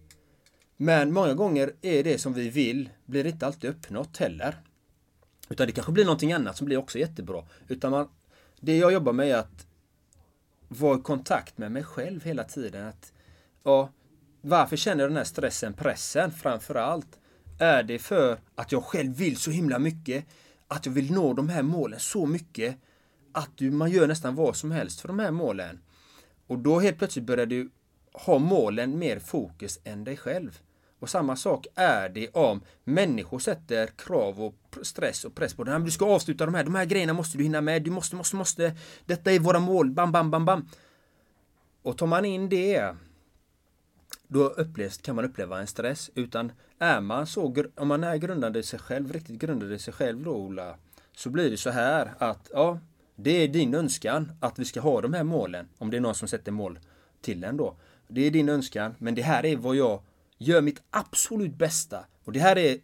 Men 0.80 1.12
många 1.12 1.34
gånger 1.34 1.72
är 1.82 2.04
det 2.04 2.18
som 2.18 2.32
vi 2.32 2.48
vill 2.48 2.90
blir 3.04 3.26
inte 3.26 3.46
alltid 3.46 3.70
uppnått 3.70 4.16
heller. 4.16 4.56
Utan 5.48 5.66
det 5.66 5.72
kanske 5.72 5.92
blir 5.92 6.04
någonting 6.04 6.32
annat 6.32 6.56
som 6.56 6.64
blir 6.66 6.76
också 6.76 6.98
jättebra. 6.98 7.44
Utan 7.68 7.90
man, 7.90 8.08
det 8.60 8.76
jag 8.76 8.92
jobbar 8.92 9.12
med 9.12 9.28
är 9.28 9.36
att 9.36 9.66
vara 10.68 10.98
i 10.98 11.02
kontakt 11.02 11.58
med 11.58 11.72
mig 11.72 11.84
själv 11.84 12.24
hela 12.24 12.44
tiden. 12.44 12.86
Att, 12.86 13.12
ja, 13.62 13.92
varför 14.40 14.76
känner 14.76 15.02
jag 15.02 15.10
den 15.10 15.16
här 15.16 15.24
stressen, 15.24 15.74
pressen 15.74 16.30
framför 16.30 16.74
allt? 16.74 17.18
Är 17.58 17.82
det 17.82 17.98
för 17.98 18.38
att 18.54 18.72
jag 18.72 18.84
själv 18.84 19.16
vill 19.16 19.36
så 19.36 19.50
himla 19.50 19.78
mycket? 19.78 20.24
Att 20.68 20.86
jag 20.86 20.92
vill 20.92 21.12
nå 21.12 21.32
de 21.32 21.48
här 21.48 21.62
målen 21.62 22.00
så 22.00 22.26
mycket? 22.26 22.76
Att 23.32 23.50
du, 23.54 23.70
man 23.70 23.90
gör 23.90 24.06
nästan 24.06 24.34
vad 24.34 24.56
som 24.56 24.70
helst 24.70 25.00
för 25.00 25.08
de 25.08 25.18
här 25.18 25.30
målen. 25.30 25.80
Och 26.46 26.58
då 26.58 26.80
helt 26.80 26.98
plötsligt 26.98 27.24
börjar 27.24 27.46
du 27.46 27.70
ha 28.12 28.38
målen 28.38 28.98
mer 28.98 29.18
fokus 29.18 29.78
än 29.84 30.04
dig 30.04 30.16
själv. 30.16 30.58
Och 30.98 31.10
samma 31.10 31.36
sak 31.36 31.66
är 31.74 32.08
det 32.08 32.28
om 32.28 32.60
människor 32.84 33.38
sätter 33.38 33.86
krav 33.86 34.42
och 34.42 34.54
stress 34.82 35.24
och 35.24 35.34
press 35.34 35.54
på 35.54 35.64
dig. 35.64 35.80
Du 35.80 35.90
ska 35.90 36.06
avsluta 36.06 36.46
de 36.46 36.54
här, 36.54 36.64
de 36.64 36.74
här 36.74 36.84
grejerna 36.84 37.12
måste 37.12 37.38
du 37.38 37.44
hinna 37.44 37.60
med. 37.60 37.82
Du 37.82 37.90
måste, 37.90 38.16
måste, 38.16 38.36
måste. 38.36 38.76
Detta 39.06 39.32
är 39.32 39.38
våra 39.38 39.58
mål. 39.58 39.90
Bam, 39.90 40.12
bam, 40.12 40.30
bam, 40.30 40.44
bam. 40.44 40.68
Och 41.82 41.98
tar 41.98 42.06
man 42.06 42.24
in 42.24 42.48
det 42.48 42.94
då 44.28 44.44
upplevs, 44.44 44.98
kan 44.98 45.16
man 45.16 45.24
uppleva 45.24 45.60
en 45.60 45.66
stress. 45.66 46.10
Utan 46.14 46.52
är 46.78 47.00
man 47.00 47.26
så, 47.26 47.64
om 47.76 47.88
man 47.88 48.04
är 48.04 48.16
grundande 48.16 48.58
i 48.58 48.62
sig 48.62 48.78
själv, 48.78 49.12
riktigt 49.12 49.38
grundande 49.38 49.74
i 49.74 49.78
sig 49.78 49.94
själv 49.94 50.24
då 50.24 50.30
Ola, 50.30 50.76
så 51.16 51.30
blir 51.30 51.50
det 51.50 51.56
så 51.56 51.70
här 51.70 52.14
att 52.18 52.50
ja, 52.52 52.78
det 53.16 53.30
är 53.30 53.48
din 53.48 53.74
önskan 53.74 54.32
att 54.40 54.58
vi 54.58 54.64
ska 54.64 54.80
ha 54.80 55.00
de 55.00 55.14
här 55.14 55.24
målen. 55.24 55.68
Om 55.78 55.90
det 55.90 55.96
är 55.96 56.00
någon 56.00 56.14
som 56.14 56.28
sätter 56.28 56.52
mål 56.52 56.78
till 57.20 57.44
en 57.44 57.56
då. 57.56 57.76
Det 58.08 58.26
är 58.26 58.30
din 58.30 58.48
önskan, 58.48 58.94
men 58.98 59.14
det 59.14 59.22
här 59.22 59.46
är 59.46 59.56
vad 59.56 59.76
jag 59.76 60.02
gör 60.38 60.60
mitt 60.60 60.82
absolut 60.90 61.54
bästa. 61.54 62.04
Och 62.24 62.32
det 62.32 62.40
här 62.40 62.58
är 62.58 62.78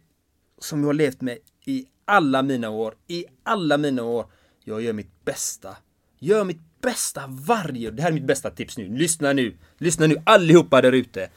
som 0.59 0.79
jag 0.79 0.87
har 0.87 0.93
levt 0.93 1.21
med 1.21 1.37
i 1.65 1.85
alla 2.05 2.41
mina 2.41 2.69
år. 2.69 2.95
I 3.07 3.25
alla 3.43 3.77
mina 3.77 4.03
år. 4.03 4.25
Jag 4.63 4.81
gör 4.81 4.93
mitt 4.93 5.25
bästa. 5.25 5.77
Gör 6.19 6.43
mitt 6.43 6.81
bästa 6.81 7.23
varje... 7.27 7.91
Det 7.91 8.01
här 8.01 8.09
är 8.09 8.13
mitt 8.13 8.25
bästa 8.25 8.51
tips 8.51 8.77
nu. 8.77 8.97
Lyssna 8.97 9.33
nu. 9.33 9.57
Lyssna 9.77 10.07
nu 10.07 10.21
allihopa 10.25 10.81
där 10.81 10.91
ute. 10.91 11.29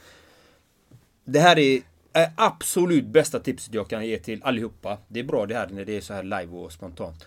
Det 1.25 1.39
här 1.39 1.59
är, 1.59 1.81
är 2.13 2.31
absolut 2.35 3.05
bästa 3.05 3.39
tipset 3.39 3.73
jag 3.73 3.89
kan 3.89 4.07
ge 4.07 4.19
till 4.19 4.43
allihopa. 4.43 4.97
Det 5.07 5.19
är 5.19 5.23
bra 5.23 5.45
det 5.45 5.55
här 5.55 5.69
när 5.69 5.85
det 5.85 5.97
är 5.97 6.01
så 6.01 6.13
här 6.13 6.23
live 6.23 6.57
och 6.57 6.71
spontant. 6.71 7.25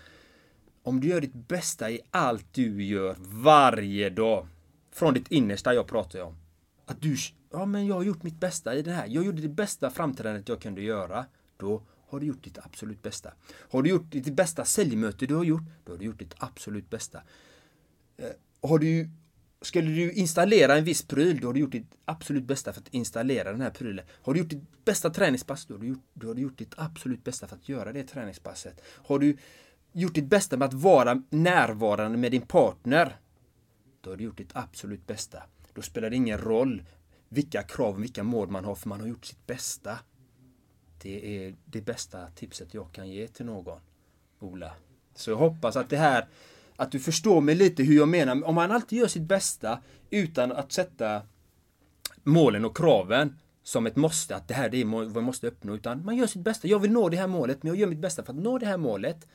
Om 0.83 1.01
du 1.01 1.09
gör 1.09 1.21
ditt 1.21 1.35
bästa 1.35 1.91
i 1.91 2.01
allt 2.11 2.47
du 2.53 2.85
gör 2.85 3.17
varje 3.19 4.11
dag. 4.11 4.47
Från 4.93 5.15
ditt 5.15 5.31
innersta 5.31 5.75
jag 5.75 5.87
pratar 5.87 6.21
om. 6.21 6.37
Att 6.87 7.03
du, 7.03 7.17
ja 7.53 7.67
men 7.67 7.87
jag 7.87 7.95
har 7.95 8.03
gjort 8.03 8.23
mitt 8.23 8.41
bästa 8.41 8.75
i 8.75 8.83
det 8.83 8.93
här. 8.93 9.07
Jag 9.07 9.25
gjorde 9.25 9.43
det 9.43 9.49
bästa 9.49 9.91
framträdandet 9.91 10.49
jag 10.49 10.61
kunde 10.61 10.83
göra. 10.83 11.27
Då 11.57 11.83
har 12.09 12.21
du 12.21 12.27
gjort 12.27 12.45
ditt 12.45 12.59
absolut 12.59 13.03
bästa. 13.03 13.33
Har 13.71 13.83
du 13.83 13.91
gjort 13.91 14.11
ditt 14.11 14.35
bästa 14.35 14.65
säljmöte 14.65 15.27
du 15.27 15.35
har 15.35 15.45
gjort, 15.45 15.63
då 15.85 15.93
har 15.93 15.99
du 15.99 16.05
gjort 16.05 16.19
ditt 16.19 16.35
absolut 16.39 16.91
bästa. 16.91 17.23
Eh, 18.17 18.27
har 18.69 18.79
du, 18.79 19.11
skulle 19.63 19.91
du 19.91 20.13
installera 20.13 20.77
en 20.77 20.85
viss 20.85 21.03
pryl, 21.03 21.41
då 21.41 21.49
har 21.49 21.55
du 21.55 21.61
gjort 21.61 21.73
ditt 21.73 21.95
absolut 22.05 22.45
bästa 22.45 22.73
för 22.73 22.81
att 22.81 22.89
installera 22.89 23.53
den 23.53 23.61
här 23.61 23.71
prylen. 23.71 24.05
Har 24.23 24.35
du 24.35 24.41
gjort 24.41 24.51
ditt 24.51 24.85
bästa 24.85 25.11
träningspass, 25.11 25.67
då 25.67 25.75
har 25.75 25.81
du 25.81 25.87
gjort, 25.87 26.05
då 26.15 26.27
har 26.27 26.35
du 26.35 26.43
gjort 26.43 26.59
ditt 26.59 26.75
absolut 26.77 27.25
bästa 27.25 27.47
för 27.47 27.57
att 27.57 27.69
göra 27.69 27.93
det 27.93 28.05
träningspasset. 28.05 28.83
Har 28.85 29.19
du 29.19 29.37
gjort 29.93 30.15
ditt 30.15 30.29
bästa 30.29 30.57
med 30.57 30.69
att 30.69 30.75
vara 30.75 31.23
närvarande 31.31 32.19
med 32.19 32.31
din 32.31 32.43
partner, 32.43 33.17
då 34.01 34.11
har 34.11 34.17
du 34.17 34.25
gjort 34.25 34.39
ditt 34.39 34.57
absolut 34.57 35.07
bästa. 35.07 35.43
Då 35.75 35.83
spelar 35.83 36.11
det 36.11 36.17
ingen 36.17 36.39
roll 36.39 36.83
vilka 37.33 37.63
krav 37.63 37.95
och 37.95 38.03
vilka 38.03 38.23
mål 38.23 38.49
man 38.49 38.65
har, 38.65 38.75
för 38.75 38.89
man 38.89 39.01
har 39.01 39.09
gjort 39.09 39.25
sitt 39.25 39.47
bästa. 39.47 39.99
Det 41.03 41.47
är 41.47 41.55
det 41.65 41.81
bästa 41.81 42.27
tipset 42.27 42.75
jag 42.75 42.93
kan 42.93 43.09
ge 43.09 43.29
till 43.29 43.47
någon, 43.47 43.81
Ola. 44.41 44.73
Så 45.15 45.31
jag 45.31 45.37
hoppas 45.37 45.77
att 45.77 45.91
det 45.91 45.97
här, 45.97 46.29
att 46.77 46.93
du 46.93 47.01
förstår 47.01 47.41
mig 47.41 47.55
lite 47.55 47.83
hur 47.83 47.97
jag 47.97 48.09
menar. 48.09 48.45
Om 48.45 48.55
man 48.55 48.71
alltid 48.71 48.99
gör 48.99 49.07
sitt 49.07 49.23
bästa 49.23 49.83
utan 50.11 50.53
att 50.53 50.73
sätta 50.73 51.23
målen 52.23 52.65
och 52.65 52.77
kraven 52.77 53.39
som 53.63 53.87
ett 53.87 53.97
måste, 53.97 54.37
att 54.37 54.49
det 54.49 54.55
här 54.55 54.69
det 54.69 54.81
är 54.81 54.85
vad 54.85 55.17
jag 55.17 55.25
måste 55.25 55.47
uppnå, 55.47 55.75
utan 55.75 56.05
man 56.05 56.17
gör 56.17 56.27
sitt 56.27 56.43
bästa. 56.43 56.69
Jag 56.69 56.79
vill 56.79 56.93
nå 56.93 57.09
det 57.09 57.17
här 57.17 57.27
målet, 57.27 57.63
men 57.63 57.69
jag 57.69 57.81
gör 57.81 57.87
mitt 57.87 57.99
bästa 57.99 58.25
för 58.25 58.33
att 58.33 58.39
nå 58.39 58.59
det 58.59 58.67
här 58.67 58.77
målet. 58.77 59.29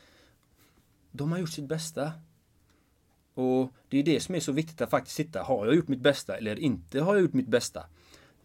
Då 1.12 1.24
har 1.24 1.30
man 1.30 1.40
gjort 1.40 1.50
sitt 1.50 1.68
bästa. 1.68 2.12
Och 3.38 3.74
det 3.90 4.00
är 4.00 4.04
det 4.04 4.20
som 4.20 4.36
är 4.36 4.40
så 4.40 4.52
viktigt 4.52 4.82
att 4.82 4.90
faktiskt 4.90 5.18
titta. 5.18 5.44
Har 5.44 5.66
jag 5.66 5.76
gjort 5.76 5.88
mitt 5.88 6.00
bästa 6.00 6.38
eller 6.38 6.60
inte 6.60 7.02
har 7.02 7.16
jag 7.16 7.22
gjort 7.22 7.34
mitt 7.34 7.48
bästa? 7.48 7.84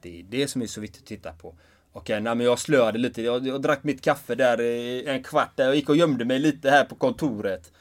Det 0.00 0.20
är 0.20 0.22
det 0.22 0.48
som 0.48 0.62
är 0.62 0.66
så 0.66 0.80
viktigt 0.80 1.02
att 1.02 1.06
titta 1.06 1.32
på. 1.32 1.54
Okej, 1.92 2.20
nej 2.20 2.34
men 2.34 2.46
jag 2.46 2.58
slöade 2.58 2.98
lite. 2.98 3.22
Jag, 3.22 3.46
jag 3.46 3.62
drack 3.62 3.84
mitt 3.84 4.02
kaffe 4.02 4.34
där 4.34 4.60
en 5.08 5.22
kvart 5.22 5.56
där. 5.56 5.64
Jag 5.64 5.76
gick 5.76 5.88
och 5.88 5.96
gömde 5.96 6.24
mig 6.24 6.38
lite 6.38 6.70
här 6.70 6.84
på 6.84 6.94
kontoret. 6.94 7.72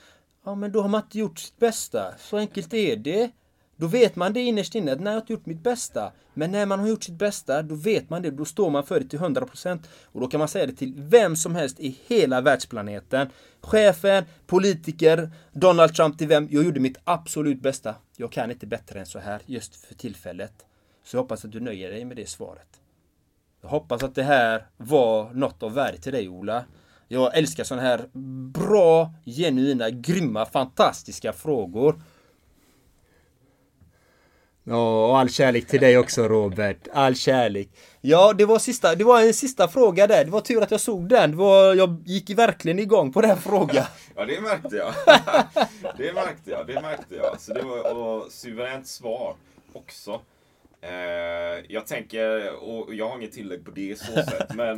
Ja, 0.46 0.56
men 0.56 0.72
då 0.72 0.82
har 0.82 0.90
man 0.90 1.02
inte 1.02 1.20
gjort 1.20 1.40
sitt 1.40 1.58
bästa. 1.58 2.14
Så 2.20 2.38
enkelt 2.38 2.74
är 2.74 2.96
det. 2.96 3.32
Då 3.82 3.88
vet 3.88 4.16
man 4.16 4.34
det 4.34 4.40
innerst 4.40 4.76
inne, 4.76 4.92
att 4.92 5.00
nej, 5.00 5.06
jag 5.06 5.12
har 5.12 5.22
inte 5.22 5.34
gjort 5.34 5.46
mitt 5.46 5.64
bästa. 5.64 6.12
Men 6.34 6.52
när 6.52 6.66
man 6.66 6.80
har 6.80 6.88
gjort 6.88 7.04
sitt 7.04 7.16
bästa, 7.16 7.62
då 7.62 7.76
vet 7.76 8.10
man 8.10 8.22
det. 8.22 8.32
Då 8.32 8.46
står 8.46 8.70
man 8.70 8.84
för 8.84 9.00
det 9.00 9.06
till 9.06 9.20
100%. 9.20 9.80
Och 10.06 10.22
då 10.22 10.28
kan 10.28 10.40
man 10.40 10.48
säga 10.48 10.66
det 10.66 10.74
till 10.74 10.94
vem 10.98 11.36
som 11.36 11.56
helst 11.56 11.80
i 11.80 11.98
hela 12.08 12.42
världsplaneten. 12.42 13.30
Chefen, 13.62 14.24
politiker, 14.48 15.32
Donald 15.52 15.96
Trump 15.96 16.18
till 16.18 16.28
vem. 16.28 16.48
Jag 16.52 16.64
gjorde 16.64 16.80
mitt 16.80 16.98
absolut 17.04 17.62
bästa. 17.62 17.96
Jag 18.18 18.32
kan 18.32 18.52
inte 18.52 18.68
bättre 18.68 19.00
än 19.00 19.06
så 19.06 19.20
här 19.20 19.42
just 19.46 19.86
för 19.86 19.96
tillfället. 19.96 20.66
Så 21.04 21.18
jag 21.18 21.22
hoppas 21.22 21.46
att 21.46 21.52
du 21.52 21.60
nöjer 21.60 21.92
dig 21.92 22.06
med 22.06 22.18
det 22.18 22.30
svaret. 22.30 22.80
Jag 23.62 23.70
hoppas 23.70 24.04
att 24.04 24.16
det 24.16 24.24
här 24.24 24.66
var 24.78 25.34
något 25.34 25.64
av 25.64 25.74
värde 25.74 25.98
till 25.98 26.12
dig 26.12 26.30
Ola. 26.30 26.66
Jag 27.08 27.38
älskar 27.38 27.64
sådana 27.64 27.88
här 27.88 28.06
bra, 28.54 29.14
genuina, 29.26 29.90
grymma, 29.90 30.46
fantastiska 30.46 31.34
frågor. 31.34 32.02
Ja, 34.72 35.08
och 35.08 35.20
all 35.20 35.30
kärlek 35.30 35.68
till 35.68 35.82
dig 35.82 35.98
också 35.98 36.28
Robert. 36.28 36.88
All 36.94 37.16
kärlek. 37.16 37.70
Ja, 38.02 38.34
det 38.34 38.46
var, 38.46 38.60
sista, 38.60 38.96
det 38.96 39.04
var 39.04 39.22
en 39.22 39.34
sista 39.34 39.68
fråga 39.68 40.08
där. 40.08 40.26
Det 40.26 40.32
var 40.32 40.42
tur 40.42 40.64
att 40.64 40.72
jag 40.72 40.80
såg 40.80 41.10
den. 41.10 41.38
Var, 41.38 41.76
jag 41.76 42.04
gick 42.06 42.30
verkligen 42.30 42.80
igång 42.80 43.14
på 43.14 43.22
den 43.22 43.38
frågan. 43.38 43.86
Ja, 44.16 44.26
det 44.26 44.42
märkte 44.42 44.76
jag. 44.76 44.94
det 45.98 46.14
märkte 46.14 46.52
jag, 46.52 46.68
det 46.68 46.82
märkte 46.82 47.16
jag. 47.16 47.42
Så 47.42 47.54
det 47.54 47.62
var 47.62 47.96
och 47.98 48.32
suveränt 48.32 48.88
svar 48.88 49.36
också. 49.74 50.22
Eh, 50.82 51.66
jag 51.68 51.88
tänker, 51.88 52.56
och 52.64 52.94
jag 52.96 53.10
har 53.10 53.18
inget 53.18 53.32
tillägg 53.32 53.66
på 53.66 53.72
det 53.72 54.00
så 54.00 54.14
sätt, 54.32 54.54
men 54.56 54.78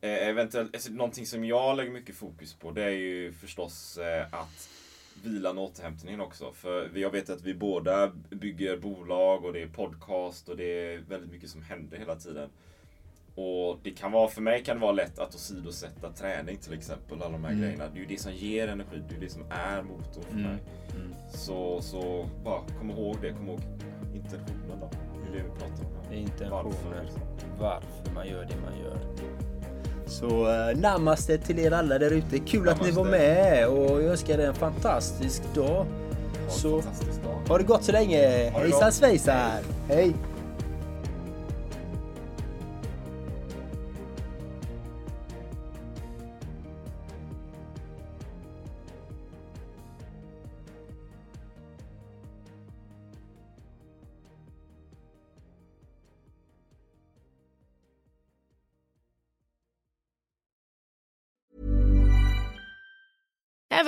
eh, 0.00 0.28
eventuellt, 0.28 0.74
alltså, 0.74 0.92
någonting 0.92 1.26
som 1.26 1.44
jag 1.44 1.76
lägger 1.76 1.90
mycket 1.90 2.16
fokus 2.16 2.54
på 2.54 2.70
det 2.70 2.84
är 2.84 2.88
ju 2.90 3.32
förstås 3.32 3.98
eh, 3.98 4.26
att 4.30 4.68
vilan 5.24 5.58
och 5.58 5.64
återhämtningen 5.64 6.20
också. 6.20 6.52
För 6.52 6.90
jag 6.94 7.10
vet 7.10 7.30
att 7.30 7.42
vi 7.42 7.54
båda 7.54 8.12
bygger 8.30 8.76
bolag 8.76 9.44
och 9.44 9.52
det 9.52 9.62
är 9.62 9.66
podcast 9.66 10.48
och 10.48 10.56
det 10.56 10.94
är 10.94 10.98
väldigt 10.98 11.30
mycket 11.30 11.50
som 11.50 11.62
händer 11.62 11.98
hela 11.98 12.16
tiden. 12.16 12.48
Och 13.34 13.78
det 13.82 13.90
kan 13.90 14.12
vara, 14.12 14.28
för 14.28 14.40
mig 14.40 14.64
kan 14.64 14.76
det 14.76 14.80
vara 14.82 14.92
lätt 14.92 15.18
att 15.18 15.34
åsidosätta 15.34 16.12
träning 16.12 16.56
till 16.56 16.72
exempel. 16.72 17.22
Alla 17.22 17.32
de 17.32 17.44
här 17.44 17.54
grejerna. 17.54 17.84
Det 17.88 17.98
är 17.98 18.00
ju 18.00 18.06
det 18.06 18.20
som 18.20 18.32
ger 18.32 18.68
energi. 18.68 19.02
Det 19.08 19.16
är 19.16 19.20
det 19.20 19.28
som 19.28 19.42
är 19.50 19.82
motorn 19.82 20.24
för 20.24 20.34
mig. 20.34 20.58
Så, 21.34 21.80
så 21.80 22.28
bara 22.44 22.62
kom 22.78 22.90
ihåg 22.90 23.16
det. 23.22 23.32
Kom 23.32 23.48
ihåg 23.48 23.60
intentionen 24.14 24.80
då. 24.80 24.90
Det 24.92 25.28
är 25.28 25.42
det 25.42 25.48
vi 25.48 25.58
pratar 25.58 25.84
om 25.84 26.06
här. 26.08 26.16
Intentioner. 26.16 26.62
Varför. 26.64 27.10
Varför 27.58 28.14
man 28.14 28.28
gör 28.28 28.44
det 28.44 28.56
man 28.56 28.78
gör. 28.78 28.98
Så 30.12 30.26
uh, 30.26 30.80
namaste 30.80 31.38
till 31.38 31.58
er 31.58 31.70
alla 31.72 31.98
där 31.98 32.10
ute. 32.10 32.38
Kul 32.38 32.68
att 32.68 32.82
ni 32.84 32.90
var 32.90 33.04
med 33.04 33.68
och 33.68 34.02
jag 34.02 34.04
önskar 34.04 34.38
er 34.38 34.46
en 34.48 34.54
fantastisk 34.54 35.42
dag. 35.54 35.86
Så 36.48 36.82
Fantastisk 36.82 37.22
dag. 37.22 37.48
ha 37.48 37.58
det 37.58 37.64
gott 37.64 37.84
så 37.84 37.92
länge. 37.92 38.50
Hejsan 38.50 38.80
gott. 38.80 38.94
svejsar. 38.94 39.60
Hej. 39.88 40.14